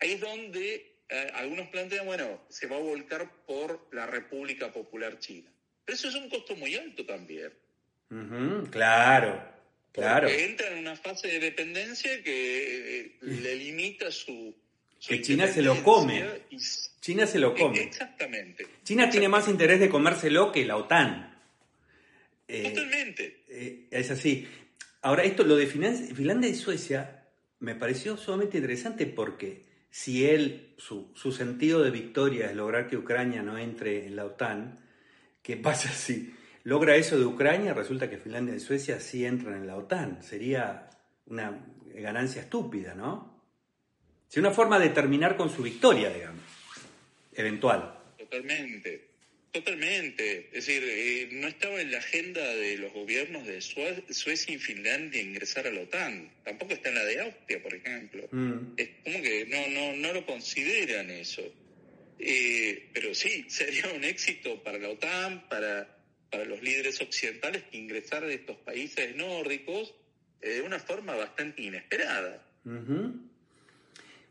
ahí 0.00 0.12
es 0.12 0.20
donde 0.20 0.96
eh, 1.08 1.30
algunos 1.34 1.68
plantean, 1.68 2.06
bueno, 2.06 2.40
se 2.48 2.66
va 2.66 2.76
a 2.76 2.80
volcar 2.80 3.30
por 3.44 3.88
la 3.92 4.06
República 4.06 4.72
Popular 4.72 5.18
China. 5.18 5.50
Pero 5.84 5.96
eso 5.96 6.08
es 6.08 6.14
un 6.14 6.30
costo 6.30 6.56
muy 6.56 6.74
alto 6.74 7.04
también. 7.04 7.52
Claro. 8.70 9.53
Porque 9.94 10.44
entra 10.44 10.72
en 10.72 10.78
una 10.78 10.96
fase 10.96 11.28
de 11.28 11.38
dependencia 11.38 12.20
que 12.24 13.00
eh, 13.00 13.12
le 13.20 13.54
limita 13.54 14.10
su. 14.10 14.52
que 15.06 15.22
China 15.22 15.46
se 15.46 15.62
lo 15.62 15.80
come. 15.84 16.24
China 17.00 17.26
se 17.26 17.38
lo 17.38 17.54
come. 17.54 17.84
Exactamente. 17.84 18.66
China 18.82 19.08
tiene 19.08 19.28
más 19.28 19.46
interés 19.46 19.78
de 19.78 19.88
comérselo 19.88 20.50
que 20.50 20.64
la 20.64 20.76
OTAN. 20.76 21.38
Eh, 22.48 22.70
Totalmente. 22.70 23.44
Eh, 23.48 23.86
es 23.90 24.10
así. 24.10 24.48
Ahora, 25.02 25.22
esto, 25.22 25.44
lo 25.44 25.54
de 25.54 25.68
Finlandia 25.68 26.50
y 26.50 26.56
Suecia, 26.56 27.26
me 27.60 27.76
pareció 27.76 28.16
sumamente 28.16 28.56
interesante 28.56 29.06
porque 29.06 29.62
si 29.90 30.26
él, 30.26 30.74
su, 30.76 31.12
su 31.14 31.30
sentido 31.30 31.84
de 31.84 31.92
victoria 31.92 32.46
es 32.46 32.56
lograr 32.56 32.88
que 32.88 32.96
Ucrania 32.96 33.42
no 33.42 33.58
entre 33.58 34.06
en 34.06 34.16
la 34.16 34.24
OTAN, 34.24 34.80
¿qué 35.40 35.56
pasa 35.56 35.88
si 35.92 36.34
logra 36.64 36.96
eso 36.96 37.18
de 37.18 37.24
Ucrania, 37.24 37.72
resulta 37.72 38.10
que 38.10 38.18
Finlandia 38.18 38.54
y 38.54 38.60
Suecia 38.60 38.98
sí 39.00 39.24
entran 39.24 39.54
en 39.54 39.66
la 39.66 39.76
OTAN. 39.76 40.22
Sería 40.22 40.90
una 41.26 41.64
ganancia 41.94 42.42
estúpida, 42.42 42.94
¿no? 42.94 43.34
Sería 44.28 44.48
una 44.48 44.56
forma 44.56 44.78
de 44.78 44.88
terminar 44.88 45.36
con 45.36 45.48
su 45.48 45.62
victoria, 45.62 46.10
digamos, 46.10 46.42
eventual. 47.34 47.98
Totalmente, 48.18 49.08
totalmente. 49.52 50.48
Es 50.52 50.66
decir, 50.66 50.82
eh, 50.84 51.28
no 51.32 51.46
estaba 51.46 51.80
en 51.80 51.92
la 51.92 51.98
agenda 51.98 52.42
de 52.42 52.78
los 52.78 52.92
gobiernos 52.92 53.46
de 53.46 53.60
Suecia 53.60 54.54
y 54.54 54.58
Finlandia 54.58 55.22
ingresar 55.22 55.66
a 55.66 55.70
la 55.70 55.82
OTAN. 55.82 56.32
Tampoco 56.42 56.72
está 56.72 56.88
en 56.88 56.94
la 56.96 57.04
de 57.04 57.20
Austria, 57.20 57.62
por 57.62 57.74
ejemplo. 57.74 58.26
Mm. 58.32 58.72
Es 58.76 58.88
como 59.04 59.22
que 59.22 59.46
no, 59.46 59.68
no, 59.68 59.96
no 59.96 60.12
lo 60.14 60.26
consideran 60.26 61.10
eso. 61.10 61.42
Eh, 62.18 62.88
pero 62.92 63.14
sí, 63.14 63.44
sería 63.48 63.92
un 63.94 64.02
éxito 64.02 64.62
para 64.62 64.78
la 64.78 64.88
OTAN, 64.88 65.48
para 65.48 65.94
para 66.30 66.44
los 66.44 66.62
líderes 66.62 67.00
occidentales 67.00 67.64
ingresar 67.72 68.24
de 68.24 68.34
estos 68.34 68.56
países 68.58 69.14
nórdicos 69.16 69.94
eh, 70.40 70.54
de 70.54 70.62
una 70.62 70.78
forma 70.78 71.14
bastante 71.14 71.62
inesperada. 71.62 72.44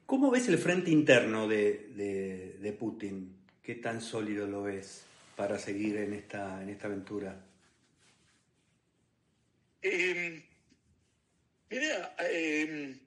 ¿Cómo 0.06 0.32
ves 0.32 0.48
el 0.48 0.58
frente 0.58 0.91
interno 0.91 1.48
de, 1.48 2.76
Putin? 2.78 3.36
¿Qué 3.62 3.76
tan 3.76 4.02
sólido 4.02 4.46
lo 4.46 4.64
ves 4.64 5.06
para 5.36 5.58
seguir 5.58 5.98
en 5.98 6.14
esta, 6.14 6.62
en 6.62 6.70
esta 6.70 6.88
aventura? 6.88 7.46
Em, 9.82 10.44
mira, 11.70 12.16
em, 12.20 13.00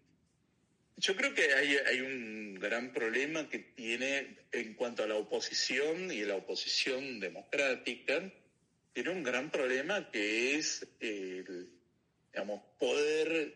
yo 0.96 1.14
creo 1.14 1.34
que 1.34 1.52
hay, 1.52 1.76
hay, 1.76 2.00
un 2.00 2.54
gran 2.54 2.92
problema 2.92 3.48
que 3.48 3.58
tiene 3.58 4.38
en 4.52 4.74
cuanto 4.74 5.02
a 5.02 5.06
la 5.06 5.14
oposición 5.14 6.10
y 6.10 6.22
la 6.22 6.36
oposición 6.36 7.20
democrática, 7.20 8.32
tiene 8.96 9.10
un 9.10 9.22
gran 9.22 9.50
problema 9.50 10.10
que 10.10 10.56
es 10.56 10.86
el, 11.00 11.68
digamos, 12.32 12.62
poder 12.78 13.52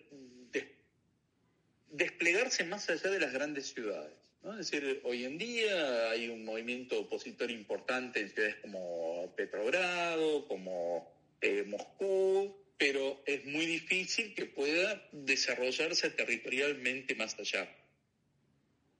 desplegarse 1.88 2.62
más 2.64 2.90
allá 2.90 3.10
de 3.10 3.20
las 3.20 3.32
grandes 3.32 3.72
ciudades. 3.72 4.12
Es 4.44 4.70
decir, 4.70 5.00
hoy 5.02 5.24
en 5.24 5.38
día 5.38 6.10
hay 6.10 6.28
un 6.28 6.44
movimiento 6.44 7.00
opositor 7.00 7.50
importante 7.50 8.20
en 8.20 8.28
ciudades 8.28 8.56
como 8.56 9.34
Petrogrado, 9.34 10.46
como 10.46 11.10
eh, 11.40 11.64
Moscú, 11.66 12.54
pero 12.76 13.22
es 13.24 13.42
muy 13.46 13.64
difícil 13.64 14.34
que 14.34 14.44
pueda 14.44 15.08
desarrollarse 15.10 16.10
territorialmente 16.10 17.14
más 17.14 17.38
allá. 17.38 17.66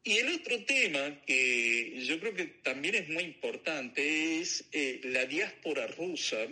Y 0.03 0.17
el 0.17 0.29
otro 0.29 0.65
tema 0.65 1.21
que 1.27 2.03
yo 2.05 2.19
creo 2.21 2.35
que 2.35 2.47
también 2.63 2.95
es 2.95 3.09
muy 3.09 3.25
importante 3.25 4.41
es 4.41 4.65
eh, 4.73 5.01
la 5.05 5.27
diáspora 5.27 5.87
rusa 5.89 6.47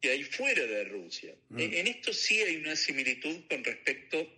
que 0.00 0.10
hay 0.10 0.24
fuera 0.24 0.64
de 0.64 0.84
Rusia. 0.84 1.34
Mm. 1.50 1.60
En, 1.60 1.86
esto 1.86 2.12
sí 2.12 2.40
hay 2.40 2.56
una 2.56 2.74
similitud 2.74 3.44
con 3.48 3.62
respecto 3.62 4.28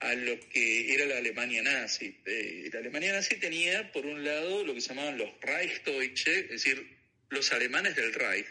a 0.00 0.14
lo 0.14 0.40
que 0.48 0.94
era 0.94 1.06
la 1.06 1.18
Alemania 1.18 1.62
nazi. 1.62 2.16
Eh, 2.26 2.70
la 2.72 2.80
Alemania 2.80 3.12
nazi 3.12 3.36
tenía, 3.36 3.92
por 3.92 4.04
un 4.04 4.24
lado, 4.24 4.64
lo 4.64 4.74
que 4.74 4.80
se 4.80 4.88
llamaban 4.88 5.18
los 5.18 5.30
Reichdeutsche, 5.40 6.40
es 6.40 6.48
decir, 6.48 6.96
los 7.28 7.52
alemanes 7.52 7.94
del 7.94 8.12
Reich, 8.12 8.46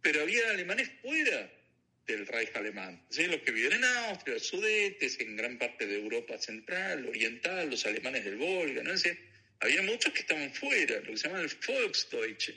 pero 0.00 0.22
había 0.22 0.50
alemanes 0.50 0.90
fuera 1.02 1.50
del 2.06 2.26
Reich 2.26 2.54
alemán. 2.54 3.02
Los 3.10 3.40
que 3.40 3.52
viven 3.52 3.72
en 3.72 3.84
Austria, 3.84 4.38
sudetes, 4.38 5.18
en 5.20 5.36
gran 5.36 5.58
parte 5.58 5.86
de 5.86 5.96
Europa 5.96 6.38
central, 6.38 7.06
oriental, 7.08 7.70
los 7.70 7.86
alemanes 7.86 8.24
del 8.24 8.36
Volga, 8.36 8.82
¿no? 8.82 8.92
había 9.60 9.82
muchos 9.82 10.12
que 10.12 10.20
estaban 10.20 10.52
fuera, 10.52 11.00
lo 11.00 11.12
que 11.12 11.16
se 11.16 11.28
llama 11.28 11.40
el 11.40 11.50
Volksdeutsche. 11.66 12.54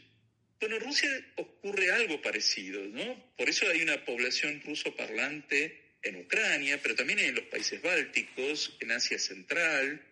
Bueno, 0.59 0.75
en 0.77 0.81
Rusia 0.81 1.33
ocurre 1.35 1.91
algo 1.91 2.21
parecido, 2.21 2.83
¿no? 2.85 3.33
Por 3.37 3.47
eso 3.47 3.69
hay 3.69 3.83
una 3.83 4.03
población 4.03 4.61
ruso 4.65 4.95
parlante 4.95 5.95
en 6.01 6.15
Ucrania, 6.17 6.79
pero 6.81 6.95
también 6.95 7.19
en 7.19 7.35
los 7.35 7.45
países 7.45 7.81
bálticos, 7.81 8.75
en 8.79 8.91
Asia 8.91 9.19
Central, 9.19 10.03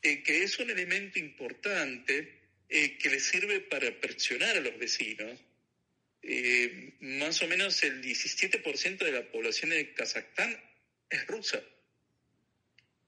eh, 0.00 0.22
que 0.22 0.42
es 0.42 0.58
un 0.58 0.70
elemento 0.70 1.18
importante 1.18 2.40
eh, 2.68 2.96
que 2.96 3.10
le 3.10 3.20
sirve 3.20 3.60
para 3.60 4.00
presionar 4.00 4.56
a 4.56 4.60
los 4.60 4.78
vecinos 4.78 5.38
eh, 6.22 6.94
más 7.00 7.42
o 7.42 7.48
menos 7.48 7.82
el 7.82 8.00
17% 8.00 8.98
de 8.98 9.12
la 9.12 9.30
población 9.30 9.70
de 9.70 9.92
Kazajstán 9.92 10.56
es 11.10 11.26
rusa. 11.26 11.60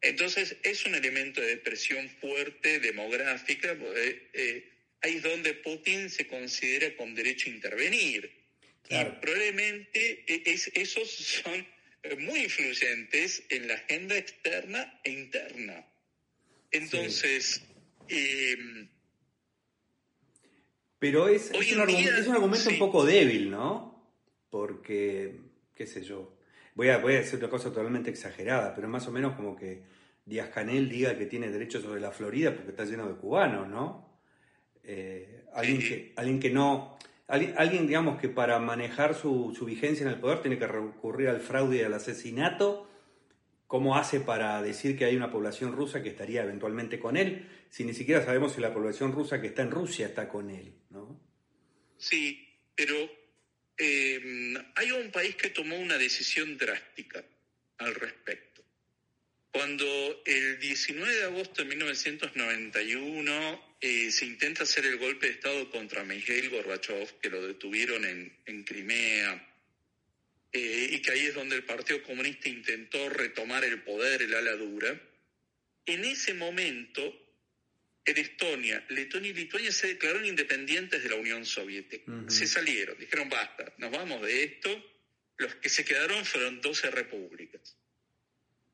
Entonces 0.00 0.56
es 0.62 0.84
un 0.84 0.94
elemento 0.94 1.40
de 1.40 1.56
presión 1.58 2.08
fuerte 2.20 2.80
demográfica. 2.80 3.72
Eh, 3.72 4.30
eh, 4.32 4.72
ahí 5.00 5.16
es 5.16 5.22
donde 5.22 5.54
Putin 5.54 6.10
se 6.10 6.26
considera 6.26 6.94
con 6.96 7.14
derecho 7.14 7.48
a 7.48 7.54
intervenir. 7.54 8.30
Y 8.88 9.02
probablemente 9.22 10.24
es, 10.26 10.70
esos 10.74 11.10
son 11.10 11.66
muy 12.18 12.40
influyentes 12.40 13.44
en 13.48 13.68
la 13.68 13.74
agenda 13.74 14.18
externa 14.18 15.00
e 15.04 15.10
interna. 15.10 15.86
Entonces, 16.70 17.62
pero 21.04 21.28
es, 21.28 21.50
es, 21.50 21.72
un, 21.74 21.82
argumento 21.82 22.70
un 22.70 22.78
poco 22.78 23.04
débil, 23.04 23.50
¿no? 23.50 24.08
Porque, 24.48 25.38
qué 25.74 25.86
sé 25.86 26.02
yo, 26.02 26.38
voy 26.74 26.88
a, 26.88 26.96
voy 26.96 27.12
a 27.12 27.16
decir 27.18 27.38
una 27.40 27.50
cosa 27.50 27.68
totalmente 27.68 28.08
exagerada, 28.08 28.74
pero 28.74 28.88
más 28.88 29.06
o 29.06 29.12
menos 29.12 29.36
como 29.36 29.54
que 29.54 29.82
Díaz 30.24 30.48
Canel 30.48 30.88
diga 30.88 31.18
que 31.18 31.26
tiene 31.26 31.50
derecho 31.50 31.82
sobre 31.82 32.00
la 32.00 32.10
Florida 32.10 32.54
porque 32.54 32.70
está 32.70 32.86
lleno 32.86 33.06
de 33.06 33.16
cubanos, 33.16 33.68
¿no? 33.68 34.18
Eh, 34.82 35.44
alguien, 35.52 35.78
que, 35.80 36.14
alguien 36.16 36.40
que 36.40 36.48
no... 36.48 36.96
Alguien, 37.26 37.86
digamos, 37.86 38.18
que 38.18 38.30
para 38.30 38.58
manejar 38.58 39.14
su, 39.14 39.54
su 39.54 39.66
vigencia 39.66 40.06
en 40.06 40.12
el 40.14 40.18
poder 40.18 40.40
tiene 40.40 40.58
que 40.58 40.66
recurrir 40.66 41.28
al 41.28 41.40
fraude 41.40 41.76
y 41.76 41.82
al 41.82 41.92
asesinato 41.92 42.88
¿Cómo 43.74 43.98
hace 43.98 44.20
para 44.20 44.62
decir 44.62 44.96
que 44.96 45.04
hay 45.04 45.16
una 45.16 45.32
población 45.32 45.72
rusa 45.72 46.00
que 46.00 46.10
estaría 46.10 46.44
eventualmente 46.44 47.00
con 47.00 47.16
él, 47.16 47.44
si 47.70 47.82
ni 47.82 47.92
siquiera 47.92 48.24
sabemos 48.24 48.54
si 48.54 48.60
la 48.60 48.72
población 48.72 49.10
rusa 49.10 49.40
que 49.40 49.48
está 49.48 49.62
en 49.62 49.72
Rusia 49.72 50.06
está 50.06 50.28
con 50.28 50.48
él? 50.48 50.72
¿no? 50.90 51.20
Sí, 51.98 52.48
pero 52.76 52.94
eh, 53.76 54.54
hay 54.76 54.92
un 54.92 55.10
país 55.10 55.34
que 55.34 55.50
tomó 55.50 55.76
una 55.76 55.98
decisión 55.98 56.56
drástica 56.56 57.24
al 57.78 57.96
respecto. 57.96 58.62
Cuando 59.50 60.22
el 60.24 60.60
19 60.60 61.12
de 61.12 61.24
agosto 61.24 61.64
de 61.64 61.68
1991 61.70 63.76
eh, 63.80 64.12
se 64.12 64.24
intenta 64.24 64.62
hacer 64.62 64.86
el 64.86 64.98
golpe 64.98 65.26
de 65.26 65.32
Estado 65.32 65.68
contra 65.72 66.04
Mikhail 66.04 66.48
Gorbachev, 66.48 67.18
que 67.18 67.28
lo 67.28 67.44
detuvieron 67.44 68.04
en, 68.04 68.38
en 68.46 68.62
Crimea, 68.62 69.53
eh, 70.56 70.88
y 70.92 71.02
que 71.02 71.10
ahí 71.10 71.26
es 71.26 71.34
donde 71.34 71.56
el 71.56 71.64
Partido 71.64 72.00
Comunista 72.04 72.48
intentó 72.48 73.08
retomar 73.08 73.64
el 73.64 73.82
poder, 73.82 74.22
el 74.22 74.34
ala 74.34 74.54
dura. 74.54 75.00
En 75.84 76.04
ese 76.04 76.32
momento, 76.32 77.02
en 78.04 78.18
Estonia, 78.18 78.86
Letonia 78.90 79.32
y 79.32 79.34
Lituania 79.34 79.72
se 79.72 79.88
declararon 79.88 80.24
independientes 80.24 81.02
de 81.02 81.08
la 81.08 81.16
Unión 81.16 81.44
Soviética. 81.44 82.12
Se 82.28 82.46
salieron, 82.46 82.96
dijeron 82.96 83.28
basta, 83.28 83.74
nos 83.78 83.90
vamos 83.90 84.22
de 84.22 84.44
esto. 84.44 84.90
los 85.38 85.56
que 85.56 85.68
se 85.68 85.84
quedaron 85.84 86.24
fueron 86.24 86.60
12 86.60 86.88
repúblicas. 86.92 87.76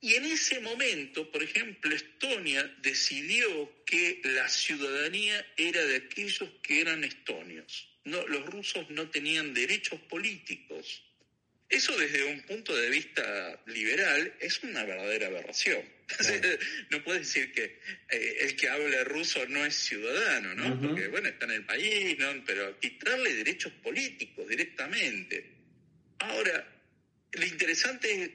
Y 0.02 0.16
en 0.16 0.26
ese 0.26 0.60
momento, 0.60 1.32
por 1.32 1.42
ejemplo, 1.42 1.94
Estonia 1.94 2.62
decidió 2.82 3.84
que 3.86 4.20
la 4.24 4.50
ciudadanía 4.50 5.46
era 5.56 5.82
de 5.86 5.96
aquellos 5.96 6.50
que 6.62 6.82
eran 6.82 7.04
estonios. 7.04 7.88
No, 8.04 8.26
los 8.26 8.44
rusos 8.44 8.90
no 8.90 9.08
tenían 9.08 9.54
derechos 9.54 9.98
políticos. 10.00 11.02
Eso 11.70 11.96
desde 11.96 12.24
un 12.24 12.40
punto 12.42 12.76
de 12.76 12.90
vista 12.90 13.62
liberal 13.66 14.34
es 14.40 14.60
una 14.64 14.84
verdadera 14.84 15.28
aberración. 15.28 15.80
no 16.90 17.04
puedes 17.04 17.32
decir 17.32 17.52
que 17.52 17.78
eh, 18.10 18.36
el 18.40 18.56
que 18.56 18.68
habla 18.68 19.04
ruso 19.04 19.46
no 19.46 19.64
es 19.64 19.76
ciudadano, 19.76 20.54
¿no? 20.56 20.80
Porque, 20.80 21.06
bueno, 21.06 21.28
está 21.28 21.44
en 21.44 21.52
el 21.52 21.64
país, 21.64 22.18
¿no? 22.18 22.44
Pero 22.44 22.78
quitarle 22.80 23.34
derechos 23.34 23.72
políticos 23.74 24.48
directamente. 24.48 25.48
Ahora, 26.18 26.66
lo 27.30 27.46
interesante 27.46 28.34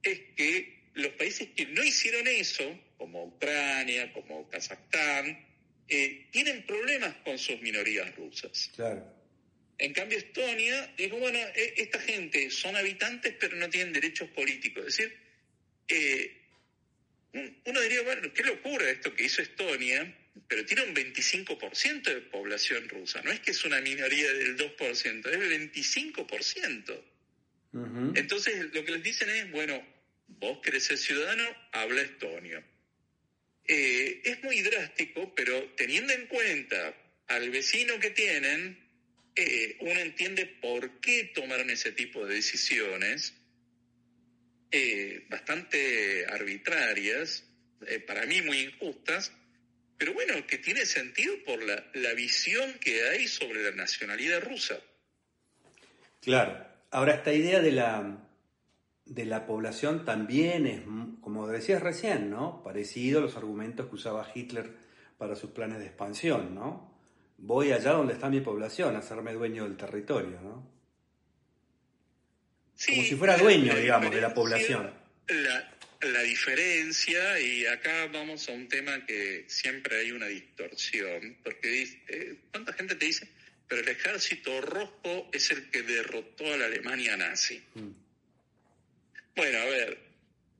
es 0.00 0.20
que 0.36 0.90
los 0.94 1.12
países 1.14 1.48
que 1.56 1.66
no 1.66 1.82
hicieron 1.82 2.28
eso, 2.28 2.78
como 2.96 3.24
Ucrania, 3.24 4.12
como 4.12 4.48
Kazajstán, 4.48 5.46
eh, 5.88 6.28
tienen 6.30 6.64
problemas 6.64 7.16
con 7.24 7.38
sus 7.38 7.60
minorías 7.60 8.14
rusas. 8.14 8.70
Claro. 8.76 9.17
En 9.78 9.92
cambio, 9.92 10.18
Estonia 10.18 10.92
dijo, 10.96 11.16
bueno, 11.18 11.38
e, 11.38 11.74
esta 11.76 12.00
gente 12.00 12.50
son 12.50 12.76
habitantes 12.76 13.34
pero 13.38 13.56
no 13.56 13.70
tienen 13.70 13.92
derechos 13.92 14.28
políticos. 14.30 14.86
Es 14.86 14.96
decir, 14.96 15.16
eh, 15.88 16.38
uno 17.64 17.80
diría, 17.80 18.02
bueno, 18.02 18.32
qué 18.32 18.42
locura 18.42 18.90
esto 18.90 19.14
que 19.14 19.24
hizo 19.24 19.42
Estonia, 19.42 20.14
pero 20.48 20.64
tiene 20.64 20.82
un 20.82 20.94
25% 20.94 22.02
de 22.02 22.20
población 22.22 22.88
rusa. 22.88 23.22
No 23.22 23.30
es 23.30 23.40
que 23.40 23.52
es 23.52 23.64
una 23.64 23.80
minoría 23.80 24.32
del 24.32 24.56
2%, 24.56 25.28
es 25.28 25.36
el 25.36 25.72
25%. 25.72 27.02
Entonces, 28.14 28.72
lo 28.72 28.84
que 28.84 28.92
les 28.92 29.02
dicen 29.02 29.28
es, 29.28 29.50
bueno, 29.50 29.86
vos 30.26 30.58
querés 30.62 30.84
ser 30.84 30.98
ciudadano, 30.98 31.44
habla 31.72 32.02
estonio. 32.02 32.64
Eh, 33.66 34.22
es 34.24 34.42
muy 34.42 34.62
drástico, 34.62 35.34
pero 35.34 35.74
teniendo 35.76 36.12
en 36.14 36.26
cuenta 36.26 36.94
al 37.26 37.50
vecino 37.50 38.00
que 38.00 38.10
tienen, 38.10 38.87
eh, 39.38 39.76
uno 39.80 40.00
entiende 40.00 40.46
por 40.46 41.00
qué 41.00 41.30
tomaron 41.34 41.70
ese 41.70 41.92
tipo 41.92 42.26
de 42.26 42.34
decisiones 42.34 43.34
eh, 44.70 45.24
bastante 45.30 46.26
arbitrarias, 46.26 47.44
para 48.06 48.26
mí 48.26 48.42
muy 48.42 48.58
injustas, 48.58 49.32
pero 49.96 50.12
bueno, 50.12 50.46
que 50.46 50.58
tiene 50.58 50.84
sentido 50.84 51.34
por 51.46 51.62
la, 51.62 51.90
la 51.94 52.12
visión 52.14 52.74
que 52.80 53.08
hay 53.08 53.28
sobre 53.28 53.62
la 53.62 53.70
nacionalidad 53.70 54.42
rusa. 54.42 54.78
Claro. 56.20 56.66
Ahora, 56.90 57.14
esta 57.14 57.32
idea 57.32 57.60
de 57.60 57.72
la, 57.72 58.28
de 59.04 59.24
la 59.24 59.46
población 59.46 60.04
también 60.04 60.66
es, 60.66 60.80
como 61.20 61.46
decías 61.46 61.82
recién, 61.82 62.30
¿no? 62.30 62.62
Parecido 62.62 63.18
a 63.18 63.22
los 63.22 63.36
argumentos 63.36 63.88
que 63.88 63.94
usaba 63.94 64.30
Hitler 64.34 64.70
para 65.18 65.36
sus 65.36 65.50
planes 65.50 65.80
de 65.80 65.86
expansión, 65.86 66.54
¿no? 66.54 66.87
Voy 67.38 67.72
allá 67.72 67.92
donde 67.92 68.14
está 68.14 68.28
mi 68.28 68.40
población, 68.40 68.96
a 68.96 68.98
hacerme 68.98 69.32
dueño 69.32 69.64
del 69.64 69.76
territorio, 69.76 70.40
¿no? 70.40 70.78
como 72.86 73.02
si 73.02 73.16
fuera 73.16 73.36
dueño, 73.36 73.74
digamos, 73.74 74.10
de 74.10 74.20
la 74.20 74.32
población. 74.32 74.92
La, 75.28 75.78
la 76.02 76.22
diferencia, 76.22 77.40
y 77.40 77.66
acá 77.66 78.06
vamos 78.06 78.48
a 78.48 78.52
un 78.52 78.68
tema 78.68 79.04
que 79.04 79.44
siempre 79.48 79.98
hay 79.98 80.12
una 80.12 80.26
distorsión, 80.26 81.38
porque 81.42 81.82
eh, 82.08 82.36
¿cuánta 82.52 82.72
gente 82.72 82.94
te 82.94 83.06
dice? 83.06 83.28
Pero 83.66 83.82
el 83.82 83.88
ejército 83.88 84.60
rojo 84.60 85.28
es 85.32 85.50
el 85.50 85.70
que 85.70 85.82
derrotó 85.82 86.52
a 86.52 86.56
la 86.56 86.66
Alemania 86.66 87.16
nazi. 87.16 87.62
Mm. 87.74 87.90
Bueno, 89.36 89.58
a 89.58 89.64
ver, 89.66 90.07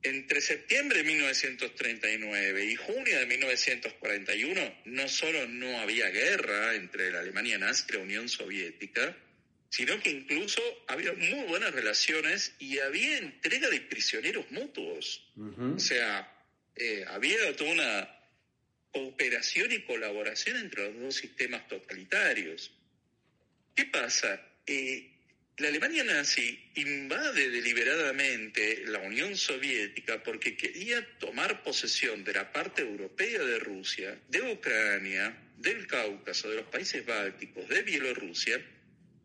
entre 0.01 0.41
septiembre 0.41 0.99
de 0.99 1.03
1939 1.03 2.65
y 2.65 2.75
junio 2.75 3.19
de 3.19 3.25
1941 3.25 4.81
no 4.85 5.07
solo 5.09 5.47
no 5.47 5.79
había 5.79 6.09
guerra 6.09 6.75
entre 6.75 7.11
la 7.11 7.19
Alemania 7.19 7.57
nazi 7.57 7.83
y 7.89 7.93
la 7.93 7.99
Unión 7.99 8.29
Soviética, 8.29 9.15
sino 9.69 9.99
que 10.01 10.09
incluso 10.09 10.61
había 10.87 11.13
muy 11.13 11.43
buenas 11.47 11.73
relaciones 11.73 12.55
y 12.59 12.79
había 12.79 13.17
entrega 13.17 13.69
de 13.69 13.81
prisioneros 13.81 14.49
mutuos. 14.51 15.29
O 15.75 15.79
sea, 15.79 16.31
eh, 16.75 17.03
había 17.07 17.55
toda 17.55 17.71
una 17.71 18.19
cooperación 18.91 19.71
y 19.71 19.83
colaboración 19.83 20.57
entre 20.57 20.91
los 20.91 21.01
dos 21.01 21.15
sistemas 21.15 21.67
totalitarios. 21.67 22.71
¿Qué 23.75 23.85
pasa? 23.85 24.41
Eh, 24.65 25.18
la 25.59 25.67
Alemania 25.67 26.03
nazi 26.05 26.57
invade 26.75 27.49
deliberadamente 27.49 28.83
la 28.85 28.99
Unión 28.99 29.35
Soviética 29.35 30.23
porque 30.23 30.55
quería 30.55 31.05
tomar 31.19 31.63
posesión 31.63 32.23
de 32.23 32.33
la 32.33 32.51
parte 32.51 32.81
europea 32.81 33.43
de 33.43 33.59
Rusia, 33.59 34.17
de 34.29 34.53
Ucrania, 34.53 35.35
del 35.57 35.85
Cáucaso, 35.85 36.49
de 36.49 36.57
los 36.57 36.67
países 36.67 37.05
bálticos, 37.05 37.67
de 37.67 37.81
Bielorrusia, 37.83 38.61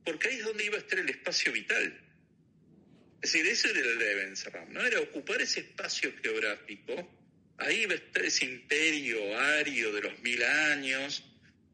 porque 0.04 0.28
ahí 0.28 0.36
es 0.38 0.44
donde 0.44 0.64
iba 0.64 0.76
a 0.76 0.80
estar 0.80 0.98
el 0.98 1.08
espacio 1.08 1.52
vital. 1.52 2.00
Es 3.22 3.32
decir, 3.32 3.46
ese 3.46 3.70
era 3.70 3.80
el 3.80 3.98
Lebensraum, 3.98 4.72
¿no? 4.72 4.84
Era 4.84 5.00
ocupar 5.00 5.40
ese 5.40 5.60
espacio 5.60 6.12
geográfico, 6.20 6.94
ahí 7.58 7.82
iba 7.82 7.92
a 7.92 7.96
estar 7.96 8.24
ese 8.24 8.44
imperio 8.44 9.38
ario 9.38 9.92
de 9.92 10.02
los 10.02 10.18
mil 10.18 10.42
años, 10.42 11.24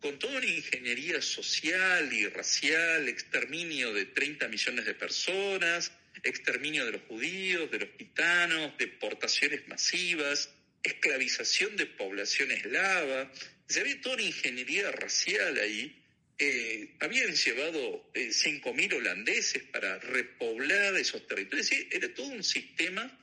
con 0.01 0.19
toda 0.19 0.39
una 0.39 0.47
ingeniería 0.47 1.21
social 1.21 2.11
y 2.13 2.27
racial, 2.29 3.09
exterminio 3.09 3.93
de 3.93 4.07
30 4.07 4.49
millones 4.49 4.87
de 4.87 4.95
personas, 4.95 5.93
exterminio 6.23 6.87
de 6.87 6.93
los 6.93 7.03
judíos, 7.03 7.71
de 7.71 7.81
los 7.81 7.89
gitanos, 7.99 8.77
deportaciones 8.79 9.69
masivas, 9.69 10.51
esclavización 10.83 11.77
de 11.77 11.87
población 11.87 12.51
eslava. 12.51 13.31
Se 13.69 13.81
había 13.81 14.01
toda 14.01 14.17
una 14.17 14.25
ingeniería 14.25 14.91
racial 14.91 15.59
ahí. 15.59 15.97
Eh, 16.39 16.97
habían 17.01 17.35
llevado 17.35 18.11
eh, 18.15 18.31
5.000 18.31 18.95
holandeses 18.95 19.63
para 19.65 19.99
repoblar 19.99 20.97
esos 20.97 21.27
territorios. 21.27 21.71
era 21.91 22.13
todo 22.15 22.29
un 22.29 22.43
sistema. 22.43 23.19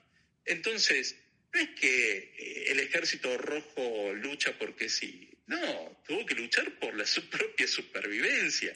Entonces, 0.45 1.15
no 1.51 1.59
es 1.59 1.69
que 1.69 2.33
eh, 2.37 2.71
el 2.71 2.79
ejército 2.79 3.35
rojo 3.39 4.13
lucha 4.13 4.55
porque 4.59 4.89
sí 4.89 5.26
no, 5.47 6.01
tuvo 6.05 6.25
que 6.25 6.35
luchar 6.35 6.77
por 6.79 6.95
la 6.95 7.05
su 7.05 7.27
propia 7.29 7.67
supervivencia. 7.67 8.75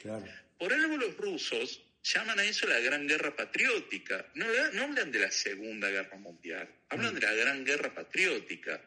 Por 0.57 0.74
algo 0.74 0.97
los 0.97 1.15
rusos 1.17 1.82
llaman 2.03 2.39
a 2.39 2.43
eso 2.43 2.67
la 2.67 2.80
Gran 2.80 3.07
Guerra 3.07 3.36
Patriótica. 3.36 4.32
No, 4.36 4.45
no 4.74 4.84
hablan 4.84 5.11
de 5.11 5.19
la 5.19 5.32
Segunda 5.32 5.89
Guerra 5.89 6.17
Mundial, 6.17 6.67
hablan 6.89 7.13
mm. 7.13 7.19
de 7.19 7.22
la 7.22 7.34
Gran 7.34 7.65
Guerra 7.65 7.93
Patriótica. 7.93 8.82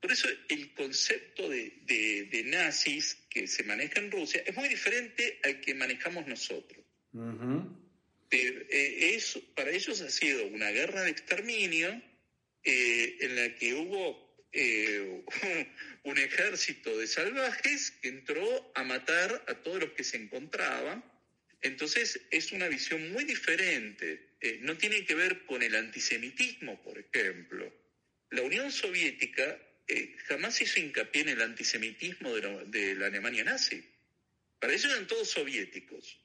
Por 0.00 0.10
eso 0.10 0.28
el 0.48 0.72
concepto 0.72 1.48
de, 1.48 2.42
nazis 2.46 3.18
que 3.28 3.46
se 3.46 3.62
maneja 3.64 4.00
en 4.00 4.10
Rusia 4.10 4.42
es 4.46 4.56
muy 4.56 4.68
diferente 4.68 5.38
al 5.44 5.60
que 5.60 5.74
manejamos 5.74 6.26
nosotros. 6.26 6.82
Eh, 8.30 9.20
para 9.54 9.70
ellos 9.70 10.00
ha 10.00 10.08
sido 10.08 10.46
una 10.46 10.70
guerra 10.70 11.02
de 11.02 11.10
exterminio 11.10 12.00
eh, 12.62 13.18
en 13.20 13.36
la 13.36 13.54
que 13.56 13.74
hubo 13.74 14.29
eh, 14.52 15.24
un 16.04 16.18
ejército 16.18 16.96
de 16.98 17.06
salvajes 17.06 17.92
que 18.02 18.08
entró 18.08 18.72
a 18.74 18.84
matar 18.84 19.44
a 19.48 19.54
todos 19.54 19.80
los 19.80 19.90
que 19.92 20.04
se 20.04 20.16
encontraban. 20.16 21.04
Entonces 21.62 22.20
es 22.30 22.52
una 22.52 22.68
visión 22.68 23.12
muy 23.12 23.24
diferente. 23.24 24.30
Eh, 24.40 24.58
no 24.62 24.76
tiene 24.76 25.04
que 25.04 25.14
ver 25.14 25.44
con 25.44 25.62
el 25.62 25.74
antisemitismo, 25.74 26.82
por 26.82 26.98
ejemplo. 26.98 27.72
La 28.30 28.42
Unión 28.42 28.72
Soviética 28.72 29.58
eh, 29.86 30.16
jamás 30.26 30.60
hizo 30.62 30.80
hincapié 30.80 31.22
en 31.22 31.28
el 31.30 31.42
antisemitismo 31.42 32.34
de, 32.34 32.64
de 32.66 32.94
la 32.94 33.06
Alemania 33.06 33.44
nazi. 33.44 33.84
Para 34.58 34.72
ellos 34.72 34.92
eran 34.92 35.06
todos 35.06 35.30
soviéticos. 35.30 36.18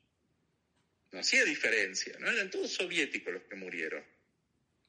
No 1.11 1.19
hacía 1.19 1.45
diferencia, 1.45 2.17
¿no? 2.19 2.29
Eran 2.29 2.49
todos 2.49 2.71
soviéticos 2.71 3.33
los 3.33 3.43
que 3.43 3.55
murieron. 3.55 4.03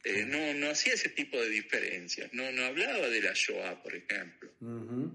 Eh, 0.09 0.25
no, 0.25 0.55
no 0.55 0.71
hacía 0.71 0.95
ese 0.95 1.09
tipo 1.09 1.37
de 1.37 1.49
diferencias, 1.49 2.33
no, 2.33 2.53
no 2.53 2.65
hablaba 2.65 3.09
de 3.09 3.21
la 3.21 3.33
Shoah, 3.35 3.83
por 3.83 3.93
ejemplo. 3.93 4.53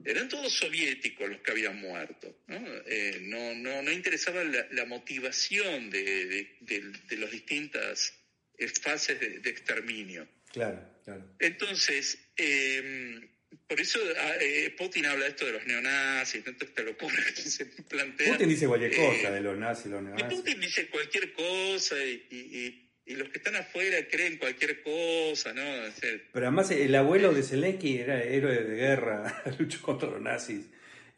Eran 0.03 0.27
todos 0.27 0.51
soviéticos 0.51 1.29
los 1.29 1.39
que 1.39 1.51
habían 1.51 1.79
muerto. 1.79 2.41
No, 2.47 2.61
eh, 2.87 3.19
no, 3.21 3.55
no, 3.55 3.81
no, 3.81 3.89
interesaba 3.89 4.43
la, 4.43 4.85
motivación 4.85 5.89
de, 5.89 6.57
de, 6.59 7.17
las 7.17 7.31
distintas 7.31 8.13
eh, 8.57 8.67
fases 8.67 9.17
de, 9.17 9.49
exterminio. 9.49 10.27
Claro, 10.51 10.85
claro. 11.05 11.23
Entonces, 11.39 12.19
em, 12.35 13.29
por 13.67 13.79
eso 13.79 13.97
ah, 14.17 14.33
Putin 14.77 15.05
habla 15.05 15.27
esto 15.27 15.45
de 15.45 15.53
los 15.53 15.65
neonazis, 15.65 16.43
de 16.43 16.51
esta 16.51 16.81
locura 16.81 17.15
que 17.33 17.41
se 17.43 17.65
plantea. 17.65 18.33
Putin 18.33 18.49
dice 18.49 18.67
cualquier 18.67 18.93
cosa 18.93 19.31
de 19.31 19.39
los 19.39 19.57
nazis, 19.57 19.85
los 19.85 20.03
neonazis. 20.03 20.37
Putin 20.37 20.59
dice 20.59 20.89
cualquier 20.89 21.31
cosa 21.31 21.95
y 22.03 22.27
y 22.29 22.90
los 23.15 23.29
que 23.29 23.37
están 23.37 23.55
afuera 23.55 23.97
creen 24.09 24.37
cualquier 24.37 24.81
cosa, 24.83 25.53
¿no? 25.53 25.61
Pero 26.31 26.45
además 26.45 26.71
el 26.71 26.93
abuelo 26.95 27.33
de 27.33 27.43
Zelensky 27.43 27.97
era 27.97 28.21
héroe 28.21 28.63
de 28.63 28.75
guerra, 28.75 29.43
luchó 29.59 29.81
contra 29.81 30.09
los 30.09 30.21
nazis. 30.21 30.69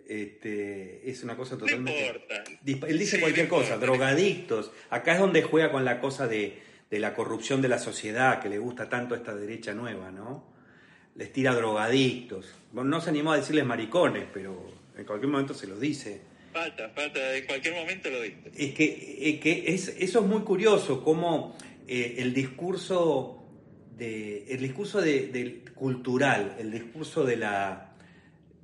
Este, 0.08 1.10
es 1.10 1.24
una 1.24 1.36
cosa 1.36 1.58
totalmente... 1.58 1.91
No 1.91 2.08
importa. 2.08 2.88
Él 2.88 3.00
dice 3.00 3.20
cualquier 3.20 3.48
cosa, 3.48 3.78
drogadictos. 3.78 4.72
Acá 4.89 5.14
es 5.14 5.20
donde 5.20 5.41
juega 5.44 5.72
con 5.72 5.86
la 5.86 6.00
cosa 6.00 6.28
de, 6.28 6.62
de 6.89 7.00
la 7.00 7.14
corrupción 7.14 7.62
de 7.62 7.70
la 7.70 7.80
sociedad 7.80 8.41
que 8.41 8.50
le 8.50 8.60
gusta 8.60 8.89
tanto 8.89 9.16
a 9.16 9.18
esta 9.18 9.36
derecha 9.36 9.74
nueva, 9.74 10.12
¿no? 10.12 10.54
Les 11.16 11.32
tira 11.32 11.56
drogadictos. 11.56 12.54
no 12.72 13.02
se 13.02 13.10
animó 13.10 13.32
a 13.32 13.38
decirles 13.38 13.66
maricones, 13.66 14.26
pero 14.34 14.72
en 14.98 15.06
cualquier 15.06 15.32
momento 15.32 15.54
se 15.54 15.68
los 15.68 15.80
dice. 15.80 16.22
Falta, 16.52 16.89
falta, 16.89 17.36
en 17.36 17.46
cualquier 17.48 17.74
momento 17.74 18.12
lo 18.12 18.22
dice. 18.22 18.52
Es 18.56 18.74
que, 18.76 19.39
que 19.41 19.64
es, 19.74 19.88
eso 19.88 20.20
es 20.20 20.26
muy 20.26 20.41
curioso, 20.41 21.04
cómo 21.04 21.58
eh, 21.88 22.16
el 22.20 22.34
discurso, 22.34 23.46
de, 23.96 24.46
el 24.54 24.60
discurso 24.60 25.02
de, 25.02 25.64
cultural, 25.76 26.56
el 26.60 26.72
discurso 26.72 27.26
de 27.26 27.38
la, 27.38 27.96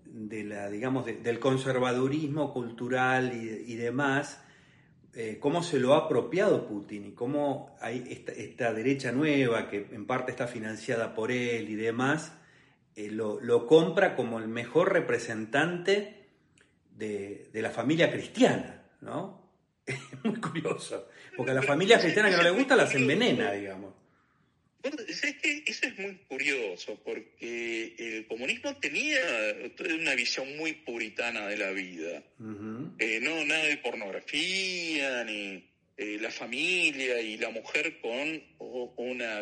de 0.06 0.44
la 0.44 0.70
digamos, 0.70 1.06
del 1.06 1.40
conservadurismo 1.40 2.54
cultural 2.54 3.34
y, 3.34 3.76
demás, 3.76 4.42
eh, 5.14 5.38
cómo 5.40 5.64
se 5.64 5.80
lo 5.80 5.94
ha 5.94 6.06
apropiado 6.06 6.68
Putin 6.68 7.06
y 7.08 7.12
cómo 7.12 7.76
esta, 7.82 8.74
derecha 8.74 9.12
nueva 9.12 9.68
que 9.68 9.88
en 9.92 10.06
parte 10.06 10.32
está 10.32 10.48
financiada 10.48 11.14
por 11.14 11.32
él 11.32 11.70
y 11.70 11.76
demás, 11.76 12.34
eh, 12.96 13.12
lo, 13.12 13.66
compra 13.66 14.16
como 14.16 14.40
el 14.40 14.48
mejor 14.48 14.94
representante 14.94 16.28
de, 16.96 17.50
la 17.54 17.70
familia 17.70 18.12
cristiana, 18.12 18.84
¿no? 19.02 19.39
Muy 20.24 20.40
curioso, 20.40 21.10
porque 21.36 21.52
a 21.52 21.56
la 21.56 21.62
familia 21.62 22.00
cristiana 22.00 22.30
que 22.30 22.38
no 22.38 22.44
le 22.44 22.52
gusta 22.52 22.76
las 22.76 22.94
envenena, 22.96 23.52
digamos. 23.52 23.94
eso 24.84 25.88
es 25.88 26.00
muy 26.00 26.16
curioso, 26.28 27.00
porque 27.04 27.96
el 27.98 28.28
comunismo 28.28 28.76
tenía 28.78 29.20
una 30.00 30.16
visión 30.16 30.58
muy 30.58 30.74
puritana 30.74 31.48
de 31.48 31.58
la 31.58 31.72
vida. 31.72 32.24
Eh, 33.00 33.20
no 33.22 33.44
nada 33.46 33.66
de 33.66 33.78
pornografía, 33.78 35.24
ni 35.26 35.68
eh, 35.98 36.18
la 36.22 36.32
familia 36.32 37.22
y 37.22 37.38
la 37.38 37.50
mujer 37.50 38.00
con 38.00 38.42
una 38.96 39.42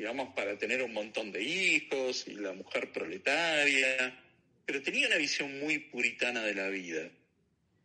digamos, 0.00 0.32
para 0.34 0.56
tener 0.56 0.82
un 0.82 0.94
montón 0.94 1.30
de 1.30 1.42
hijos 1.42 2.26
y 2.26 2.32
la 2.36 2.54
mujer 2.54 2.90
proletaria, 2.90 4.18
pero 4.64 4.80
tenía 4.80 5.06
una 5.08 5.18
visión 5.18 5.60
muy 5.60 5.78
puritana 5.78 6.42
de 6.42 6.54
la 6.54 6.68
vida. 6.68 7.10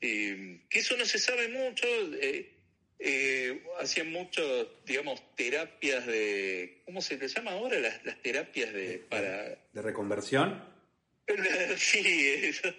Eh, 0.08 0.62
que 0.70 0.80
eso 0.80 0.96
no 0.98 1.04
se 1.04 1.18
sabe 1.18 1.48
mucho, 1.48 1.88
eh, 2.22 2.52
eh, 3.00 3.64
hacían 3.80 4.12
mucho, 4.12 4.80
digamos, 4.86 5.20
terapias 5.36 6.06
de, 6.06 6.84
¿cómo 6.86 7.02
se 7.02 7.18
les 7.18 7.34
llama 7.34 7.54
ahora? 7.54 7.80
Las, 7.80 8.22
terapias 8.22 8.72
de, 8.72 9.00
para... 9.10 9.58
¿De 9.74 9.82
reconversión? 9.82 10.64
sí, 11.78 12.04
eso. 12.44 12.70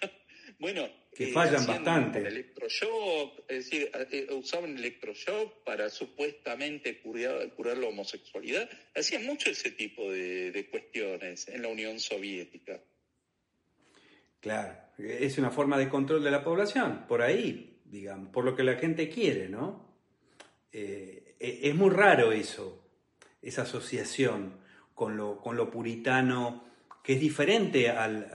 bueno, 0.60 0.88
que 1.12 1.32
fallan 1.32 1.66
bastante. 1.66 2.20
Electroshock, 2.20 3.40
es 3.48 3.70
decir, 3.70 3.90
usaban 4.30 4.76
electroshock 4.76 5.64
para 5.64 5.90
supuestamente 5.90 7.00
curar, 7.00 7.52
curar 7.54 7.76
la 7.78 7.88
homosexualidad. 7.88 8.70
Hacían 8.94 9.26
mucho 9.26 9.50
ese 9.50 9.72
tipo 9.72 10.12
de, 10.12 10.68
cuestiones 10.70 11.48
en 11.48 11.62
la 11.62 11.68
Unión 11.68 11.98
Soviética. 11.98 12.80
Claro, 14.38 14.76
es 14.98 15.38
una 15.38 15.50
forma 15.50 15.78
de 15.78 15.88
control 15.88 16.24
de 16.24 16.30
la 16.30 16.42
población, 16.44 17.04
por 17.08 17.22
ahí, 17.22 17.80
digamos, 17.84 18.30
por 18.30 18.44
lo 18.44 18.54
que 18.54 18.64
la 18.64 18.74
gente 18.74 19.08
quiere, 19.08 19.48
¿no? 19.48 19.86
Eh, 20.72 21.36
e, 21.38 21.60
es 21.68 21.74
muy 21.74 21.90
raro 21.90 22.32
eso, 22.32 22.82
esa 23.42 23.62
asociación 23.62 24.54
con 24.94 25.16
lo, 25.16 25.40
con 25.40 25.56
lo 25.56 25.70
puritano, 25.70 26.64
que 27.02 27.14
es 27.14 27.20
diferente 27.20 27.90
al, 27.90 28.32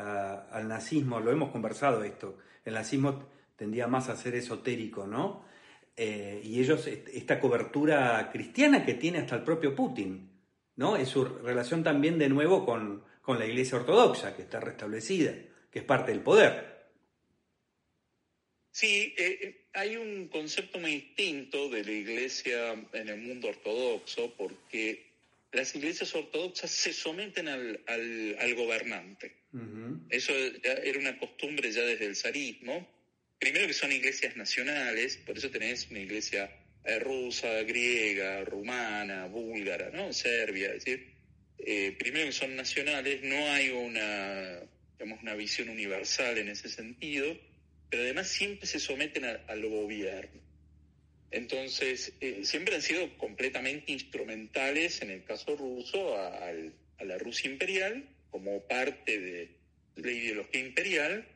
al 0.51 0.68
nazismo, 0.68 1.20
lo 1.20 1.32
hemos 1.32 1.51
conversado 1.51 2.03
esto 2.03 2.38
el 2.66 2.74
nazismo 2.74 3.24
tendía 3.55 3.88
más 3.88 4.09
a 4.09 4.16
ser 4.16 4.36
esotérico, 4.36 5.07
¿no? 5.07 5.43
Eh, 5.95 6.41
y 6.43 6.59
ellos, 6.59 6.88
esta 6.88 7.39
cobertura 7.39 8.30
cristiana 8.32 8.86
que 8.86 8.95
tiene 8.95 9.20
hasta 9.20 9.36
el 9.36 9.43
propio 9.43 9.76
Putin, 9.76 10.30
¿no? 10.76 10.95
Es 10.95 11.09
su 11.09 11.26
relación 11.26 11.84
también 11.84 12.18
de 12.18 12.30
nuevo 12.30 12.66
con, 12.66 13.09
la 13.28 13.45
Iglesia 13.45 13.78
Ortodoxa, 13.78 14.36
que 14.36 14.41
está 14.41 14.59
restablecida, 14.59 15.32
que 15.72 15.80
es 15.80 15.86
parte 15.86 16.12
del 16.12 16.22
poder. 16.22 16.72
Sí, 18.72 19.14
eh, 19.18 19.40
eh, 19.42 19.68
hay 19.74 19.96
un 19.96 20.28
concepto 20.28 20.80
muy 20.80 20.92
distinto 20.92 21.70
de 21.70 21.84
la 21.84 21.92
Iglesia 21.92 22.74
en 22.94 23.10
el 23.10 23.18
mundo 23.18 23.50
ortodoxo, 23.50 24.34
porque 24.36 25.12
las 25.52 25.76
iglesias 25.76 26.16
ortodoxas 26.16 26.72
se 26.72 26.94
someten 26.94 27.48
al, 27.48 27.82
al, 27.88 28.56
gobernante. 28.56 29.36
Eso 30.10 30.32
era 30.64 30.98
una 30.98 31.18
costumbre 31.18 31.72
ya 31.72 31.82
desde 31.82 32.06
el 32.06 32.16
zarismo. 32.16 32.88
Primero 33.38 33.68
que 33.68 33.74
son 33.74 33.92
iglesias 33.92 34.38
nacionales, 34.38 35.18
por 35.18 35.38
eso 35.38 35.50
tenés 35.50 35.90
una 35.90 36.00
iglesia 36.00 36.50
eh, 36.84 37.00
rusa, 37.00 37.62
griega, 37.64 38.44
rumana, 38.46 39.28
búlgara, 39.28 39.92
¿no? 39.92 40.14
Serbia, 40.14 40.70
es 40.70 40.86
decir, 40.86 41.14
eh, 41.60 41.96
primero 42.00 42.26
que 42.26 42.32
son 42.32 42.56
nacionales, 42.56 43.22
no 43.22 43.52
hay 43.52 43.70
una, 43.70 44.62
digamos, 45.02 45.24
una 45.24 45.34
visión 45.34 45.70
universal 45.70 46.38
en 46.38 46.47
ese 46.49 46.70
sentido, 46.70 47.36
pero 47.89 48.04
además 48.04 48.28
siempre 48.28 48.68
se 48.68 48.80
someten 48.80 49.26
al 49.26 49.68
gobierno. 49.68 50.39
Entonces, 51.32 52.14
eh, 52.22 52.41
siempre 52.43 52.76
han 52.76 52.84
sido 52.84 53.18
completamente 53.18 53.91
instrumentales, 53.91 55.02
en 55.02 55.10
el 55.10 55.24
caso 55.24 55.56
ruso, 55.56 56.16
a, 56.18 56.52
la 57.04 57.18
Rusia 57.18 57.49
imperial, 57.49 58.08
como 58.30 58.62
parte 58.68 59.20
de 59.20 59.49
la 59.95 60.12
ideología 60.12 60.62
imperial, 60.62 61.28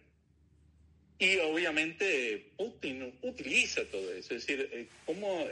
y 1.18 1.38
obviamente 1.38 2.52
Putin 2.58 3.14
utiliza 3.22 3.86
todo 3.86 4.14
eso. 4.14 4.36
Es 4.36 4.46
decir, 4.46 4.70
eh, 4.72 4.88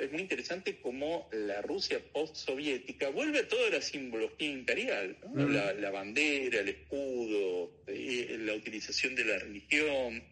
es 0.01 0.11
muy 0.11 0.21
interesante 0.21 0.77
cómo 0.81 1.29
la 1.31 1.61
Rusia 1.61 1.99
post-soviética 2.11 3.09
vuelve 3.09 3.39
a 3.39 3.47
toda 3.47 3.69
la 3.69 3.81
simbología 3.81 4.49
imperial, 4.49 5.17
la, 5.33 5.89
bandera, 5.91 6.59
el 6.59 6.69
escudo, 6.69 7.71
eh, 7.87 8.37
la 8.39 8.53
utilización 8.53 9.15
de 9.15 9.25
la 9.25 9.39
religión 9.39 10.23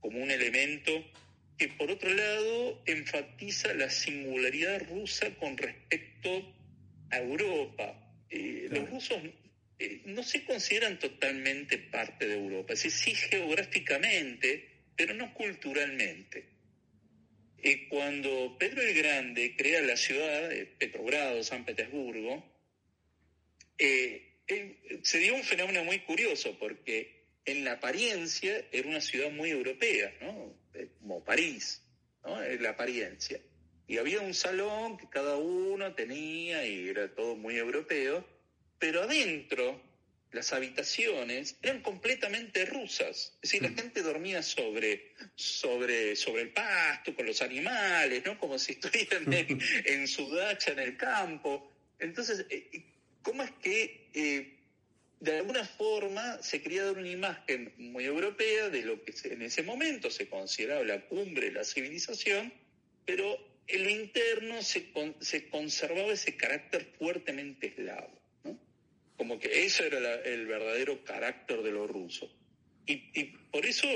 como 0.00 0.22
un 0.22 0.30
elemento 0.30 1.04
que 1.58 1.68
por 1.68 1.90
otro 1.90 2.14
lado 2.14 2.80
enfatiza 2.86 3.74
la 3.74 3.90
singularidad 3.90 4.80
rusa 4.88 5.28
con 5.34 5.56
respecto 5.56 6.54
a 7.10 7.18
Europa. 7.18 7.94
Eh, 8.30 8.68
los 8.70 8.88
rusos 8.88 9.18
eh, 9.78 10.02
no 10.06 10.22
se 10.22 10.44
consideran 10.44 10.98
totalmente 10.98 11.78
parte 11.78 12.26
de 12.26 12.34
Europa, 12.34 12.74
es 12.74 12.84
decir, 12.84 13.14
sí 13.14 13.14
geográficamente, 13.14 14.77
pero 14.98 15.14
no 15.14 15.32
culturalmente. 15.32 16.48
Eh, 17.62 17.88
cuando 17.88 18.56
Pedro 18.58 18.82
el 18.82 18.94
Grande 18.94 19.54
crea 19.56 19.80
la 19.80 19.96
ciudad 19.96 20.48
de 20.48 20.66
Petrogrado, 20.66 21.42
San 21.44 21.64
Petersburgo, 21.64 22.44
se 23.78 25.18
dio 25.18 25.36
un 25.36 25.44
fenómeno 25.44 25.84
muy 25.84 26.00
curioso 26.00 26.58
porque 26.58 27.26
en 27.44 27.64
la 27.64 27.74
apariencia 27.74 28.66
era 28.72 28.88
una 28.88 29.00
ciudad 29.00 29.30
muy 29.30 29.50
europea, 29.50 30.12
¿no? 30.20 30.58
como 30.98 31.24
París, 31.24 31.80
¿no? 32.24 32.40
la 32.42 32.70
apariencia. 32.70 33.40
Y 33.86 33.98
había 33.98 34.20
un 34.20 34.34
salón 34.34 34.98
que 34.98 35.08
cada 35.08 35.36
uno 35.36 35.94
tenía 35.94 36.66
y 36.66 36.88
era 36.88 37.14
todo 37.14 37.36
muy 37.36 37.54
europeo, 37.56 38.28
pero 38.80 39.02
adentro 39.02 39.80
las 40.32 40.52
habitaciones 40.52 41.56
eran 41.62 41.80
completamente 41.80 42.66
rusas. 42.66 43.32
Es 43.36 43.50
decir, 43.50 43.62
la 43.62 43.70
mm. 43.70 43.76
gente 43.76 44.02
dormía 44.02 44.42
sobre, 44.42 45.14
sobre, 45.34 46.16
sobre 46.16 46.42
el 46.42 46.50
pasto, 46.50 47.14
con 47.14 47.26
los 47.26 47.40
animales, 47.40 48.22
¿no? 48.24 48.38
Como 48.38 48.58
si 48.58 48.72
estuvieran 48.80 49.32
en, 49.32 50.08
su 50.08 50.28
dacha 50.34 50.72
en 50.72 50.80
el 50.80 50.96
campo. 50.96 51.72
Entonces, 51.98 52.44
eh, 52.50 52.84
¿cómo 53.22 53.42
es 53.42 53.50
que 53.62 54.10
eh, 54.14 54.58
de 55.20 55.38
alguna 55.38 55.64
forma 55.64 56.40
se 56.42 56.62
quería 56.62 56.84
dar 56.84 56.98
una 56.98 57.10
imagen 57.10 57.72
muy 57.78 58.04
europea 58.04 58.68
de 58.68 58.82
lo 58.82 59.02
que 59.02 59.14
en 59.24 59.42
ese 59.42 59.62
momento 59.62 60.10
se 60.10 60.28
consideraba 60.28 60.84
la 60.84 61.00
cumbre 61.06 61.46
de 61.46 61.52
la 61.52 61.64
civilización, 61.64 62.52
pero 63.04 63.36
en 63.66 63.84
lo 63.84 63.90
interno 63.90 64.62
se, 64.62 64.92
se 65.20 65.48
conservaba 65.48 66.12
ese 66.12 66.36
carácter 66.36 66.86
fuertemente 66.98 67.68
eslavo. 67.68 68.17
Como 69.18 69.38
que 69.40 69.66
eso 69.66 69.84
era 69.84 70.14
el 70.22 70.46
verdadero 70.46 71.04
carácter 71.04 71.62
de 71.62 71.72
lo 71.72 71.86
ruso. 71.88 72.32
Y, 72.86 73.24
por 73.50 73.66
eso 73.66 73.86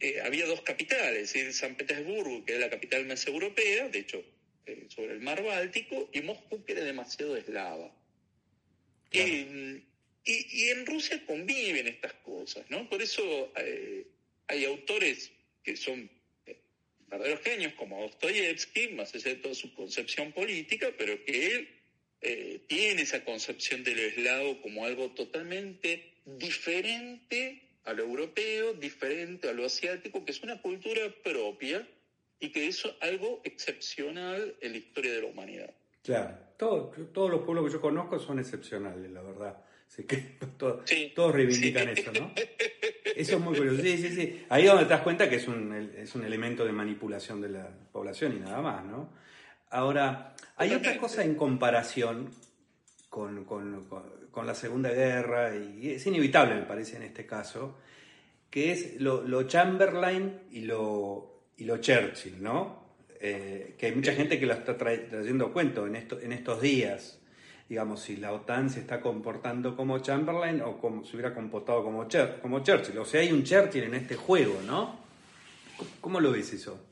eh, 0.00 0.20
había 0.20 0.44
dos 0.44 0.60
capitales, 0.62 1.34
San 1.52 1.76
Petersburgo, 1.76 2.44
que 2.44 2.52
era 2.52 2.66
la 2.66 2.70
capital 2.70 3.06
más 3.06 3.26
europea, 3.26 3.88
de 3.88 4.00
hecho, 4.00 4.22
eh, 4.66 4.86
sobre 4.88 5.12
el 5.12 5.20
mar 5.20 5.42
Báltico, 5.42 6.10
y 6.12 6.20
Moscú, 6.20 6.64
que 6.64 6.72
era 6.72 6.84
demasiado 6.84 7.36
eslava. 7.36 7.94
Y, 9.12 9.88
en 10.24 10.86
Rusia 10.86 11.24
conviven 11.26 11.86
estas 11.86 12.14
cosas, 12.14 12.68
¿no? 12.68 12.88
Por 12.88 13.02
eso 13.02 13.52
eh, 13.56 14.06
hay 14.48 14.64
autores 14.64 15.32
que 15.62 15.76
son 15.76 16.10
verdaderos 17.08 17.40
genios, 17.40 17.72
como 17.74 18.00
Dostoyevsky, 18.02 18.88
más 18.88 19.14
allá 19.14 19.30
de 19.30 19.36
toda 19.36 19.54
su 19.54 19.74
concepción 19.74 20.32
política, 20.32 20.92
pero 20.96 21.24
que 21.24 21.46
él 21.46 21.81
eh, 22.22 22.60
tiene 22.68 23.02
esa 23.02 23.24
concepción 23.24 23.82
del 23.82 23.98
eslavo 23.98 24.62
como 24.62 24.86
algo 24.86 25.10
totalmente 25.10 26.14
diferente 26.24 27.62
a 27.84 27.92
lo 27.92 28.04
europeo, 28.04 28.74
diferente 28.74 29.48
a 29.48 29.52
lo 29.52 29.66
asiático, 29.66 30.24
que 30.24 30.30
es 30.30 30.42
una 30.42 30.62
cultura 30.62 31.00
propia 31.24 31.86
y 32.38 32.50
que 32.50 32.68
es 32.68 32.82
algo 33.00 33.40
excepcional 33.44 34.54
en 34.60 34.72
la 34.72 34.78
historia 34.78 35.12
de 35.14 35.22
la 35.22 35.26
humanidad. 35.28 35.70
Claro, 36.02 36.38
todos 36.56 37.30
los 37.30 37.42
pueblos 37.42 37.66
que 37.66 37.72
yo 37.72 37.80
conozco 37.80 38.18
son 38.18 38.38
excepcionales, 38.38 39.10
la 39.10 39.22
verdad. 39.22 39.56
Así 39.88 40.04
que 40.04 40.38
todos 40.56 41.34
reivindican 41.34 41.88
eso, 41.88 42.12
¿no? 42.12 42.32
Eso 43.16 43.36
es 43.36 43.40
muy 43.40 43.56
curioso. 43.56 43.82
Sí, 43.82 43.98
sí, 43.98 44.14
sí. 44.14 44.44
Ahí 44.48 44.62
es 44.62 44.68
donde 44.70 44.84
te 44.84 44.90
das 44.90 45.02
cuenta 45.02 45.28
que 45.28 45.36
es 45.36 45.48
un, 45.48 45.92
es 45.96 46.14
un 46.14 46.24
elemento 46.24 46.64
de 46.64 46.72
manipulación 46.72 47.40
de 47.40 47.50
la 47.50 47.68
población 47.92 48.36
y 48.36 48.40
nada 48.40 48.62
más, 48.62 48.84
¿no? 48.84 49.12
Ahora, 49.72 50.34
hay 50.56 50.74
otra 50.74 50.98
cosa 50.98 51.24
en 51.24 51.34
comparación 51.34 52.28
con, 53.08 53.46
la 54.46 54.54
Segunda 54.54 54.90
Guerra, 54.90 55.56
y 55.56 55.90
es 55.90 56.06
inevitable, 56.06 56.54
me 56.54 56.62
parece, 56.62 56.96
en 56.96 57.04
este 57.04 57.24
caso, 57.24 57.78
que 58.50 58.70
es 58.70 59.00
lo, 59.00 59.42
Chamberlain 59.44 60.40
y 60.50 60.60
lo, 60.60 61.46
y 61.56 61.64
lo 61.64 61.78
Churchill, 61.78 62.42
¿no? 62.42 62.82
Eh, 63.18 63.74
que 63.78 63.86
hay 63.86 63.94
mucha 63.94 64.12
gente 64.12 64.38
que 64.38 64.44
lo 64.44 64.52
está 64.52 64.76
trayendo 64.76 65.52
cuento 65.54 65.86
en, 65.86 65.96
esto, 65.96 66.20
en 66.20 66.32
estos 66.32 66.60
días 66.60 67.18
digamos, 67.68 68.02
si 68.02 68.16
la 68.16 68.32
OTAN 68.32 68.68
se 68.68 68.80
está 68.80 69.00
comportando 69.00 69.74
como 69.74 69.98
Chamberlain 70.00 70.60
o 70.60 70.76
como 70.76 71.06
se 71.06 71.16
hubiera 71.16 71.32
comportado 71.32 71.82
como, 71.82 72.06
como 72.42 72.62
Churchill. 72.62 72.98
O 72.98 73.06
sea, 73.06 73.22
hay 73.22 73.32
un 73.32 73.44
Churchill 73.44 73.84
en 73.84 73.94
este 73.94 74.14
juego, 74.14 74.60
¿no? 74.66 74.98
¿Cómo 76.02 76.20
lo 76.20 76.32
ves 76.32 76.52
eso? 76.52 76.91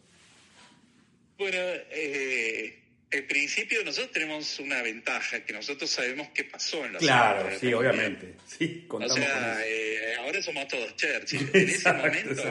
Bueno, 1.40 1.56
eh, 1.90 2.82
en 3.10 3.26
principio 3.26 3.82
nosotros 3.82 4.12
tenemos 4.12 4.58
una 4.58 4.82
ventaja, 4.82 5.42
que 5.42 5.54
nosotros 5.54 5.88
sabemos 5.88 6.28
qué 6.34 6.44
pasó 6.44 6.84
en 6.84 6.92
la 6.92 6.98
Claro, 6.98 7.58
sí, 7.58 7.72
obviamente. 7.72 8.34
Sí, 8.46 8.86
o 8.90 9.08
sea, 9.08 9.58
eh, 9.64 10.16
ahora 10.18 10.42
somos 10.42 10.68
todos 10.68 10.94
Churchill. 10.96 11.48
En 11.54 11.68
ese 11.70 11.90
momento 11.94 12.42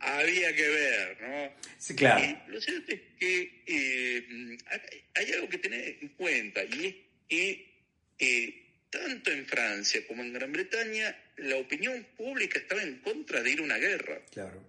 había, 0.00 0.54
que 0.54 0.68
ver, 0.68 1.18
¿no? 1.22 1.52
Sí, 1.78 1.96
claro. 1.96 2.38
lo 2.48 2.60
cierto 2.60 2.92
es 2.92 3.00
que 3.18 3.62
eh, 3.66 4.58
hay 5.14 5.32
algo 5.32 5.48
que 5.48 5.56
tener 5.56 5.96
en 6.02 6.08
cuenta 6.08 6.62
y 6.64 6.84
es 6.84 6.94
y 7.30 7.66
eh, 8.18 8.66
tanto 8.90 9.30
en 9.30 9.46
Francia 9.46 10.06
como 10.06 10.22
en 10.22 10.34
Gran 10.34 10.52
Bretaña 10.52 11.16
la 11.38 11.56
opinión 11.56 12.06
pública 12.14 12.58
estaba 12.58 12.82
en 12.82 12.98
contra 12.98 13.42
de 13.42 13.52
ir 13.52 13.60
a 13.60 13.62
una 13.62 13.78
guerra. 13.78 14.20
Claro. 14.30 14.67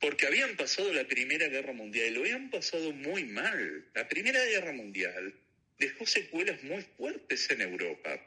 Porque 0.00 0.26
habían 0.26 0.56
pasado 0.56 0.92
la 0.92 1.06
Primera 1.06 1.48
Guerra 1.48 1.72
Mundial 1.72 2.08
y 2.08 2.14
lo 2.14 2.20
habían 2.20 2.50
pasado 2.50 2.92
muy 2.92 3.24
mal. 3.24 3.86
La 3.94 4.08
Primera 4.08 4.44
Guerra 4.44 4.72
Mundial 4.72 5.34
dejó 5.78 6.06
secuelas 6.06 6.62
muy 6.62 6.82
fuertes 6.96 7.50
en 7.50 7.62
Europa. 7.62 8.20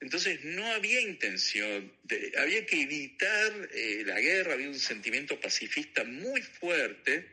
Entonces 0.00 0.44
no 0.44 0.66
había 0.72 1.00
intención, 1.00 1.92
de, 2.02 2.32
había 2.36 2.66
que 2.66 2.82
evitar 2.82 3.68
eh, 3.72 4.02
la 4.04 4.20
guerra, 4.20 4.54
había 4.54 4.68
un 4.68 4.78
sentimiento 4.78 5.40
pacifista 5.40 6.04
muy 6.04 6.42
fuerte 6.42 7.26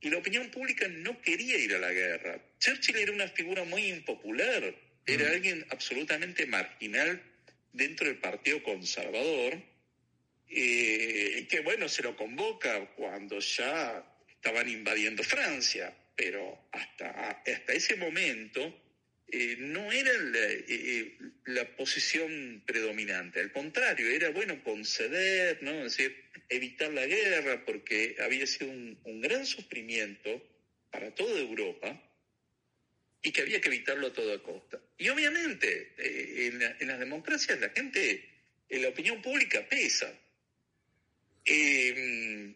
y 0.00 0.10
la 0.10 0.18
opinión 0.18 0.50
pública 0.50 0.88
no 0.88 1.20
quería 1.20 1.58
ir 1.58 1.74
a 1.74 1.78
la 1.78 1.92
guerra. 1.92 2.40
Churchill 2.58 2.96
era 2.96 3.12
una 3.12 3.28
figura 3.28 3.64
muy 3.64 3.86
impopular 3.86 4.74
era 5.06 5.28
mm. 5.28 5.32
alguien 5.32 5.66
absolutamente 5.70 6.46
marginal 6.46 7.22
dentro 7.72 8.06
del 8.06 8.18
Partido 8.18 8.62
Conservador, 8.62 9.62
eh, 10.48 11.46
que 11.48 11.60
bueno, 11.60 11.88
se 11.88 12.02
lo 12.02 12.16
convoca 12.16 12.86
cuando 12.94 13.38
ya 13.40 14.04
estaban 14.28 14.68
invadiendo 14.68 15.22
Francia, 15.22 15.94
pero 16.14 16.68
hasta, 16.72 17.42
hasta 17.46 17.72
ese 17.72 17.96
momento 17.96 18.82
eh, 19.28 19.56
no 19.58 19.90
era 19.90 20.12
eh, 20.12 21.18
la, 21.46 21.76
posición 21.76 22.62
predominante, 22.66 23.40
al 23.40 23.52
contrario, 23.52 24.08
era 24.08 24.30
bueno 24.30 24.62
conceder, 24.62 25.62
¿no? 25.62 25.84
Es 25.84 25.96
decir, 25.96 26.16
evitar 26.48 26.92
la 26.92 27.06
guerra, 27.06 27.64
porque 27.64 28.16
había 28.20 28.46
sido 28.46 28.70
un 28.70 29.20
gran 29.20 29.44
sufrimiento 29.44 30.42
para 30.90 31.14
toda 31.14 31.38
Europa 31.38 32.02
y 33.26 33.32
que 33.32 33.42
había 33.42 33.60
que 33.60 33.68
evitarlo 33.68 34.06
a 34.06 34.12
toda 34.12 34.40
costa. 34.40 34.80
Y 34.96 35.08
obviamente, 35.08 35.94
eh, 35.98 36.52
en, 36.78 36.88
las 36.88 36.98
democracias 37.00 37.58
la 37.58 37.70
gente, 37.70 38.24
en 38.68 38.82
la 38.82 38.88
opinión 38.88 39.20
pública 39.20 39.66
pesa. 39.68 40.12
Em, 41.46 42.54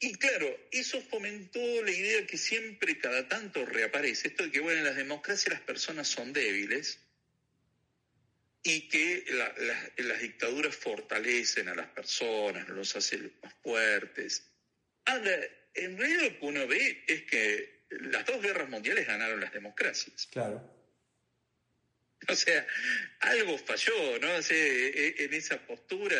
y 0.00 0.14
claro, 0.14 0.58
eso 0.70 1.00
fomentó 1.02 1.82
la 1.82 1.90
idea 1.90 2.26
que 2.26 2.38
siempre 2.38 2.98
cada 2.98 3.28
tanto 3.28 3.66
reaparece, 3.66 4.28
esto 4.28 4.44
de 4.44 4.50
que, 4.50 4.60
bueno, 4.60 4.78
en 4.78 4.84
las 4.84 4.96
democracias 4.96 5.52
las 5.52 5.62
personas 5.62 6.08
son 6.08 6.32
débiles 6.32 7.00
y 8.62 8.88
que 8.88 9.24
las 9.98 10.20
dictaduras 10.20 10.74
fortalecen 10.74 11.68
a 11.68 11.74
las 11.74 11.88
personas, 11.88 12.68
los 12.68 12.94
hacen 12.96 13.32
más 13.42 13.54
fuertes. 13.62 14.44
Ahora, 15.04 15.36
en 15.74 15.96
realidad 15.96 16.22
lo 16.22 16.38
que 16.38 16.46
uno 16.46 16.66
ve 16.66 17.04
es 17.06 17.22
que 17.22 17.84
las 17.90 18.24
dos 18.26 18.42
guerras 18.42 18.68
mundiales 18.68 19.06
ganaron 19.06 19.40
las 19.40 19.52
democracias. 19.52 20.26
Claro. 20.26 20.77
O 22.30 22.34
sea, 22.34 22.66
algo 23.20 23.56
falló, 23.58 24.18
¿no? 24.20 24.28
E, 24.50 25.14
en 25.18 25.34
esa 25.34 25.58
postura. 25.58 26.16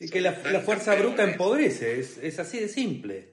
Y 0.00 0.08
que 0.08 0.20
la, 0.20 0.32
fuerza 0.32 0.94
bruta 0.94 1.24
empobrece, 1.24 2.00
es, 2.00 2.38
así 2.38 2.58
de 2.60 2.68
simple. 2.68 3.32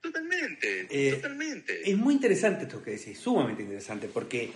Totalmente, 0.00 0.86
eh, 0.90 1.14
totalmente. 1.14 1.90
Es 1.90 1.96
muy 1.96 2.14
interesante 2.14 2.64
esto 2.64 2.82
que 2.82 2.92
decís, 2.92 3.18
sumamente 3.18 3.62
interesante, 3.62 4.08
porque 4.08 4.52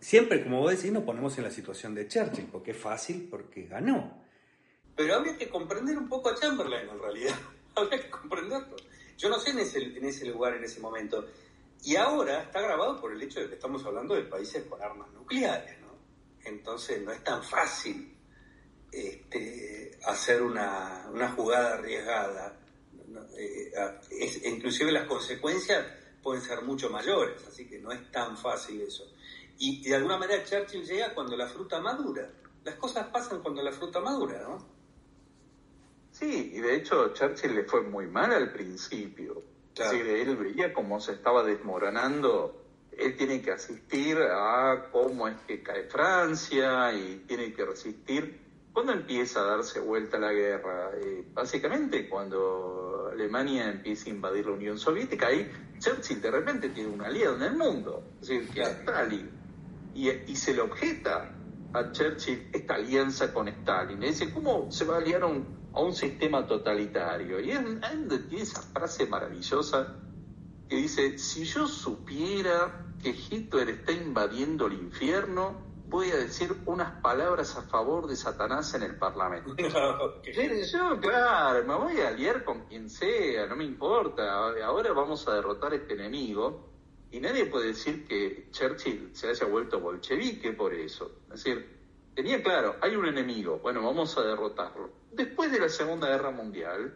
siempre, 0.00 0.42
como 0.42 0.60
vos 0.60 0.76
decís, 0.76 0.92
nos 0.92 1.04
ponemos 1.04 1.36
en 1.38 1.44
la 1.44 1.50
situación 1.50 1.94
de 1.94 2.08
Churchill, 2.08 2.48
porque 2.50 2.72
es 2.72 2.76
fácil, 2.76 3.28
porque 3.30 3.66
ganó. 3.66 4.24
Pero 4.96 5.14
habría 5.14 5.36
que 5.36 5.48
comprender 5.48 5.96
un 5.96 6.08
poco 6.08 6.30
a 6.30 6.34
Chamberlain, 6.34 6.88
en 6.88 6.98
realidad. 6.98 7.38
habría 7.74 8.02
que 8.02 8.10
comprenderlo. 8.10 8.76
Yo 9.16 9.28
no 9.28 9.38
sé 9.38 9.50
en 9.50 9.58
ese, 9.60 9.82
en 9.82 10.04
ese 10.04 10.26
lugar, 10.26 10.56
en 10.56 10.64
ese 10.64 10.80
momento. 10.80 11.28
Y 11.82 11.96
ahora 11.96 12.42
está 12.42 12.60
grabado 12.60 13.00
por 13.00 13.12
el 13.12 13.22
hecho 13.22 13.40
de 13.40 13.48
que 13.48 13.54
estamos 13.54 13.84
hablando 13.84 14.14
de 14.14 14.22
países 14.22 14.64
con 14.64 14.82
armas 14.82 15.10
nucleares, 15.12 15.80
¿no? 15.80 15.98
Entonces 16.44 17.02
no 17.02 17.10
es 17.10 17.24
tan 17.24 17.42
fácil 17.42 18.16
este, 18.92 19.98
hacer 20.04 20.42
una, 20.42 21.32
jugada 21.34 21.74
arriesgada. 21.74 22.58
Eh, 23.36 23.72
inclusive 24.44 24.92
las 24.92 25.06
consecuencias 25.06 25.86
pueden 26.22 26.42
ser 26.42 26.62
mucho 26.62 26.90
mayores, 26.90 27.42
así 27.48 27.66
que 27.66 27.78
no 27.78 27.92
es 27.92 28.10
tan 28.10 28.36
fácil 28.36 28.80
eso. 28.82 29.04
Y 29.58 29.82
de 29.82 29.96
alguna 29.96 30.18
manera 30.18 30.44
Churchill 30.44 30.84
llega 30.84 31.14
cuando 31.14 31.36
la 31.36 31.46
fruta 31.46 31.80
madura. 31.80 32.30
Las 32.64 32.74
cosas 32.76 33.08
pasan 33.08 33.42
cuando 33.42 33.62
la 33.62 33.72
fruta 33.72 34.00
madura, 34.00 34.42
¿no? 34.42 34.66
Sí, 36.12 36.52
y 36.54 36.60
de 36.60 36.76
hecho 36.76 37.12
Churchill 37.14 37.54
le 37.54 37.64
fue 37.64 37.82
muy 37.82 38.06
mal 38.06 38.32
al 38.32 38.52
principio. 38.52 39.42
Claro. 39.74 39.96
él 39.96 40.36
veía 40.36 40.72
cómo 40.72 41.00
se 41.00 41.12
estaba 41.12 41.42
desmoronando. 41.42 42.56
Él 42.96 43.16
tiene 43.16 43.40
que 43.40 43.52
asistir 43.52 44.18
a 44.18 44.88
cómo 44.90 45.28
es 45.28 45.36
que 45.46 45.62
cae 45.62 45.84
Francia 45.84 46.92
y 46.92 47.24
tiene 47.26 47.52
que 47.52 47.64
resistir. 47.64 48.40
¿Cuándo 48.72 48.92
empieza 48.92 49.40
a 49.40 49.44
darse 49.44 49.80
vuelta 49.80 50.18
la 50.18 50.32
guerra? 50.32 50.90
Eh, 50.96 51.24
básicamente 51.32 52.08
cuando 52.08 53.08
Alemania 53.12 53.68
empieza 53.68 54.06
a 54.06 54.10
invadir 54.10 54.46
la 54.46 54.52
Unión 54.52 54.78
Soviética, 54.78 55.28
ahí 55.28 55.50
Churchill 55.78 56.20
de 56.20 56.30
repente 56.30 56.68
tiene 56.68 56.90
un 56.90 57.02
aliado 57.02 57.36
en 57.36 57.42
el 57.42 57.56
mundo, 57.56 58.04
es 58.20 58.28
decir, 58.28 58.48
que 58.50 58.60
es 58.60 58.68
Stalin. 58.68 59.30
Y, 59.94 60.08
y 60.10 60.36
se 60.36 60.54
le 60.54 60.60
objeta 60.60 61.34
a 61.72 61.92
Churchill 61.92 62.48
esta 62.52 62.74
alianza 62.74 63.32
con 63.32 63.48
Stalin. 63.48 63.98
Le 63.98 64.08
dice, 64.08 64.32
¿cómo 64.32 64.70
se 64.70 64.84
va 64.84 64.96
a 64.96 64.98
aliar 64.98 65.24
un, 65.24 65.59
a 65.72 65.80
un 65.80 65.94
sistema 65.94 66.46
totalitario. 66.46 67.40
Y 67.40 67.50
él, 67.52 67.80
tiene 68.28 68.42
esa 68.42 68.62
frase 68.62 69.06
maravillosa 69.06 69.96
que 70.68 70.76
dice, 70.76 71.18
si 71.18 71.44
yo 71.44 71.66
supiera 71.66 72.86
que 73.02 73.10
Hitler 73.10 73.70
está 73.70 73.92
invadiendo 73.92 74.66
el 74.66 74.74
infierno, 74.74 75.70
voy 75.90 76.10
a 76.10 76.16
decir 76.16 76.54
unas 76.66 77.00
palabras 77.02 77.56
a 77.56 77.62
favor 77.62 78.06
de 78.06 78.14
Satanás 78.14 78.72
en 78.74 78.84
el 78.84 78.96
Parlamento. 78.96 79.56
Yo, 80.32 81.00
claro, 81.00 81.66
me 81.66 81.74
voy 81.74 82.00
a 82.00 82.08
aliar 82.08 82.44
con 82.44 82.66
quien 82.66 82.88
sea, 82.88 83.46
no 83.46 83.56
me 83.56 83.64
importa. 83.64 84.32
Ahora 84.64 84.92
vamos 84.92 85.26
a 85.26 85.34
derrotar 85.34 85.72
a 85.72 85.76
este 85.76 85.94
enemigo. 85.94 86.70
Y 87.10 87.18
nadie 87.18 87.46
puede 87.46 87.68
decir 87.68 88.06
que 88.06 88.48
Churchill 88.52 89.10
se 89.14 89.28
haya 89.28 89.46
vuelto 89.46 89.80
bolchevique 89.80 90.52
por 90.52 90.72
eso. 90.72 91.10
Es 91.32 91.42
decir, 91.42 91.79
tenía 92.22 92.42
claro, 92.42 92.76
hay 92.82 92.96
un 92.96 93.06
enemigo, 93.06 93.60
bueno, 93.62 93.82
vamos 93.82 94.18
a 94.18 94.22
derrotarlo. 94.22 94.90
Después 95.10 95.50
de 95.50 95.58
la 95.58 95.70
Segunda 95.70 96.06
Guerra 96.06 96.30
Mundial, 96.30 96.92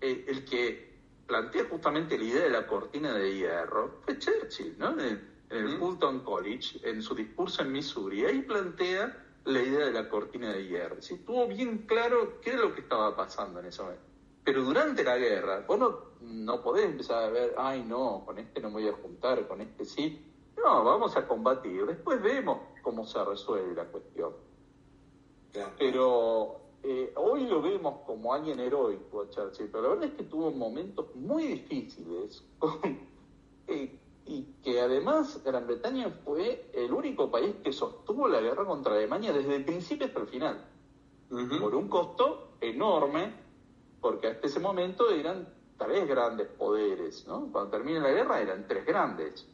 eh, 0.00 0.24
el 0.26 0.44
que 0.44 0.98
plantea 1.28 1.66
justamente 1.70 2.18
la 2.18 2.24
idea 2.24 2.42
de 2.42 2.50
la 2.50 2.66
cortina 2.66 3.14
de 3.14 3.36
hierro 3.36 4.00
fue 4.04 4.18
Churchill, 4.18 4.74
¿no? 4.76 4.98
En 5.00 5.32
el, 5.48 5.78
Fulton 5.78 6.24
College, 6.24 6.80
en 6.82 7.02
su 7.02 7.14
discurso 7.14 7.62
en 7.62 7.70
Missouri, 7.70 8.24
ahí 8.24 8.42
plantea 8.42 9.16
la 9.44 9.62
idea 9.62 9.86
de 9.86 9.92
la 9.92 10.08
cortina 10.08 10.52
de 10.52 10.66
hierro. 10.66 11.00
¿sí? 11.00 11.18
Tuvo 11.18 11.46
bien 11.46 11.86
claro 11.86 12.40
qué 12.40 12.50
era 12.50 12.62
lo 12.62 12.74
que 12.74 12.80
estaba 12.80 13.14
pasando 13.14 13.60
en 13.60 13.66
ese 13.66 13.80
momento. 13.80 14.02
Pero 14.42 14.64
durante 14.64 15.04
la 15.04 15.16
guerra, 15.16 15.64
vos 15.68 15.78
no, 15.78 16.00
no 16.20 16.60
podés 16.64 16.86
empezar 16.86 17.22
a 17.22 17.28
ver, 17.28 17.54
ay 17.56 17.84
no, 17.84 18.24
con 18.26 18.40
este 18.40 18.60
no 18.60 18.70
me 18.70 18.82
voy 18.82 18.88
a 18.88 18.94
juntar, 18.94 19.46
con 19.46 19.60
este 19.60 19.84
sí. 19.84 20.20
No, 20.56 20.82
vamos 20.82 21.16
a 21.16 21.28
combatir, 21.28 21.86
después 21.86 22.20
vemos 22.20 22.58
cómo 22.82 23.06
se 23.06 23.24
resuelve 23.24 23.72
la 23.72 23.84
cuestión. 23.84 24.32
Pero 25.78 26.60
eh, 26.82 27.12
hoy 27.16 27.46
lo 27.46 27.62
vemos 27.62 28.00
como 28.06 28.34
alguien 28.34 28.60
heroico 28.60 29.22
a 29.22 29.30
Churchill, 29.30 29.68
pero 29.70 29.84
la 29.84 29.88
verdad 29.90 30.04
es 30.06 30.14
que 30.14 30.24
tuvo 30.24 30.50
momentos 30.50 31.14
muy 31.14 31.46
difíciles 31.46 32.44
eh, 33.68 33.98
y, 34.26 34.42
que 34.62 34.80
además 34.80 35.42
Gran 35.44 35.66
Bretaña 35.66 36.10
fue 36.24 36.70
el 36.74 36.92
único 36.92 37.30
país 37.30 37.54
que 37.62 37.72
sostuvo 37.72 38.28
la 38.28 38.40
guerra 38.40 38.64
contra 38.64 38.94
Alemania 38.94 39.32
desde 39.32 39.56
el 39.56 39.64
principio 39.64 40.06
hasta 40.06 40.20
el 40.20 40.28
final, 40.28 40.64
por 41.60 41.74
un 41.74 41.88
costo 41.88 42.56
enorme, 42.60 43.32
porque 44.00 44.28
hasta 44.28 44.46
ese 44.46 44.60
momento 44.60 45.10
eran 45.10 45.48
tres 45.78 46.08
grandes 46.08 46.48
poderes, 46.48 47.26
¿no? 47.26 47.48
Cuando 47.50 47.70
termina 47.70 48.00
la 48.00 48.10
guerra 48.10 48.40
eran 48.40 48.66
tres 48.66 48.84
grandes, 48.86 49.46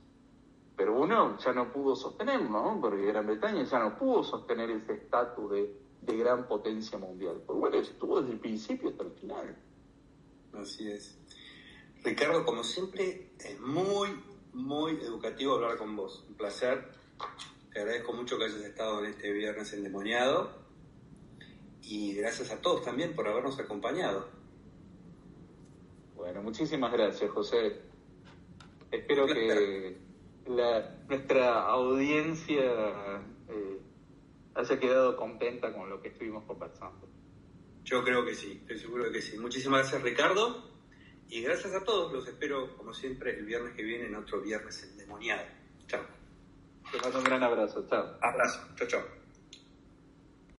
pero 0.77 0.99
uno 0.99 1.37
ya 1.39 1.53
no 1.53 1.73
pudo 1.73 1.95
sostenerlo, 1.95 2.49
¿no? 2.49 2.81
Porque 2.81 3.07
Gran 3.07 3.27
Bretaña 3.27 3.65
ya 3.65 3.79
no 3.79 3.99
pudo 3.99 4.23
sostener 4.23 4.71
ese 4.71 4.95
estatus 4.95 5.51
de, 5.51 5.90
de 6.03 6.17
gran 6.17 6.47
potencia 6.47 6.99
mundial. 6.99 7.43
Por 7.47 7.57
bueno, 7.57 7.79
estuvo 7.79 8.21
desde 8.21 8.35
el 8.35 8.41
principio 8.41 8.91
hasta 8.91 9.05
el 9.05 9.13
final. 9.13 9.57
Así 10.55 10.91
es. 10.91 11.19
Ricardo, 12.03 12.45
como 12.45 12.65
siempre, 12.65 13.31
es 13.39 13.61
muy, 13.61 14.09
muy 14.53 14.93
educativo 14.93 15.55
hablar 15.55 15.77
con 15.77 15.97
vos. 15.97 16.25
Un 16.29 16.35
placer. 16.35 16.91
Te 17.73 17.81
agradezco 17.81 18.13
mucho 18.13 18.39
que 18.39 18.45
hayas 18.45 18.61
estado 18.63 19.05
en 19.05 19.11
este 19.11 19.33
viernes 19.33 19.73
endemoniado. 19.73 20.59
Y 21.83 22.15
gracias 22.15 22.51
a 22.51 22.61
todos 22.61 22.85
también 22.85 23.15
por 23.15 23.29
habernos 23.29 23.59
acompañado. 23.59 24.29
Bueno, 26.17 26.43
muchísimas 26.43 26.93
gracias, 26.93 27.31
José. 27.31 27.81
Espero 28.91 29.27
que 29.27 29.97
nuestra 31.09 31.67
audiencia 31.69 33.23
haya 34.55 34.79
quedado 34.79 35.17
contenta 35.17 35.73
con 35.73 35.89
lo 35.89 36.01
que 36.01 36.09
estuvimos 36.09 36.45
conversando. 36.45 37.09
Yo 37.85 38.05
creo 38.05 38.25
que 38.25 38.35
sí, 38.35 38.59
estoy 38.61 38.79
seguro 38.79 39.05
de 39.05 39.13
que 39.13 39.23
sí. 39.23 39.39
Muchísimas 39.39 39.81
gracias, 39.81 40.03
Ricardo. 40.03 40.71
Y 41.29 41.43
gracias 41.43 41.75
a 41.75 41.85
todos, 41.85 42.13
los 42.13 42.27
espero 42.27 42.77
como 42.77 42.93
siempre 42.93 43.39
el 43.39 43.47
viernes 43.47 43.75
que 43.75 43.85
viene 43.85 44.07
en 44.07 44.17
otro 44.17 44.41
viernes 44.41 44.83
endemoniado. 44.83 45.47
Chao. 45.87 46.05
Te 46.91 46.99
mando 46.99 47.19
un 47.19 47.25
gran 47.25 47.43
abrazo, 47.43 47.87
chao. 47.89 48.19
Abrazo, 48.21 48.61
chao, 48.77 48.89
chao. 48.89 49.20